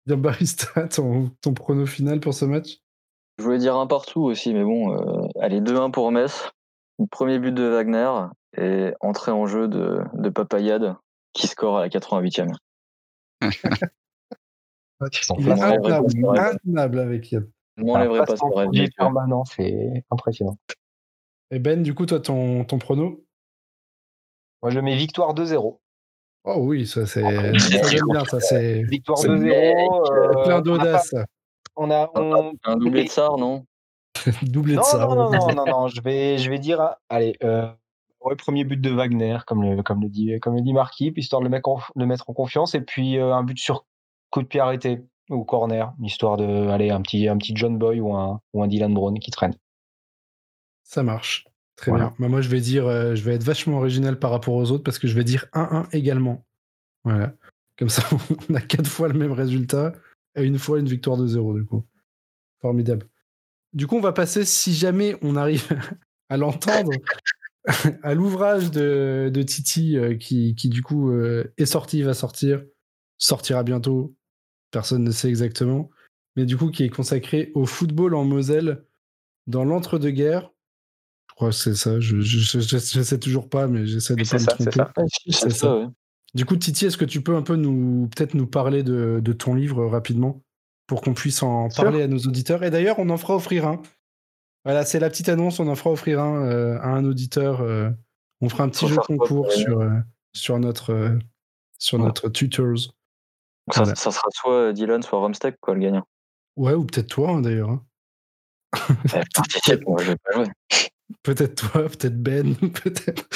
Bien 0.05 0.17
Barista, 0.17 0.87
ton, 0.89 1.31
ton 1.41 1.53
prono 1.53 1.85
final 1.85 2.19
pour 2.19 2.33
ce 2.33 2.45
match 2.45 2.79
Je 3.37 3.43
voulais 3.43 3.59
dire 3.59 3.75
un 3.75 3.87
partout 3.87 4.23
aussi, 4.23 4.53
mais 4.53 4.63
bon, 4.63 4.93
euh, 4.93 5.27
allez, 5.39 5.61
2-1 5.61 5.91
pour 5.91 6.11
Metz. 6.11 6.51
Premier 7.09 7.39
but 7.39 7.53
de 7.53 7.63
Wagner 7.63 8.11
et 8.57 8.93
entrée 8.99 9.31
en 9.31 9.45
jeu 9.47 9.67
de, 9.67 10.01
de 10.13 10.29
Papayade 10.29 10.95
qui 11.33 11.47
score 11.47 11.77
à 11.77 11.81
la 11.81 11.89
88e. 11.89 12.53
sont 15.11 15.35
Il 15.39 15.49
est 15.49 15.55
pas 15.55 15.77
mal, 15.79 16.39
intenable, 16.39 16.99
avec 16.99 17.31
Yann. 17.31 17.49
Je 17.77 17.83
m'enlèverai 17.83 18.25
pas 18.25 18.37
ce 18.37 18.95
permanent, 18.95 19.43
c'est 19.45 20.03
impressionnant. 20.11 20.57
Et 21.49 21.59
Ben, 21.59 21.81
du 21.81 21.95
coup, 21.95 22.05
toi, 22.05 22.19
ton, 22.19 22.63
ton 22.65 22.77
prono? 22.77 23.25
Moi, 24.61 24.71
je 24.71 24.79
mets 24.79 24.95
victoire 24.95 25.33
2-0. 25.33 25.79
Oh 26.45 26.55
oui, 26.59 26.85
ça 26.85 27.05
c'est. 27.05 27.23
Après, 27.23 27.57
Ça 27.59 27.67
c'est- 27.83 27.89
j'aime 27.97 28.05
bien, 28.11 28.25
ça 28.25 28.39
c'est. 28.39 28.83
Victoire 28.83 29.17
C'est 29.17 29.27
2-0. 29.29 30.11
euh, 30.11 30.43
Plein 30.43 30.55
on 30.55 30.57
a 30.57 30.61
d'audace. 30.61 31.15
On 31.75 31.89
a. 31.91 32.11
on- 32.15 32.53
Un 32.65 32.75
doublé 32.77 33.05
de 33.05 33.09
Sar, 33.09 33.37
non? 33.37 33.65
Doublé 34.43 34.73
de 34.73 34.77
Non, 34.77 34.83
ça. 34.83 34.97
non, 34.99 35.15
non, 35.15 35.31
non, 35.31 35.53
non, 35.55 35.65
non, 35.65 35.87
je 35.87 36.01
vais, 36.01 36.37
je 36.37 36.49
vais 36.49 36.59
dire, 36.59 36.95
allez, 37.09 37.35
euh, 37.43 37.67
Ouais, 38.21 38.37
premier 38.37 38.63
but 38.63 38.79
de 38.79 38.89
Wagner, 38.89 39.37
comme 39.45 39.63
le, 39.63 39.83
comme 39.83 40.01
le 40.01 40.07
dit, 40.07 40.39
comme 40.39 40.55
le 40.55 40.61
dit 40.61 40.71
Marquis, 40.71 41.11
puis 41.11 41.21
histoire 41.23 41.41
de 41.41 41.45
le 41.45 41.49
mettre 41.49 41.67
en, 41.67 41.81
le 41.95 42.05
mettre 42.05 42.29
en 42.29 42.33
confiance, 42.33 42.73
et 42.73 42.79
puis 42.79 43.17
euh, 43.17 43.33
un 43.33 43.43
but 43.43 43.57
sur 43.59 43.85
coup 44.29 44.41
de 44.41 44.47
pied 44.47 44.61
arrêté 44.61 45.01
ou 45.29 45.43
corner, 45.43 45.91
histoire 46.01 46.37
de 46.37 46.69
aller 46.69 46.89
un 46.89 47.01
petit, 47.01 47.27
un 47.27 47.37
petit 47.37 47.51
John 47.53 47.77
Boy 47.77 47.99
ou 47.99 48.15
un, 48.15 48.39
ou 48.53 48.63
un 48.63 48.67
Dylan 48.67 48.93
Brown 48.93 49.19
qui 49.19 49.29
traîne. 49.29 49.55
Ça 50.83 51.03
marche. 51.03 51.45
Très 51.75 51.91
Voilà. 51.91 52.05
bien. 52.07 52.15
Bah, 52.19 52.27
moi, 52.29 52.41
je 52.41 52.49
vais 52.49 52.61
dire, 52.61 52.87
euh, 52.87 53.15
je 53.15 53.23
vais 53.23 53.33
être 53.35 53.43
vachement 53.43 53.77
original 53.77 54.19
par 54.19 54.31
rapport 54.31 54.53
aux 54.53 54.71
autres 54.71 54.83
parce 54.83 54.99
que 54.99 55.07
je 55.07 55.15
vais 55.15 55.23
dire 55.23 55.47
1-1 55.53 55.87
également. 55.91 56.45
Voilà. 57.03 57.33
Comme 57.77 57.89
ça, 57.89 58.03
on 58.49 58.53
a 58.53 58.61
quatre 58.61 58.87
fois 58.87 59.07
le 59.07 59.17
même 59.17 59.31
résultat 59.31 59.93
et 60.35 60.43
une 60.43 60.59
fois 60.59 60.79
une 60.79 60.87
victoire 60.87 61.17
de 61.17 61.27
zéro, 61.27 61.53
du 61.57 61.65
coup. 61.65 61.83
Formidable. 62.61 63.07
Du 63.73 63.87
coup, 63.87 63.97
on 63.97 64.01
va 64.01 64.13
passer, 64.13 64.45
si 64.45 64.73
jamais 64.73 65.17
on 65.21 65.35
arrive 65.35 65.67
à 66.29 66.37
l'entendre, 66.37 66.91
à 68.03 68.13
l'ouvrage 68.13 68.71
de, 68.71 69.31
de 69.33 69.41
Titi 69.41 69.97
euh, 69.97 70.15
qui, 70.15 70.53
qui, 70.55 70.69
du 70.69 70.83
coup, 70.83 71.11
euh, 71.11 71.51
est 71.57 71.65
sorti, 71.65 72.01
va 72.03 72.13
sortir, 72.13 72.63
sortira 73.17 73.63
bientôt. 73.63 74.15
Personne 74.71 75.03
ne 75.03 75.11
sait 75.11 75.29
exactement. 75.29 75.89
Mais 76.35 76.45
du 76.45 76.57
coup, 76.57 76.69
qui 76.71 76.83
est 76.83 76.89
consacré 76.89 77.51
au 77.55 77.65
football 77.65 78.15
en 78.15 78.25
Moselle 78.25 78.85
dans 79.47 79.63
l'entre-deux-guerres. 79.65 80.49
Je 81.33 81.35
crois 81.35 81.49
que 81.49 81.55
c'est 81.55 81.75
ça. 81.75 81.99
Je, 81.99 82.21
je, 82.21 82.59
je, 82.59 82.77
je 82.77 83.01
sais 83.01 83.17
toujours 83.19 83.49
pas, 83.49 83.65
mais 83.67 83.87
j'essaie 83.87 84.15
de 84.15 84.21
Oui, 84.21 84.27
pas 84.29 84.35
me 84.37 84.39
ça, 84.43 84.55
c'est 84.59 84.69
tromper. 84.69 85.01
ça. 85.01 85.31
c'est 85.31 85.49
ça, 85.49 85.49
ça. 85.49 85.75
ouais. 85.77 85.87
Du 86.35 86.45
coup, 86.45 86.55
Titi, 86.55 86.85
est-ce 86.85 86.97
que 86.97 87.05
tu 87.05 87.21
peux 87.21 87.35
un 87.35 87.41
peu 87.41 87.55
nous, 87.55 88.07
peut-être 88.15 88.33
nous 88.35 88.47
parler 88.47 88.83
de, 88.83 89.19
de 89.21 89.33
ton 89.33 89.53
livre 89.55 89.81
euh, 89.83 89.87
rapidement 89.87 90.41
pour 90.87 91.01
qu'on 91.01 91.13
puisse 91.13 91.41
en 91.43 91.69
Sûr. 91.69 91.83
parler 91.83 92.03
à 92.03 92.07
nos 92.07 92.19
auditeurs? 92.19 92.63
Et 92.63 92.69
d'ailleurs, 92.69 92.99
on 92.99 93.09
en 93.09 93.17
fera 93.17 93.35
offrir 93.35 93.67
un. 93.67 93.81
Voilà, 94.63 94.85
c'est 94.85 94.99
la 94.99 95.09
petite 95.09 95.27
annonce. 95.29 95.59
On 95.59 95.67
en 95.67 95.75
fera 95.75 95.91
offrir 95.91 96.21
un 96.21 96.45
euh, 96.45 96.77
à 96.81 96.87
un 96.89 97.03
auditeur. 97.05 97.61
euh, 97.61 97.89
on 98.41 98.49
fera 98.49 98.63
un 98.65 98.69
petit 98.69 98.87
jeu 98.87 98.95
quoi 98.95 99.05
concours 99.05 99.51
sur, 99.51 99.79
euh, 99.79 99.89
sur 100.33 100.59
notre, 100.59 101.17
sur 101.79 101.97
Ouais. 101.99 102.05
notre 102.05 102.29
tutors. 102.29 102.77
Ça, 102.77 102.89
Voilà. 103.83 103.95
ça 103.95 104.11
sera 104.11 104.27
soit 104.31 104.71
Dylan, 104.73 105.01
soit 105.01 105.19
Romstech, 105.19 105.55
quoi, 105.61 105.73
le 105.73 105.79
gagnant. 105.81 106.05
Ouais, 106.57 106.73
ou 106.73 106.85
peut-être 106.85 107.07
toi 107.07 107.31
hein, 107.31 107.41
d'ailleurs. 107.41 107.69
hein. 107.71 107.83
Eh, 109.05 109.19
participe, 109.33 109.83
moi, 109.87 110.01
je 110.01 110.11
vais 110.11 110.17
pas 110.17 110.33
jouer. 110.33 110.45
Peut-être 111.21 111.69
toi, 111.69 111.83
peut-être 111.89 112.21
Ben, 112.21 112.55
peut-être 112.83 113.27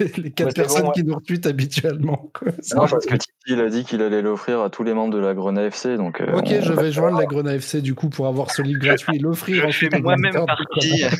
les, 0.00 0.08
les 0.22 0.30
quatre 0.32 0.48
Ouais, 0.48 0.52
personnes 0.54 0.82
bon, 0.82 0.88
ouais. 0.88 0.94
qui 0.94 1.04
nous 1.04 1.14
retweetent 1.14 1.46
habituellement. 1.46 2.30
quoi. 2.34 2.48
Non, 2.74 2.86
parce 2.88 3.06
que 3.06 3.14
Titi, 3.14 3.32
il 3.46 3.60
a 3.60 3.68
dit 3.70 3.84
qu'il 3.84 4.02
allait 4.02 4.22
l'offrir 4.22 4.60
à 4.60 4.70
tous 4.70 4.82
les 4.82 4.92
membres 4.92 5.14
de 5.14 5.18
la 5.20 5.32
Grenade 5.32 5.66
FC, 5.66 5.96
donc. 5.96 6.20
euh, 6.20 6.36
Ok, 6.36 6.48
je 6.48 6.72
va 6.72 6.82
vais 6.82 6.92
joindre 6.92 7.18
la 7.18 7.26
Grenade 7.26 7.54
FC 7.56 7.80
du 7.80 7.94
coup 7.94 8.08
pour 8.10 8.26
avoir 8.26 8.50
ce 8.50 8.60
livre 8.62 8.80
gratuit 8.80 9.16
et 9.16 9.18
l'offrir 9.18 9.62
Je 9.62 9.66
ensuite 9.68 9.98
moi-même 10.02 10.34
partie. 10.46 11.04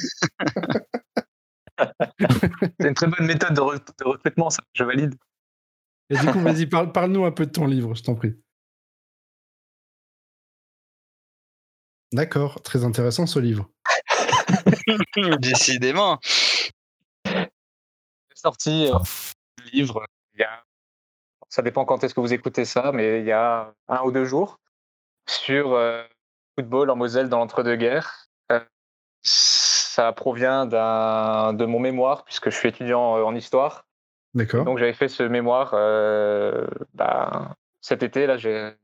C'est 2.81 2.89
une 2.89 2.95
très 2.95 3.07
bonne 3.07 3.27
méthode 3.27 3.55
de, 3.55 3.61
re- 3.61 3.79
de 3.99 4.05
recrutement, 4.05 4.51
ça. 4.51 4.63
Je 4.75 4.85
valide. 4.85 5.15
Et 6.11 6.17
du 6.19 6.27
coup, 6.27 6.41
vas-y, 6.41 6.67
parle, 6.67 6.93
parle-nous 6.93 7.25
un 7.25 7.33
peu 7.33 7.47
de 7.47 7.51
ton 7.53 7.67
livre, 7.67 7.95
je 7.95 8.03
t'en 8.03 8.15
prie. 8.15 8.35
D'accord, 12.13 12.63
très 12.63 12.85
intéressant 12.85 13.27
ce 13.27 13.39
livre. 13.39 13.71
Décidément. 15.41 16.19
J'ai 17.25 17.49
sorti 18.35 18.89
euh, 18.93 18.99
livre 19.73 20.05
il 20.35 20.41
y 20.41 20.45
a, 20.45 20.65
ça 21.49 21.63
dépend 21.63 21.85
quand 21.85 22.03
est-ce 22.05 22.15
que 22.15 22.21
vous 22.21 22.33
écoutez 22.33 22.65
ça, 22.65 22.93
mais 22.93 23.21
il 23.21 23.27
y 23.27 23.33
a 23.33 23.75
un 23.89 24.03
ou 24.03 24.11
deux 24.11 24.25
jours, 24.25 24.61
sur 25.27 25.75
euh, 25.75 26.03
football 26.57 26.91
en 26.91 26.97
Moselle 26.97 27.29
dans 27.29 27.39
l'entre-deux-guerres. 27.39 28.29
Euh, 28.51 28.61
ça 29.23 30.13
provient 30.13 30.67
d'un, 30.67 31.53
de 31.53 31.65
mon 31.65 31.79
mémoire, 31.79 32.25
puisque 32.25 32.51
je 32.51 32.57
suis 32.57 32.69
étudiant 32.69 33.19
euh, 33.19 33.23
en 33.23 33.35
histoire. 33.35 33.85
D'accord. 34.35 34.65
Donc 34.65 34.79
j'avais 34.79 34.95
fait 34.95 35.09
ce 35.09 35.23
mémoire 35.23 35.73
euh, 35.75 36.67
bah, 36.95 37.55
cet 37.81 38.03
été, 38.03 38.27
là, 38.27 38.39
j'ai 38.39 38.53
l'année 38.53 38.77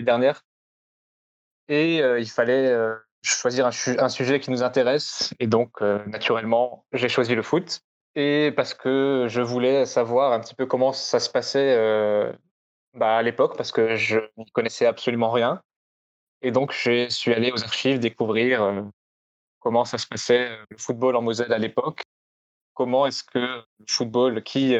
dernière. 0.00 0.44
Et 1.68 2.02
euh, 2.02 2.20
il 2.20 2.28
fallait 2.28 2.68
euh, 2.68 2.94
choisir 3.22 3.66
un, 3.66 4.08
sujet 4.08 4.40
qui 4.40 4.50
nous 4.50 4.62
intéresse. 4.62 5.34
Et 5.38 5.46
donc, 5.46 5.80
euh, 5.80 6.04
naturellement, 6.06 6.84
j'ai 6.92 7.08
choisi 7.08 7.34
le 7.34 7.42
foot. 7.42 7.80
Et 8.14 8.52
parce 8.56 8.74
que 8.74 9.26
je 9.28 9.40
voulais 9.40 9.86
savoir 9.86 10.32
un 10.32 10.40
petit 10.40 10.54
peu 10.54 10.66
comment 10.66 10.92
ça 10.92 11.18
se 11.18 11.30
passait 11.30 11.74
euh, 11.76 12.32
bah, 12.94 13.16
à 13.16 13.22
l'époque, 13.22 13.56
parce 13.56 13.72
que 13.72 13.96
je 13.96 14.18
n'y 14.36 14.50
connaissais 14.50 14.86
absolument 14.86 15.30
rien. 15.30 15.62
Et 16.42 16.50
donc, 16.50 16.72
je 16.72 17.08
suis 17.08 17.32
allé 17.32 17.52
aux 17.52 17.62
archives 17.62 18.00
découvrir 18.00 18.62
euh, 18.62 18.82
comment 19.60 19.84
ça 19.84 19.96
se 19.96 20.06
passait 20.06 20.50
le 20.68 20.76
football 20.76 21.16
en 21.16 21.22
Moselle 21.22 21.52
à 21.52 21.58
l'époque. 21.58 22.02
Comment 22.74 23.06
est-ce 23.06 23.22
que 23.22 23.38
le 23.38 23.64
football 23.88 24.42
qui 24.42 24.76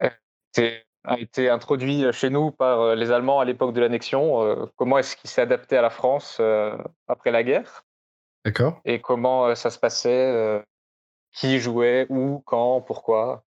était- 0.00 0.84
a 1.04 1.18
été 1.18 1.48
introduit 1.48 2.04
chez 2.12 2.30
nous 2.30 2.50
par 2.50 2.80
euh, 2.80 2.94
les 2.94 3.10
Allemands 3.10 3.40
à 3.40 3.44
l'époque 3.44 3.74
de 3.74 3.80
l'annexion, 3.80 4.42
euh, 4.42 4.66
comment 4.76 4.98
est-ce 4.98 5.16
qu'il 5.16 5.30
s'est 5.30 5.42
adapté 5.42 5.76
à 5.76 5.82
la 5.82 5.90
France 5.90 6.38
euh, 6.40 6.76
après 7.08 7.30
la 7.30 7.42
guerre? 7.42 7.84
D'accord. 8.44 8.82
et 8.84 9.00
comment 9.00 9.54
ça 9.54 9.70
se 9.70 9.78
passait, 9.78 10.62
qui 11.32 11.60
jouait, 11.60 12.04
où, 12.10 12.42
quand, 12.44 12.82
pourquoi? 12.82 13.42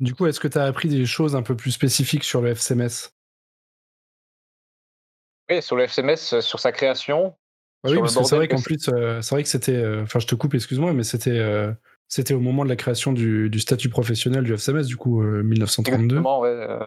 Du 0.00 0.12
coup, 0.12 0.26
est-ce 0.26 0.40
que 0.40 0.48
tu 0.48 0.58
as 0.58 0.64
appris 0.64 0.88
des 0.88 1.06
choses 1.06 1.36
un 1.36 1.42
peu 1.42 1.54
plus 1.56 1.70
spécifiques 1.70 2.24
sur 2.24 2.42
le 2.42 2.52
FCMS 2.52 3.12
Oui, 5.48 5.62
sur 5.62 5.76
le 5.76 5.84
FCMS, 5.84 6.40
sur 6.40 6.58
sa 6.58 6.72
création. 6.72 7.36
Ah 7.84 7.90
Oui, 7.90 7.98
parce 8.00 8.16
que 8.16 8.24
c'est 8.24 8.34
vrai 8.34 8.48
que 8.48 8.56
qu'en 8.56 8.60
plus, 8.60 8.80
c'est 8.80 9.30
vrai 9.30 9.44
que 9.44 9.48
c'était. 9.48 9.80
Enfin, 10.02 10.18
je 10.18 10.26
te 10.26 10.34
coupe, 10.34 10.54
excuse-moi, 10.54 10.92
mais 10.94 11.04
c'était. 11.04 11.38
Euh, 12.12 12.16
c'était 12.16 12.34
au 12.34 12.40
moment 12.40 12.64
de 12.64 12.68
la 12.68 12.76
création 12.76 13.12
du, 13.12 13.58
statut 13.58 13.88
professionnel 13.88 14.44
du 14.44 14.52
FCMS, 14.54 14.84
du 14.84 14.96
coup, 14.96 15.22
euh, 15.22 15.42
1932. 15.42 16.04
Exactement, 16.04 16.40
ouais. 16.40 16.48
euh, 16.48 16.84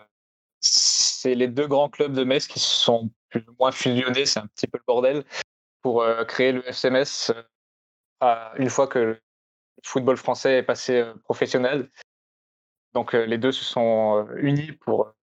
C'est 0.60 1.36
les 1.36 1.48
deux 1.48 1.68
grands 1.68 1.90
clubs 1.90 2.14
de 2.14 2.24
Metz 2.24 2.48
qui 2.48 2.60
se 2.60 2.70
sont 2.70 3.12
plus 3.30 3.42
ou 3.48 3.56
moins 3.60 3.72
fusionnés, 3.72 4.26
c'est 4.26 4.40
un 4.40 4.48
petit 4.48 4.68
peu 4.68 4.78
le 4.78 4.84
bordel, 4.88 5.24
pour 5.82 6.04
euh, 6.04 6.24
créer 6.26 6.52
le 6.52 6.64
FCMS 6.68 7.34
euh, 8.24 8.50
une 8.58 8.70
fois 8.70 8.88
que 8.88 9.00
le 9.00 9.22
football 9.84 10.18
français 10.18 10.60
est 10.60 10.64
passé 10.64 11.02
euh, 11.02 11.14
professionnel. 11.24 11.90
Donc 12.94 13.14
euh, 13.14 13.26
les 13.26 13.38
deux 13.38 13.52
se 13.52 13.64
sont 13.64 14.26
euh, 14.26 14.38
unis 14.38 14.72
pour 14.72 15.14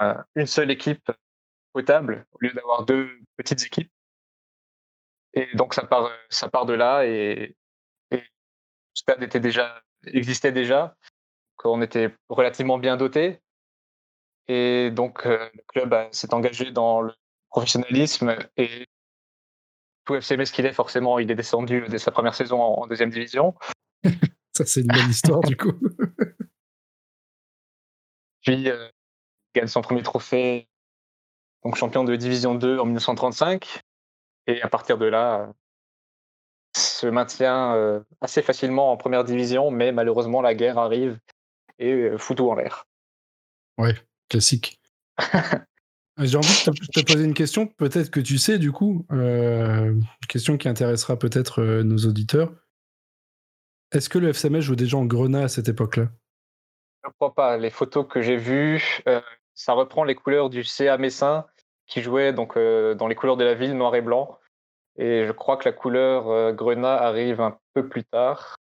euh, 0.00 0.14
une 0.36 0.46
seule 0.46 0.70
équipe 0.70 1.10
potable 1.72 2.26
au 2.32 2.38
lieu 2.40 2.52
d'avoir 2.52 2.84
deux 2.84 3.10
petites 3.36 3.64
équipes. 3.64 3.90
Et 5.34 5.48
donc 5.54 5.74
ça 5.74 5.84
part, 5.84 6.10
ça 6.30 6.48
part 6.48 6.64
de 6.64 6.74
là 6.74 7.04
et, 7.04 7.56
stade 8.98 9.22
était 9.22 9.40
déjà, 9.40 9.82
existait 10.06 10.52
déjà. 10.52 10.94
Donc, 11.64 11.72
on 11.76 11.82
était 11.82 12.14
relativement 12.28 12.78
bien 12.78 12.96
doté. 12.96 13.40
Et 14.50 14.90
donc 14.90 15.26
euh, 15.26 15.50
le 15.52 15.62
club 15.68 15.92
a- 15.92 16.08
s'est 16.12 16.32
engagé 16.32 16.70
dans 16.70 17.02
le 17.02 17.12
professionnalisme 17.50 18.34
et 18.56 18.86
tout 20.06 20.14
FCMS 20.14 20.44
qu'il 20.52 20.64
est, 20.64 20.72
forcément, 20.72 21.18
il 21.18 21.30
est 21.30 21.34
descendu 21.34 21.84
dès 21.88 21.98
sa 21.98 22.10
première 22.10 22.34
saison 22.34 22.62
en, 22.62 22.82
en 22.82 22.86
deuxième 22.86 23.10
division. 23.10 23.54
Ça, 24.56 24.64
c'est 24.64 24.80
une 24.80 24.86
belle 24.86 25.10
histoire, 25.10 25.40
du 25.40 25.54
coup. 25.56 25.72
Puis 28.42 28.70
euh, 28.70 28.88
il 29.54 29.60
gagne 29.60 29.68
son 29.68 29.82
premier 29.82 30.02
trophée, 30.02 30.66
donc 31.64 31.76
champion 31.76 32.04
de 32.04 32.16
division 32.16 32.54
2 32.54 32.78
en 32.78 32.86
1935. 32.86 33.80
Et 34.46 34.62
à 34.62 34.68
partir 34.68 34.96
de 34.96 35.04
là, 35.04 35.52
se 36.76 37.06
maintient 37.06 37.74
euh, 37.74 38.00
assez 38.20 38.42
facilement 38.42 38.92
en 38.92 38.96
première 38.96 39.24
division, 39.24 39.70
mais 39.70 39.92
malheureusement 39.92 40.42
la 40.42 40.54
guerre 40.54 40.78
arrive 40.78 41.18
et 41.78 41.92
euh, 41.92 42.18
fout 42.18 42.36
tout 42.36 42.48
en 42.48 42.54
l'air. 42.54 42.86
Classique. 44.28 44.80
J'ai 46.20 46.36
envie 46.36 46.48
de 46.48 47.00
te, 47.00 47.12
poser 47.12 47.24
une 47.24 47.34
question, 47.34 47.66
peut-être 47.68 48.10
que 48.10 48.18
tu 48.18 48.38
sais, 48.38 48.58
du 48.58 48.72
coup, 48.72 49.06
euh, 49.12 49.92
une 49.92 50.26
question 50.28 50.56
qui 50.56 50.68
intéressera 50.68 51.16
peut-être 51.16 51.62
euh, 51.62 51.82
nos 51.84 51.98
auditeurs. 51.98 52.52
Est-ce 53.92 54.08
que 54.08 54.18
le 54.18 54.30
FCMS 54.30 54.60
joue 54.60 54.74
déjà 54.74 54.96
en 54.96 55.04
grenat 55.04 55.44
à 55.44 55.48
cette 55.48 55.68
époque-là? 55.68 56.08
Je 57.04 57.08
ne 57.08 57.12
crois 57.14 57.34
pas. 57.34 57.56
Les 57.56 57.70
photos 57.70 58.04
que 58.08 58.20
j'ai 58.20 58.36
vues, 58.36 59.00
euh, 59.06 59.20
ça 59.54 59.74
reprend 59.74 60.02
les 60.02 60.16
couleurs 60.16 60.50
du 60.50 60.64
CA 60.64 60.98
Messin 60.98 61.46
qui 61.86 62.02
jouait 62.02 62.32
donc 62.34 62.58
dans 62.58 63.06
les 63.06 63.14
couleurs 63.14 63.38
de 63.38 63.44
la 63.44 63.54
ville, 63.54 63.72
noir 63.72 63.94
et 63.94 64.02
blanc. 64.02 64.37
Et 64.98 65.26
je 65.26 65.32
crois 65.32 65.56
que 65.56 65.68
la 65.68 65.72
couleur 65.72 66.28
euh, 66.28 66.52
grenat 66.52 66.96
arrive 66.96 67.40
un 67.40 67.56
peu 67.74 67.88
plus 67.88 68.04
tard. 68.04 68.56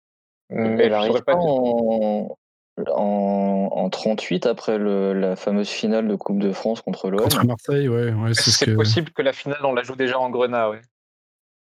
Mais 0.51 0.85
Elle 0.85 0.91
je 0.91 0.95
arrive 0.97 1.23
pas 1.23 1.35
en, 1.37 2.37
en, 2.89 3.69
en 3.73 3.91
38 3.91 4.47
après 4.47 4.79
le, 4.79 5.13
la 5.13 5.37
fameuse 5.37 5.69
finale 5.69 6.09
de 6.09 6.15
Coupe 6.17 6.39
de 6.39 6.53
France 6.53 6.81
contre 6.81 7.11
l'OM. 7.11 7.21
Contre 7.23 7.47
Marseille, 7.47 7.89
ouais, 7.89 8.13
ouais 8.13 8.35
c'est 8.35 8.51
ce 8.51 8.59
C'est 8.59 8.67
que. 8.67 8.71
possible 8.73 9.11
que 9.13 9.23
la 9.23 9.33
finale, 9.33 9.65
on 9.65 9.75
la 9.75 9.83
joue 9.83 9.97
déjà 9.97 10.19
en 10.19 10.31
grenat. 10.31 10.71
Ouais? 10.71 10.81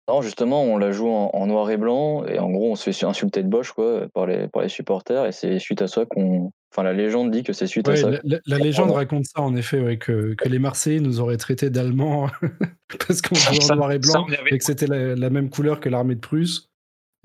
Non, 0.07 0.21
justement, 0.21 0.63
on 0.63 0.77
la 0.77 0.91
joue 0.91 1.09
en, 1.09 1.29
en 1.33 1.47
noir 1.47 1.69
et 1.69 1.77
blanc 1.77 2.25
et 2.25 2.39
en 2.39 2.49
gros, 2.49 2.71
on 2.71 2.75
se 2.75 2.91
fait 2.91 3.05
insulter 3.05 3.43
de 3.43 3.47
Bosch 3.49 3.71
quoi, 3.71 4.07
par, 4.13 4.25
les, 4.25 4.47
par 4.47 4.61
les 4.63 4.69
supporters 4.69 5.25
et 5.25 5.31
c'est 5.31 5.59
suite 5.59 5.81
à 5.81 5.87
ça 5.87 6.05
qu'on. 6.05 6.51
Enfin, 6.71 6.83
la 6.83 6.93
légende 6.93 7.31
dit 7.31 7.43
que 7.43 7.51
c'est 7.51 7.67
suite 7.67 7.87
à 7.89 7.95
ça. 7.97 8.09
la, 8.45 8.57
légende 8.57 8.91
raconte 8.91 9.25
ça 9.25 9.41
en 9.41 9.55
effet, 9.57 9.81
ouais, 9.81 9.97
que, 9.97 10.33
que 10.35 10.47
les 10.47 10.57
Marseillais 10.59 11.01
nous 11.01 11.19
auraient 11.19 11.35
traités 11.37 11.69
d'Allemands 11.69 12.29
parce 13.07 13.21
qu'on 13.21 13.35
jouait 13.35 13.71
en 13.71 13.75
noir 13.75 13.91
et 13.91 13.99
blanc 13.99 14.25
avait- 14.27 14.51
et 14.55 14.57
que 14.57 14.63
c'était 14.63 14.87
la, 14.87 15.15
la 15.15 15.29
même 15.29 15.49
couleur 15.49 15.81
que 15.81 15.89
l'armée 15.89 16.15
de 16.15 16.21
Prusse 16.21 16.69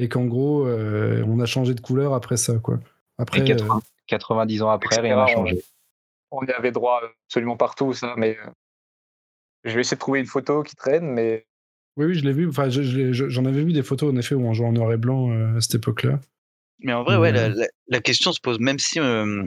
et 0.01 0.09
qu'en 0.09 0.25
gros 0.25 0.67
euh, 0.67 1.23
on 1.29 1.39
a 1.39 1.47
changé 1.47 1.75
de 1.75 1.81
couleur 1.81 2.13
après 2.13 2.37
ça 2.37 2.55
quoi. 2.59 2.81
Après, 3.19 3.39
Et 3.39 3.53
euh, 3.53 3.57
80 3.57 3.81
90 4.09 4.63
ans 4.63 4.71
après, 4.71 5.01
rien 5.01 5.17
n'a 5.17 5.27
changé. 5.29 5.63
On 6.33 6.45
y 6.45 6.51
avait 6.51 6.73
droit 6.73 7.01
absolument 7.27 7.57
partout, 7.57 7.93
ça, 7.93 8.15
mais 8.17 8.37
euh, 8.45 8.51
je 9.65 9.75
vais 9.75 9.81
essayer 9.83 9.95
de 9.97 10.01
trouver 10.01 10.21
une 10.21 10.27
photo 10.27 10.63
qui 10.65 10.75
traîne, 10.77 11.07
mais 11.07 11.47
oui, 11.97 12.07
oui, 12.07 12.15
je 12.15 12.25
l'ai 12.25 12.33
vu. 12.33 12.49
Enfin, 12.49 12.69
je 12.69 12.83
je- 12.83 13.29
j'en 13.29 13.45
avais 13.47 13.63
vu 13.65 13.73
des 13.73 13.83
photos 13.85 14.13
en 14.13 14.17
effet 14.17 14.35
où 14.35 14.45
on 14.45 14.53
jouait 14.53 14.67
en 14.67 14.73
noir 14.73 14.93
et 14.93 14.97
blanc 14.97 15.31
euh, 15.31 15.57
à 15.57 15.61
cette 15.61 15.77
époque-là. 15.77 16.19
Mais 16.81 16.93
en 16.93 17.03
vrai, 17.05 17.17
ouais, 17.17 17.33
la, 17.33 17.49
Ouais. 17.49 17.55
la- 17.55 17.67
la 17.89 18.01
question 18.01 18.33
se 18.33 18.41
pose, 18.41 18.59
même 18.61 18.79
si 18.79 19.01
euh, 19.01 19.43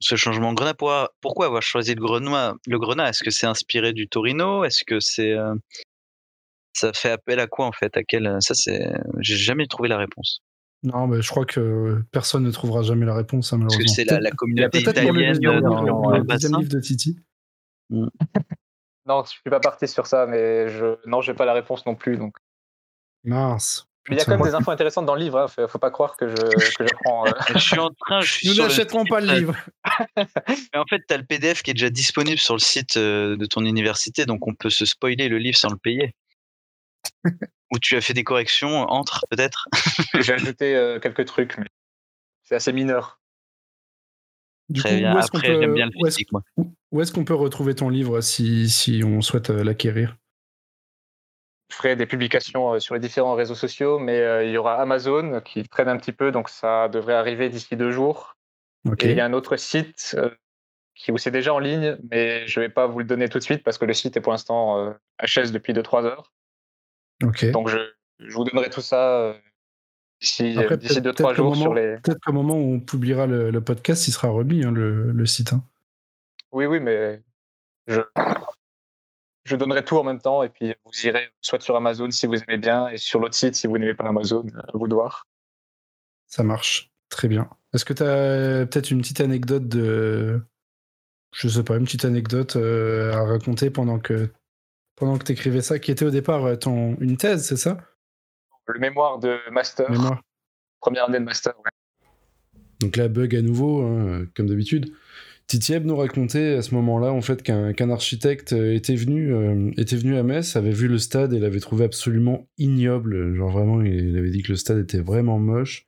ce 0.00 0.16
changement 0.16 0.50
de 0.52 0.56
grenat, 0.56 0.74
pourquoi, 0.74 1.10
pourquoi 1.20 1.46
avoir 1.46 1.62
choisi 1.62 1.94
le 1.94 2.00
grenat, 2.02 2.54
le 2.66 2.78
grenat? 2.78 3.08
Est-ce 3.10 3.22
que 3.22 3.30
c'est 3.30 3.46
inspiré 3.46 3.92
du 3.92 4.08
Torino? 4.08 4.64
Est-ce 4.64 4.84
que 4.84 4.98
c'est. 5.00 5.32
euh, 5.32 5.54
ça 6.74 6.92
fait 6.92 7.10
appel 7.10 7.38
à 7.38 7.46
quoi 7.46 7.66
en 7.66 7.72
fait? 7.72 7.96
À 7.96 8.02
quel 8.02 8.36
Ça, 8.40 8.54
c'est. 8.54 8.92
J'ai 9.20 9.36
jamais 9.36 9.66
trouvé 9.66 9.88
la 9.88 9.98
réponse. 9.98 10.40
Non, 10.82 11.06
mais 11.06 11.22
je 11.22 11.28
crois 11.28 11.44
que 11.46 12.02
personne 12.10 12.42
ne 12.42 12.50
trouvera 12.50 12.82
jamais 12.82 13.06
la 13.06 13.14
réponse, 13.14 13.52
hein, 13.52 13.56
Est-ce 13.58 13.64
malheureusement. 13.66 13.84
que 13.84 13.94
c'est 13.94 14.04
la, 14.04 14.20
la 14.20 14.30
communauté 14.32 14.78
italienne 14.80 15.06
euh, 15.46 15.60
le 15.60 16.22
deuxième 16.24 16.24
bassin 16.24 16.58
livre 16.58 16.70
de 16.70 16.80
Titi. 16.80 17.16
non, 17.90 19.22
je 19.24 19.30
suis 19.30 19.50
pas 19.50 19.60
parti 19.60 19.86
sur 19.86 20.08
ça, 20.08 20.26
mais 20.26 20.68
je 20.68 20.96
non, 21.06 21.20
j'ai 21.20 21.34
pas 21.34 21.44
la 21.44 21.52
réponse 21.52 21.86
non 21.86 21.94
plus. 21.94 22.16
Donc, 22.16 22.36
Mince. 23.24 23.86
Mais 24.08 24.16
il 24.16 24.18
y 24.18 24.22
a 24.22 24.24
quand 24.24 24.36
même 24.36 24.42
des 24.46 24.54
infos 24.54 24.70
intéressantes 24.70 25.06
dans 25.06 25.14
le 25.14 25.20
livre. 25.20 25.38
Hein, 25.38 25.48
faut, 25.48 25.66
faut 25.68 25.78
pas 25.78 25.90
croire 25.90 26.16
que 26.16 26.28
je 26.28 26.34
que 26.76 26.84
j'apprends. 26.86 27.26
euh, 27.26 27.30
Je 27.54 27.58
suis 27.58 27.78
en 27.78 27.90
train. 27.90 28.20
Je 28.20 28.30
suis 28.32 28.48
Nous 28.48 28.54
le 28.54 28.62
n'achèterons 28.62 29.04
pas 29.04 29.20
le 29.20 29.26
site, 29.26 29.34
euh, 29.34 29.38
livre. 29.38 29.56
Mais 30.16 30.78
en 30.78 30.84
fait, 30.88 31.02
tu 31.06 31.14
as 31.14 31.18
le 31.18 31.24
PDF 31.24 31.62
qui 31.62 31.70
est 31.70 31.74
déjà 31.74 31.90
disponible 31.90 32.38
sur 32.38 32.54
le 32.54 32.60
site 32.60 32.96
euh, 32.96 33.36
de 33.36 33.46
ton 33.46 33.64
université, 33.64 34.26
donc 34.26 34.46
on 34.46 34.54
peut 34.54 34.70
se 34.70 34.84
spoiler 34.84 35.28
le 35.28 35.38
livre 35.38 35.56
sans 35.56 35.70
le 35.70 35.76
payer. 35.76 36.14
Ou 37.72 37.78
tu 37.80 37.96
as 37.96 38.00
fait 38.00 38.12
des 38.14 38.24
corrections 38.24 38.80
entre, 38.90 39.24
peut-être? 39.30 39.66
J'ai 40.20 40.34
ajouté 40.34 40.74
euh, 40.76 40.98
quelques 40.98 41.24
trucs, 41.24 41.56
mais 41.58 41.66
c'est 42.42 42.54
assez 42.56 42.72
mineur. 42.72 43.20
Du 44.68 44.80
Très 44.80 44.98
bien. 44.98 45.14
où 45.14 45.18
est-ce 45.18 45.30
qu'on 45.30 45.38
Après, 45.38 45.52
peut- 45.54 45.60
j'aime 45.60 45.74
bien 45.74 45.86
le 45.86 45.92
où 45.96 46.06
est-ce- 46.06 46.16
physique, 46.16 46.32
moi. 46.32 46.42
Où 46.90 47.00
est-ce 47.00 47.12
qu'on 47.12 47.24
peut 47.24 47.34
retrouver 47.34 47.74
ton 47.74 47.88
livre 47.88 48.20
si, 48.20 48.68
si 48.68 49.02
on 49.04 49.20
souhaite 49.22 49.50
euh, 49.50 49.64
l'acquérir? 49.64 50.10
Je 50.10 50.21
ferai 51.74 51.96
des 51.96 52.06
publications 52.06 52.74
euh, 52.74 52.78
sur 52.80 52.94
les 52.94 53.00
différents 53.00 53.34
réseaux 53.34 53.54
sociaux, 53.54 53.98
mais 53.98 54.18
euh, 54.20 54.44
il 54.44 54.50
y 54.50 54.56
aura 54.58 54.80
Amazon 54.80 55.40
qui 55.40 55.62
traîne 55.68 55.88
un 55.88 55.96
petit 55.96 56.12
peu, 56.12 56.30
donc 56.32 56.48
ça 56.48 56.88
devrait 56.88 57.14
arriver 57.14 57.48
d'ici 57.48 57.76
deux 57.76 57.90
jours. 57.90 58.36
Et 59.00 59.10
il 59.12 59.16
y 59.16 59.20
a 59.20 59.24
un 59.24 59.32
autre 59.32 59.56
site 59.56 60.16
euh, 60.18 60.30
qui 60.94 61.12
c'est 61.16 61.30
déjà 61.30 61.54
en 61.54 61.58
ligne, 61.58 61.96
mais 62.10 62.46
je 62.46 62.60
vais 62.60 62.68
pas 62.68 62.86
vous 62.86 62.98
le 62.98 63.04
donner 63.04 63.28
tout 63.28 63.38
de 63.38 63.44
suite 63.44 63.62
parce 63.62 63.78
que 63.78 63.84
le 63.84 63.94
site 63.94 64.16
est 64.16 64.20
pour 64.20 64.32
l'instant 64.32 64.92
HS 65.20 65.52
depuis 65.52 65.72
2-3 65.72 66.04
heures. 66.04 66.32
Donc 67.52 67.68
je, 67.68 67.78
je 68.18 68.34
vous 68.34 68.44
donnerai 68.44 68.68
tout 68.70 68.80
ça 68.80 69.34
d'ici 70.20 70.54
Après, 70.58 70.76
d'ici 70.76 71.00
peut-être- 71.00 71.14
2-3 71.14 71.14
peut-être 71.16 71.28
qu'au 71.28 71.34
jours 71.34 71.56
sur 71.56 71.64
moment- 71.66 71.74
les. 71.80 71.96
Peut-être 72.02 72.20
qu'au 72.20 72.32
moment 72.32 72.54
où 72.56 72.74
on 72.74 72.80
publiera 72.80 73.26
le, 73.26 73.50
le 73.50 73.60
podcast, 73.60 74.06
il 74.08 74.12
sera 74.12 74.28
remis, 74.28 74.64
hein, 74.64 74.72
le, 74.72 75.12
le 75.12 75.26
site. 75.26 75.52
hein. 75.52 75.62
Oui, 76.50 76.66
oui, 76.66 76.80
mais 76.80 77.22
je, 77.86 78.00
je 79.44 79.56
donnerai 79.56 79.84
tout 79.84 79.96
en 79.98 80.04
même 80.04 80.20
temps 80.20 80.42
et 80.42 80.48
puis 80.48 80.74
vous 80.84 81.06
irez 81.06 81.30
soit 81.40 81.60
sur 81.60 81.76
Amazon 81.76 82.10
si 82.10 82.26
vous 82.26 82.34
aimez 82.34 82.58
bien 82.58 82.88
et 82.88 82.96
sur 82.96 83.18
l'autre 83.20 83.34
site 83.34 83.54
si 83.54 83.66
vous 83.66 83.76
n'aimez 83.78 83.94
pas 83.94 84.04
Amazon, 84.08 84.44
euh, 84.54 84.60
à 84.60 84.70
vous 84.76 84.86
de 84.88 84.94
voir. 84.94 85.26
Ça 86.26 86.42
marche. 86.42 86.90
Très 87.08 87.28
bien. 87.28 87.48
Est-ce 87.74 87.84
que 87.84 87.92
tu 87.92 88.02
as 88.02 88.66
peut-être 88.66 88.90
une 88.90 89.00
petite 89.00 89.20
anecdote 89.20 89.68
de. 89.68 90.40
Je 91.34 91.48
sais 91.48 91.62
pas, 91.64 91.76
une 91.76 91.84
petite 91.84 92.04
anecdote 92.04 92.56
euh, 92.56 93.12
à 93.12 93.24
raconter 93.24 93.70
pendant 93.70 93.98
que 93.98 94.30
pendant 94.96 95.18
que 95.18 95.24
tu 95.24 95.32
écrivais 95.32 95.62
ça, 95.62 95.78
qui 95.78 95.90
était 95.90 96.04
au 96.04 96.10
départ 96.10 96.44
euh, 96.44 96.56
ton, 96.56 96.96
une 97.00 97.16
thèse, 97.16 97.46
c'est 97.46 97.56
ça? 97.56 97.78
Le 98.66 98.78
mémoire 98.78 99.18
de 99.18 99.38
master, 99.50 99.90
Mémoire. 99.90 100.22
première 100.80 101.04
année 101.08 101.18
de 101.18 101.24
master. 101.24 101.54
ouais. 101.58 101.70
Donc 102.80 102.96
là, 102.96 103.08
bug 103.08 103.34
à 103.34 103.42
nouveau, 103.42 103.82
hein, 103.82 104.26
comme 104.36 104.46
d'habitude. 104.46 104.94
Titieb 105.46 105.84
nous 105.84 105.96
racontait 105.96 106.54
à 106.54 106.62
ce 106.62 106.74
moment-là 106.74 107.12
en 107.12 107.20
fait 107.20 107.42
qu'un 107.42 107.90
architecte 107.90 108.52
euh, 108.52 108.74
était 108.74 108.94
venu, 108.94 109.34
euh, 109.34 109.70
était 109.76 109.96
venu 109.96 110.16
à 110.16 110.22
Metz, 110.22 110.56
avait 110.56 110.70
vu 110.70 110.88
le 110.88 110.98
stade 110.98 111.32
et 111.32 111.38
l'avait 111.38 111.60
trouvé 111.60 111.84
absolument 111.84 112.48
ignoble. 112.58 113.34
Genre 113.34 113.50
vraiment, 113.50 113.82
il, 113.82 114.16
avait 114.16 114.30
dit 114.30 114.42
que 114.42 114.52
le 114.52 114.56
stade 114.56 114.78
était 114.78 115.00
vraiment 115.00 115.38
moche. 115.38 115.86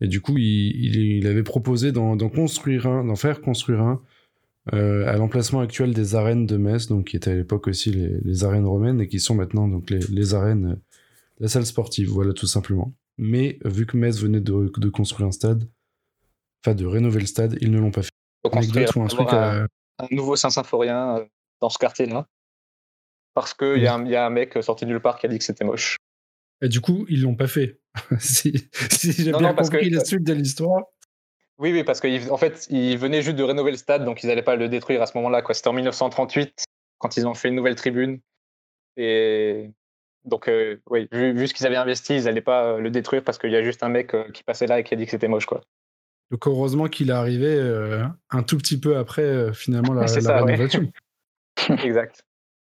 Et 0.00 0.08
du 0.08 0.20
coup, 0.20 0.36
il, 0.36 1.26
avait 1.26 1.42
proposé 1.42 1.92
d'en 1.92 2.16
construire 2.28 2.86
un, 2.86 3.04
d'en 3.04 3.16
faire 3.16 3.40
construire 3.40 3.80
un 3.80 4.02
euh, 4.74 5.06
à 5.06 5.16
l'emplacement 5.16 5.60
actuel 5.60 5.94
des 5.94 6.14
arènes 6.14 6.44
de 6.44 6.56
Metz, 6.56 6.88
donc 6.88 7.06
qui 7.06 7.16
étaient 7.16 7.30
à 7.30 7.34
l'époque 7.34 7.68
aussi 7.68 7.92
les, 7.92 8.44
arènes 8.44 8.66
romaines 8.66 9.00
et 9.00 9.08
qui 9.08 9.20
sont 9.20 9.34
maintenant 9.34 9.68
donc 9.68 9.88
les, 9.90 10.00
les 10.10 10.34
arènes, 10.34 10.78
la 11.38 11.48
salle 11.48 11.64
sportive, 11.64 12.08
voilà 12.08 12.32
tout 12.32 12.46
simplement. 12.46 12.92
Mais 13.16 13.58
vu 13.64 13.86
que 13.86 13.96
Metz 13.96 14.20
venait 14.20 14.40
de, 14.40 14.70
de 14.76 14.88
construire 14.90 15.28
un 15.28 15.32
stade, 15.32 15.64
enfin 16.62 16.74
de 16.74 16.84
rénover 16.84 17.20
le 17.20 17.26
stade, 17.26 17.56
ils 17.60 17.70
ne 17.70 17.78
l'ont 17.78 17.92
pas 17.92 18.02
fait. 18.02 18.10
Construire 18.50 18.96
ou 18.96 19.02
un 19.02 19.06
truc 19.06 19.28
avoir 19.32 19.66
un, 19.98 20.06
nouveau 20.10 20.36
Saint-Symphorien 20.36 21.18
euh, 21.18 21.24
dans 21.60 21.68
ce 21.68 21.78
quartier-là. 21.78 22.26
Parce 23.34 23.52
qu'il 23.54 23.78
y, 23.78 23.86
a 23.86 23.94
un- 23.94 24.04
il 24.04 24.10
y 24.10 24.16
a 24.16 24.24
un 24.24 24.30
mec 24.30 24.56
sorti 24.62 24.84
de 24.86 24.90
nulle 24.90 25.00
part 25.00 25.18
qui 25.18 25.26
a 25.26 25.28
dit 25.28 25.38
que 25.38 25.44
c'était 25.44 25.64
moche. 25.64 25.96
Et 26.62 26.68
du 26.68 26.80
coup, 26.80 27.04
ils 27.08 27.22
l'ont 27.22 27.34
pas 27.34 27.48
fait. 27.48 27.78
si 28.18 28.68
si 28.90 29.12
j'ai 29.12 29.30
bien 29.30 29.40
non, 29.40 29.54
compris 29.54 29.90
que- 29.90 29.94
la 29.94 30.04
suite 30.04 30.24
de 30.24 30.32
l'histoire. 30.32 30.84
Oui, 31.58 31.72
oui, 31.72 31.84
parce 31.84 32.00
qu'en 32.00 32.36
fait, 32.36 32.66
ils 32.68 32.98
venaient 32.98 33.22
juste 33.22 33.36
de 33.36 33.42
rénover 33.42 33.70
le 33.70 33.78
stade, 33.78 34.04
donc 34.04 34.22
ils 34.22 34.26
n'allaient 34.26 34.42
pas 34.42 34.56
le 34.56 34.68
détruire 34.68 35.00
à 35.00 35.06
ce 35.06 35.16
moment-là. 35.16 35.42
C'était 35.52 35.68
en 35.68 35.72
1938, 35.72 36.64
quand 36.98 37.16
ils 37.16 37.26
ont 37.26 37.32
fait 37.34 37.48
une 37.48 37.54
nouvelle 37.54 37.76
tribune. 37.76 38.20
Et 38.98 39.70
donc, 40.24 40.48
euh, 40.48 40.78
oui, 40.90 41.08
vu, 41.12 41.32
vu 41.32 41.48
ce 41.48 41.54
qu'ils 41.54 41.66
avaient 41.66 41.76
investi, 41.76 42.16
ils 42.16 42.24
n'allaient 42.24 42.42
pas 42.42 42.64
euh, 42.64 42.78
le 42.78 42.90
détruire 42.90 43.24
parce 43.24 43.38
qu'il 43.38 43.50
y 43.52 43.56
a 43.56 43.62
juste 43.62 43.82
un 43.82 43.88
mec 43.88 44.12
euh, 44.14 44.30
qui 44.32 44.42
passait 44.42 44.66
là 44.66 44.80
et 44.80 44.84
qui 44.84 44.92
a 44.92 44.96
dit 44.98 45.06
que 45.06 45.10
c'était 45.10 45.28
moche. 45.28 45.46
Quoi. 45.46 45.62
Donc 46.30 46.46
heureusement 46.46 46.88
qu'il 46.88 47.10
est 47.10 47.14
arrivé 47.14 47.46
euh, 47.46 48.04
un 48.30 48.42
tout 48.42 48.56
petit 48.56 48.78
peu 48.78 48.96
après 48.96 49.22
euh, 49.22 49.52
finalement 49.52 49.92
la, 49.92 50.02
la 50.06 50.08
ça, 50.08 50.44
ouais. 50.44 50.68
exact. 51.84 52.24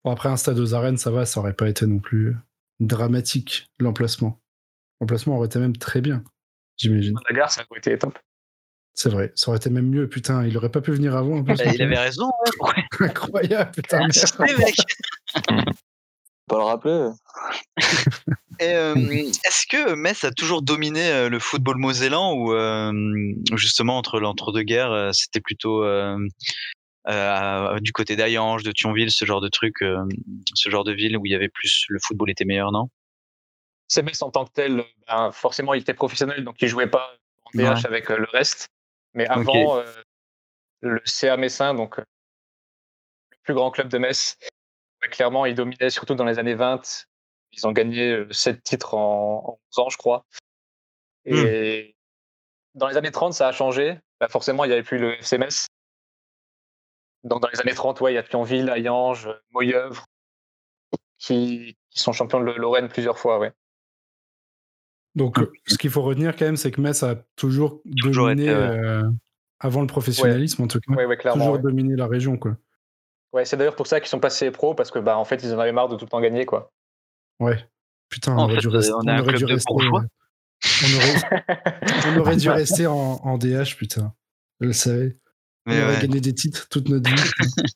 Bon, 0.04 0.10
après 0.10 0.28
un 0.28 0.36
stade 0.36 0.58
aux 0.58 0.74
arènes, 0.74 0.98
ça 0.98 1.10
va, 1.10 1.26
ça 1.26 1.40
aurait 1.40 1.54
pas 1.54 1.68
été 1.68 1.86
non 1.86 1.98
plus 1.98 2.36
dramatique 2.80 3.70
l'emplacement. 3.78 4.40
L'emplacement 5.00 5.36
aurait 5.36 5.46
été 5.46 5.58
même 5.58 5.76
très 5.76 6.00
bien, 6.00 6.22
j'imagine. 6.76 7.18
La 7.28 7.36
gare, 7.36 7.50
ça 7.50 7.64
aurait 7.70 7.78
été 7.78 7.96
top. 7.98 8.18
C'est 8.94 9.10
vrai, 9.10 9.30
ça 9.34 9.50
aurait 9.50 9.58
été 9.58 9.68
même 9.68 9.88
mieux. 9.88 10.08
Putain, 10.08 10.46
il 10.46 10.56
aurait 10.56 10.70
pas 10.70 10.80
pu 10.80 10.90
venir 10.92 11.14
avant. 11.14 11.38
en 11.38 11.44
plus. 11.44 11.54
Bah, 11.54 11.64
il 11.66 11.82
avait 11.82 11.98
raison. 11.98 12.30
ouais. 12.60 12.84
incroyable. 13.00 13.70
Putain. 13.72 14.08
C'était, 14.10 14.56
mec. 14.56 14.74
Pas 16.46 16.56
le 16.56 16.62
rappeler. 16.62 17.10
Et, 18.60 18.74
euh, 18.74 18.94
Est-ce 18.94 19.66
que 19.66 19.94
Metz 19.94 20.24
a 20.24 20.30
toujours 20.30 20.62
dominé 20.62 21.10
euh, 21.10 21.28
le 21.28 21.38
football 21.38 21.76
mosellan 21.76 22.32
ou 22.34 22.52
euh, 22.52 22.92
justement 23.54 23.98
entre 23.98 24.20
l'entre-deux-guerres, 24.20 24.92
euh, 24.92 25.10
c'était 25.12 25.40
plutôt 25.40 25.84
euh, 25.84 26.18
euh, 27.08 27.78
du 27.80 27.92
côté 27.92 28.16
d'Ayange, 28.16 28.62
de 28.62 28.72
Thionville, 28.72 29.10
ce 29.10 29.24
genre 29.24 29.40
de 29.40 29.48
truc, 29.48 29.82
euh, 29.82 29.96
ce 30.54 30.70
genre 30.70 30.84
de 30.84 30.92
ville 30.92 31.16
où 31.16 31.26
il 31.26 31.32
y 31.32 31.34
avait 31.34 31.48
plus 31.48 31.84
le 31.88 31.98
football 32.02 32.30
était 32.30 32.44
meilleur, 32.44 32.72
non? 32.72 32.88
CMS 33.88 34.22
en 34.22 34.30
tant 34.30 34.44
que 34.44 34.52
tel, 34.52 34.84
ben, 35.06 35.30
forcément, 35.32 35.74
il 35.74 35.80
était 35.82 35.94
professionnel, 35.94 36.42
donc 36.42 36.56
il 36.60 36.68
jouait 36.68 36.88
pas 36.88 37.14
en 37.44 37.50
DH 37.56 37.62
Ouais. 37.62 37.86
avec 37.86 38.10
euh, 38.10 38.16
le 38.16 38.26
reste. 38.32 38.68
Mais 39.14 39.26
avant, 39.28 39.78
euh, 39.78 39.84
le 40.80 41.00
CA 41.04 41.36
Messin, 41.36 41.74
donc 41.74 41.98
euh, 41.98 42.04
le 43.30 43.36
plus 43.44 43.54
grand 43.54 43.70
club 43.70 43.88
de 43.88 43.98
Metz, 43.98 44.36
ouais, 45.02 45.08
clairement, 45.08 45.46
il 45.46 45.54
dominait 45.54 45.90
surtout 45.90 46.14
dans 46.14 46.24
les 46.24 46.38
années 46.38 46.54
20. 46.54 47.06
Ils 47.52 47.66
ont 47.66 47.72
gagné 47.72 48.24
7 48.30 48.62
titres 48.62 48.94
en, 48.94 49.42
en 49.46 49.58
11 49.78 49.86
ans, 49.86 49.88
je 49.88 49.96
crois. 49.96 50.24
Et 51.24 51.96
dans 52.74 52.86
les 52.88 52.96
années 52.96 53.10
30, 53.10 53.32
ça 53.32 53.48
a 53.48 53.52
changé. 53.52 53.98
Ben, 54.20 54.28
forcément, 54.28 54.64
il 54.64 54.68
n'y 54.68 54.74
avait 54.74 54.82
plus 54.82 54.98
le 54.98 55.14
FC 55.14 55.38
Metz. 55.38 55.66
Donc 57.24 57.42
dans 57.42 57.48
les 57.48 57.60
années 57.60 57.74
30, 57.74 58.00
ouais, 58.02 58.12
il 58.12 58.14
y 58.14 58.18
a 58.18 58.22
Thionville, 58.22 58.68
Hayange, 58.70 59.28
Moyeuvre, 59.50 60.04
qui, 61.18 61.76
qui 61.90 61.98
sont 61.98 62.12
champions 62.12 62.40
de 62.40 62.44
Lorraine 62.52 62.88
plusieurs 62.88 63.18
fois. 63.18 63.38
Ouais. 63.38 63.52
Donc, 65.14 65.38
euh, 65.38 65.50
ce 65.66 65.78
qu'il 65.78 65.90
faut 65.90 66.02
retenir 66.02 66.36
quand 66.36 66.44
même, 66.44 66.56
c'est 66.58 66.70
que 66.70 66.80
Metz 66.80 67.02
a 67.02 67.16
toujours, 67.36 67.80
Toujours 68.02 68.26
dominé, 68.26 68.44
été, 68.44 68.52
euh, 68.54 69.02
avant 69.58 69.80
le 69.80 69.86
professionnalisme 69.86 70.62
en 70.62 70.68
tout 70.68 70.78
cas, 70.78 70.92
Ouais, 70.94 71.06
ouais, 71.06 71.16
clairement. 71.16 71.40
toujours 71.46 71.56
ouais. 71.56 71.62
dominé 71.62 71.96
la 71.96 72.06
région. 72.06 72.36
quoi. 72.36 72.56
Ouais, 73.32 73.44
c'est 73.44 73.56
d'ailleurs 73.56 73.76
pour 73.76 73.86
ça 73.86 73.98
qu'ils 74.00 74.08
sont 74.10 74.20
passés 74.20 74.50
pro 74.50 74.74
parce 74.74 74.90
que 74.90 74.98
bah 74.98 75.18
en 75.18 75.24
fait 75.24 75.42
ils 75.42 75.52
en 75.54 75.58
avaient 75.58 75.72
marre 75.72 75.88
de 75.88 75.96
tout 75.96 76.04
le 76.04 76.10
temps 76.10 76.20
gagner 76.20 76.46
quoi. 76.46 76.70
Ouais. 77.40 77.58
Putain, 78.08 78.32
on 78.34 78.38
En 78.38 78.44
aurait 78.44 78.54
fait, 78.56 78.60
dû 78.60 78.68
euh, 78.68 78.70
rester. 78.70 78.92
on 78.94 79.02
est 79.02 79.10
un 79.10 79.18
aurait 79.20 79.28
club 79.28 79.38
dû 79.38 79.44
de 79.44 79.52
rester, 79.52 79.72
euh, 79.72 79.76
on, 79.76 79.92
aurait, 79.92 80.06
on 82.06 82.16
aurait 82.20 82.36
dû 82.36 82.48
rester 82.50 82.86
en, 82.86 82.94
en 82.94 83.38
DH, 83.38 83.76
putain. 83.76 84.14
Je 84.60 84.66
le 84.68 84.72
savais. 84.72 85.18
On 85.66 85.72
aurait 85.72 85.96
ouais. 85.96 86.00
gagné 86.02 86.20
des 86.20 86.32
titres 86.34 86.68
toute 86.68 86.88
notre 86.88 87.10
vie. 87.10 87.30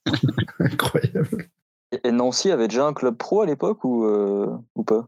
Incroyable. 0.61 1.49
Et- 2.05 2.13
Nancy 2.13 2.51
avait 2.53 2.69
déjà 2.69 2.87
un 2.87 2.93
club 2.95 3.17
pro 3.17 3.41
à 3.43 3.47
l'époque 3.47 3.83
ou, 3.85 4.05
euh, 4.07 4.57
ou 4.77 4.85
pas? 4.85 5.07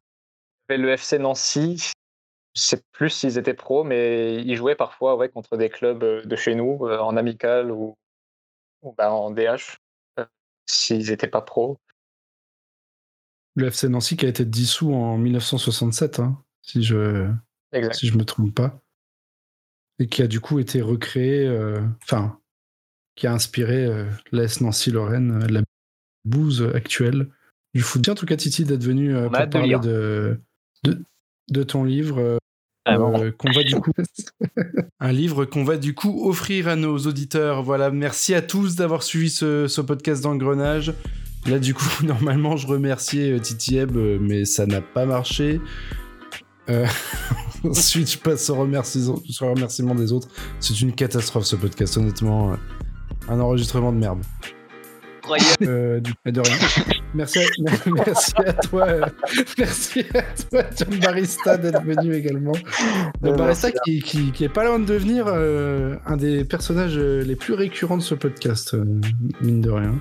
Le 0.68 0.90
FC 0.90 1.18
Nancy, 1.18 1.76
je 2.57 2.61
sais 2.61 2.82
plus 2.92 3.11
s'ils 3.11 3.38
étaient 3.38 3.55
pros, 3.55 3.84
mais 3.84 4.36
ils 4.42 4.57
jouaient 4.57 4.74
parfois 4.74 5.16
ouais, 5.16 5.28
contre 5.28 5.57
des 5.57 5.68
clubs 5.68 6.03
euh, 6.03 6.24
de 6.24 6.36
chez 6.36 6.55
nous, 6.55 6.86
euh, 6.86 6.98
en 6.98 7.16
amical 7.16 7.70
ou, 7.70 7.94
ou 8.82 8.92
bah, 8.98 9.12
en 9.12 9.30
DH, 9.30 9.76
euh, 10.18 10.24
s'ils 10.66 11.09
n'étaient 11.11 11.28
pas 11.28 11.42
pros. 11.42 11.78
Le 13.55 13.66
FC 13.66 13.88
Nancy 13.88 14.16
qui 14.16 14.24
a 14.26 14.28
été 14.28 14.44
dissous 14.44 14.94
en 14.94 15.18
1967, 15.18 16.20
hein, 16.20 16.38
si 16.62 16.82
je 16.82 17.28
Exact. 17.72 17.94
si 17.94 18.07
je 18.07 18.16
me 18.16 18.24
trompe 18.24 18.55
pas. 18.55 18.80
et 19.98 20.07
qui 20.07 20.22
a 20.22 20.26
du 20.26 20.40
coup 20.40 20.59
été 20.59 20.80
recréé, 20.80 21.46
euh, 21.46 21.80
enfin, 22.03 22.38
qui 23.14 23.26
a 23.26 23.32
inspiré 23.32 23.84
euh, 23.84 24.07
l'AS 24.32 24.61
Nancy-Lorraine, 24.61 25.46
la 25.48 25.62
bouse 26.24 26.62
actuelle 26.74 27.28
du 27.74 27.82
foot. 27.82 28.03
Tiens, 28.03 28.12
en 28.12 28.16
tout 28.16 28.26
cas, 28.26 28.36
Titi, 28.36 28.64
d'être 28.64 28.82
venu 28.84 29.16
a 29.16 29.28
pour 29.28 29.48
parler 29.50 29.78
de, 29.78 30.40
de, 30.84 31.03
de 31.50 31.62
ton 31.62 31.84
livre. 31.84 32.18
euh, 32.20 32.38
Ah 32.86 32.96
bon 32.98 33.22
euh, 33.22 33.30
qu'on 33.32 33.50
va 33.53 33.62
du 33.64 33.74
coup 33.76 33.92
un 35.00 35.12
livre 35.12 35.44
qu'on 35.44 35.64
va 35.64 35.76
du 35.76 35.94
coup 35.94 36.28
offrir 36.28 36.68
à 36.68 36.76
nos 36.76 36.98
auditeurs. 36.98 37.62
Voilà, 37.62 37.90
merci 37.90 38.34
à 38.34 38.42
tous 38.42 38.76
d'avoir 38.76 39.03
suivi 39.03 39.30
ce, 39.30 39.66
ce 39.68 39.80
podcast 39.82 40.22
d'engrenage. 40.22 40.92
Là 41.47 41.59
du 41.59 41.74
coup, 41.74 41.84
normalement, 42.05 42.57
je 42.57 42.66
remerciais 42.66 43.32
euh, 43.32 43.38
Titi 43.40 43.76
Eb, 43.78 43.97
euh, 43.97 44.18
mais 44.20 44.45
ça 44.45 44.66
n'a 44.66 44.80
pas 44.80 45.07
marché. 45.07 45.61
Euh, 46.70 46.86
Ensuite, 47.64 48.11
je 48.12 48.18
passe 48.18 48.51
au, 48.51 48.57
remercie- 48.57 49.05
sur 49.30 49.47
le 49.47 49.53
remerciement 49.53 49.95
des 49.95 50.12
autres. 50.12 50.28
C'est 50.61 50.80
une 50.80 50.93
catastrophe 50.93 51.45
ce 51.45 51.57
podcast, 51.57 51.97
honnêtement. 51.97 52.57
Un 53.28 53.38
enregistrement 53.40 53.93
de 53.93 53.99
merde. 53.99 54.20
Incroyable. 55.18 55.49
Euh, 55.62 56.01
du 56.01 56.12
de 56.26 56.40
rien. 56.40 56.57
Merci 57.14 57.38
à, 57.38 57.43
merci 57.95 58.32
à 58.45 58.53
toi, 58.55 58.88
euh, 58.88 59.07
merci 59.59 60.01
à 60.14 60.22
toi, 60.22 60.62
John 60.76 60.99
Barista, 60.99 61.57
d'être 61.57 61.82
venu 61.84 62.14
également. 62.14 62.53
John 63.22 63.32
Ouais, 63.32 63.36
Barista 63.38 63.70
qui, 63.84 64.01
qui, 64.03 64.32
qui 64.32 64.43
est 64.45 64.49
pas 64.49 64.64
loin 64.64 64.80
de 64.80 64.84
devenir 64.84 65.26
euh, 65.28 65.95
un 66.07 66.16
des 66.16 66.45
personnages 66.45 66.97
les 66.99 67.36
plus 67.36 67.55
récurrents 67.55 67.99
de 67.99 68.03
ce 68.03 68.16
podcast, 68.16 68.74
euh, 68.74 68.84
mine 69.40 69.61
de 69.61 69.70
rien. 69.70 69.95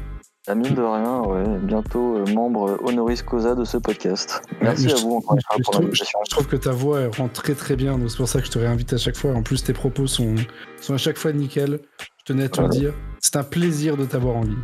La 0.51 0.55
mine 0.55 0.73
de 0.75 0.81
rien, 0.81 1.21
ouais, 1.21 1.59
bientôt 1.63 2.17
euh, 2.17 2.25
membre 2.33 2.77
honoris 2.83 3.21
causa 3.21 3.55
de 3.55 3.63
ce 3.63 3.77
podcast. 3.77 4.41
Merci 4.61 4.87
à 4.91 4.97
je- 4.97 5.01
vous 5.01 5.15
encore 5.15 5.37
une 5.37 5.41
fois 5.43 5.55
Je 5.57 5.63
pour 5.63 5.71
trouve, 5.71 5.85
l'invitation. 5.85 6.19
je 6.25 6.29
trouve 6.29 6.47
que 6.47 6.55
ta 6.57 6.71
voix 6.71 6.99
elle 6.99 7.11
rend 7.17 7.29
très 7.29 7.53
très 7.55 7.77
bien, 7.77 7.97
donc 7.97 8.11
c'est 8.11 8.17
pour 8.17 8.27
ça 8.27 8.41
que 8.41 8.45
je 8.47 8.51
te 8.51 8.59
réinvite 8.59 8.91
à 8.91 8.97
chaque 8.97 9.15
fois. 9.15 9.31
En 9.31 9.43
plus, 9.43 9.63
tes 9.63 9.71
propos 9.71 10.07
sont, 10.07 10.35
sont 10.81 10.93
à 10.93 10.97
chaque 10.97 11.17
fois 11.17 11.31
nickel. 11.31 11.79
Je 12.17 12.25
tenais 12.25 12.43
à 12.43 12.49
te 12.49 12.59
le 12.59 12.67
dire. 12.67 12.93
C'est 13.21 13.37
un 13.37 13.43
plaisir 13.43 13.95
de 13.95 14.03
t'avoir 14.03 14.35
en 14.35 14.43
ligne. 14.43 14.57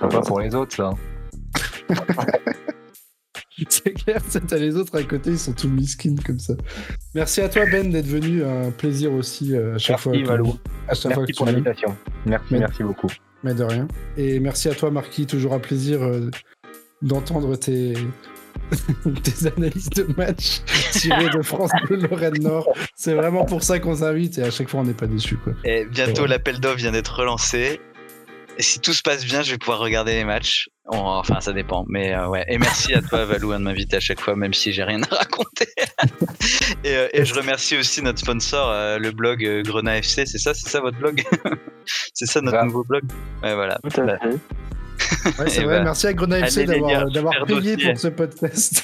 Pas 0.00 0.08
pour 0.22 0.40
les 0.40 0.52
autres, 0.56 0.74
ça. 0.74 0.90
C'est 3.68 3.92
clair, 3.92 4.20
t'as 4.46 4.56
les 4.56 4.76
autres 4.76 4.96
à 4.96 5.02
côté, 5.02 5.30
ils 5.30 5.38
sont 5.38 5.52
tous 5.52 5.68
miskines 5.68 6.20
comme 6.20 6.38
ça. 6.38 6.54
Merci 7.14 7.40
à 7.40 7.48
toi 7.48 7.64
Ben 7.70 7.90
d'être 7.90 8.06
venu, 8.06 8.44
un 8.44 8.70
plaisir 8.70 9.12
aussi 9.12 9.54
euh, 9.54 9.74
à 9.74 9.78
chaque 9.78 9.96
Merci, 9.96 10.02
fois. 10.04 10.12
que- 10.12 10.26
Valou. 10.28 10.58
À 10.88 10.94
chaque 10.94 11.12
fois 11.14 11.22
Merci 11.22 11.32
que 11.32 11.36
pour 11.36 11.46
l'invitation. 11.46 11.96
Merci, 12.26 12.46
Mais- 12.52 12.58
merci 12.60 12.82
beaucoup. 12.82 13.08
Mais 13.44 13.54
de 13.54 13.62
rien. 13.64 13.86
Et 14.16 14.40
merci 14.40 14.68
à 14.68 14.74
toi 14.74 14.90
Marquis, 14.90 15.26
toujours 15.26 15.54
un 15.54 15.58
plaisir 15.60 16.02
euh, 16.02 16.30
d'entendre 17.02 17.56
tes... 17.56 17.94
tes 19.22 19.46
analyses 19.46 19.88
de 19.90 20.06
match 20.16 20.60
tirées 20.92 21.30
de 21.30 21.40
France 21.42 21.70
Bleu 21.86 21.96
Lorraine 22.08 22.42
Nord. 22.42 22.68
C'est 22.96 23.14
vraiment 23.14 23.44
pour 23.44 23.62
ça 23.62 23.78
qu'on 23.78 23.94
s'invite 23.96 24.36
et 24.38 24.42
à 24.42 24.50
chaque 24.50 24.68
fois 24.68 24.80
on 24.80 24.84
n'est 24.84 24.92
pas 24.94 25.06
déçus 25.06 25.36
quoi. 25.36 25.52
Et 25.64 25.84
bientôt, 25.86 26.22
Ouais. 26.22 26.28
l'appel 26.28 26.60
d'offres 26.60 26.76
vient 26.76 26.92
d'être 26.92 27.18
relancé. 27.20 27.80
Si 28.60 28.80
tout 28.80 28.92
se 28.92 29.02
passe 29.02 29.24
bien, 29.24 29.42
je 29.42 29.52
vais 29.52 29.58
pouvoir 29.58 29.78
regarder 29.78 30.14
les 30.14 30.24
matchs. 30.24 30.68
Enfin, 30.86 31.40
ça 31.40 31.52
dépend. 31.52 31.84
Mais 31.88 32.14
euh, 32.14 32.26
ouais. 32.28 32.44
Et 32.48 32.58
merci 32.58 32.92
à 32.94 33.00
toi, 33.02 33.24
Valou, 33.26 33.52
de 33.52 33.58
m'inviter 33.58 33.96
à 33.96 34.00
chaque 34.00 34.20
fois, 34.20 34.34
même 34.36 34.52
si 34.54 34.72
j'ai 34.72 34.82
rien 34.82 35.00
à 35.02 35.14
raconter. 35.14 35.68
et, 36.84 36.96
euh, 36.96 37.08
et 37.12 37.24
je 37.24 37.34
remercie 37.34 37.76
aussi 37.76 38.02
notre 38.02 38.18
sponsor, 38.18 38.68
euh, 38.70 38.98
le 38.98 39.12
blog 39.12 39.44
euh, 39.44 39.62
Grenat 39.62 39.98
FC. 39.98 40.26
C'est 40.26 40.38
ça, 40.38 40.54
c'est 40.54 40.68
ça 40.68 40.80
votre 40.80 40.98
blog? 40.98 41.22
C'est 42.14 42.26
ça 42.26 42.40
notre 42.40 42.58
Ça. 42.58 42.64
nouveau 42.64 42.84
blog? 42.84 43.02
Ouais, 43.42 43.54
voilà. 43.54 43.78
Tout 43.94 44.00
à 44.00 44.18
fait. 44.18 44.28
Ouais, 45.40 45.48
c'est 45.48 45.60
Eh 45.62 45.64
vrai, 45.64 45.78
ben, 45.78 45.84
merci 45.84 46.06
à 46.08 46.12
Grenade 46.12 46.42
FC 46.44 46.64
d'avoir, 46.66 47.44
payé 47.46 47.76
dossier. 47.76 47.90
pour 47.92 47.98
ce 48.00 48.08
podcast. 48.08 48.82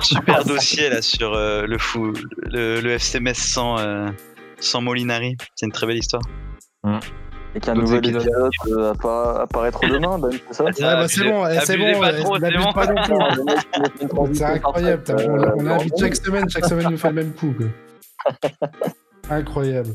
Super 0.00 0.44
dossier 0.44 0.88
là 0.88 1.02
sur 1.02 1.34
euh, 1.34 1.66
le 1.66 1.78
fou, 1.78 2.12
le, 2.50 2.80
le 2.80 2.90
FC 2.92 3.20
Metz 3.20 3.38
sans, 3.38 3.78
euh, 3.78 4.08
sans 4.58 4.80
Molinari. 4.80 5.36
C'est 5.54 5.66
une 5.66 5.72
très 5.72 5.86
belle 5.86 5.98
histoire. 5.98 6.22
Et 7.54 7.60
qu'un 7.60 7.74
nouvel 7.74 8.06
épisode 8.08 8.50
euh, 8.68 8.92
appa- 8.94 9.42
apparaître 9.42 9.80
demain, 9.86 10.18
Ben, 10.18 10.30
c'est 10.50 10.54
ça 10.54 10.64
Ouais, 10.64 10.70
bah, 10.80 11.06
c'est 11.08 11.24
bon, 11.24 11.46
eh, 11.46 11.58
c'est 11.64 11.76
bon, 11.76 11.84
eh, 12.36 12.38
n'abuse 12.40 12.64
bon. 12.64 12.72
pas 12.72 12.86
non 12.86 13.02
plus. 13.02 13.14
Une 14.00 14.08
transition 14.08 14.34
C'est 14.34 14.44
incroyable, 14.56 15.02
on, 15.08 15.20
euh, 15.38 15.50
on 15.56 15.66
invite 15.66 15.98
chaque 16.00 16.16
semaine, 16.16 16.48
chaque 16.48 16.64
semaine 16.64 16.90
nous 16.90 16.96
fait 16.96 17.08
le 17.08 17.14
même 17.14 17.32
coup. 17.34 17.52
quoi. 17.52 17.66
Incroyable. 19.30 19.90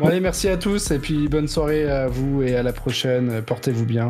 Bon 0.00 0.06
allez, 0.06 0.20
merci 0.20 0.48
à 0.48 0.56
tous 0.56 0.90
et 0.90 0.98
puis 0.98 1.28
bonne 1.28 1.48
soirée 1.48 1.88
à 1.90 2.06
vous 2.08 2.42
et 2.42 2.56
à 2.56 2.62
la 2.62 2.72
prochaine. 2.72 3.42
Portez-vous 3.42 3.84
bien. 3.84 4.08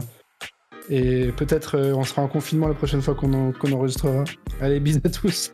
Et 0.88 1.32
peut-être 1.36 1.76
euh, 1.78 1.92
on 1.94 2.04
sera 2.04 2.22
en 2.22 2.28
confinement 2.28 2.68
la 2.68 2.74
prochaine 2.74 3.02
fois 3.02 3.14
qu'on 3.14 3.32
en- 3.32 3.52
qu'on 3.52 3.72
enregistrera. 3.72 4.24
Allez, 4.60 4.78
bisous 4.80 5.00
à 5.04 5.08
tous. 5.10 5.52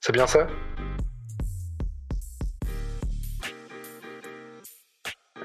C'est 0.00 0.12
bien 0.12 0.26
ça? 0.26 0.46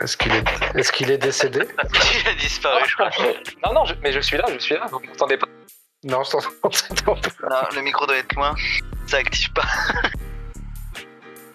Est-ce 0.04 0.18
qu'il 0.18 0.34
est, 0.36 0.44
est, 0.76 0.92
qu'il 0.92 1.10
est 1.12 1.18
décédé? 1.18 1.60
Il 2.24 2.28
a 2.30 2.34
disparu, 2.36 2.82
je 2.88 2.94
crois. 2.96 3.10
Non, 3.66 3.74
non, 3.74 3.86
je- 3.86 3.94
mais 4.04 4.12
je 4.12 4.20
suis 4.20 4.38
là, 4.38 4.46
je 4.54 4.58
suis 4.60 4.76
là, 4.76 4.86
vous 4.92 5.00
m'entendez 5.00 5.38
pas? 5.38 5.48
Non, 6.04 6.22
je 6.24 6.32
t'entends 6.32 6.50
pas. 6.62 7.50
Non, 7.50 7.62
le 7.76 7.82
micro 7.82 8.06
doit 8.06 8.18
être 8.18 8.36
loin. 8.36 8.54
Ça 9.08 9.18
active 9.18 9.52
pas. 9.54 9.64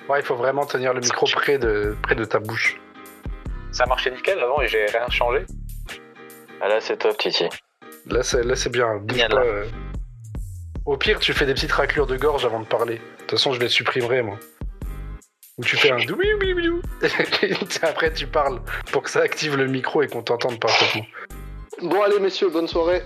Ouais, 0.09 0.21
il 0.21 0.25
faut 0.25 0.37
vraiment 0.37 0.65
tenir 0.65 0.95
le 0.95 1.01
micro 1.01 1.27
près 1.31 1.59
de, 1.59 1.95
près 2.03 2.15
de 2.15 2.25
ta 2.25 2.39
bouche. 2.39 2.77
Ça 3.73 3.85
marchait 3.85 4.11
nickel 4.11 4.39
avant 4.41 4.59
et 4.63 4.67
j'ai 4.67 4.87
rien 4.87 5.07
changé. 5.11 5.45
Ah 6.63 6.69
là, 6.69 6.81
c'est 6.81 6.97
top, 6.97 7.19
Titi. 7.19 7.47
Là, 8.07 8.23
c'est, 8.23 8.43
là, 8.43 8.57
c'est 8.57 8.71
bien. 8.71 8.97
Bouge 8.97 9.29
pas, 9.29 9.37
euh. 9.45 9.67
Au 10.87 10.97
pire, 10.97 11.19
tu 11.21 11.35
fais 11.35 11.45
des 11.45 11.53
petites 11.53 11.73
raclures 11.73 12.07
de 12.07 12.17
gorge 12.17 12.47
avant 12.47 12.61
de 12.61 12.65
parler. 12.67 12.95
De 12.95 13.01
toute 13.19 13.33
façon, 13.33 13.53
je 13.53 13.61
les 13.61 13.69
supprimerai, 13.69 14.23
moi. 14.23 14.39
Ou 15.59 15.65
tu 15.65 15.77
fais 15.77 15.91
un 15.91 16.05
doui 16.05 16.29
oui 16.41 16.53
oui 16.55 16.69
oui. 16.69 17.09
Après, 17.83 18.13
tu 18.13 18.27
parles 18.27 18.61
pour 18.93 19.03
que 19.03 19.11
ça 19.11 19.21
active 19.21 19.57
le 19.57 19.67
micro 19.67 20.03
et 20.03 20.09
qu'on 20.09 20.23
t'entende 20.23 20.61
parfaitement. 20.61 21.05
Bon 21.83 22.03
allez 22.03 22.21
messieurs, 22.21 22.49
bonne 22.49 22.69
soirée. 22.69 23.03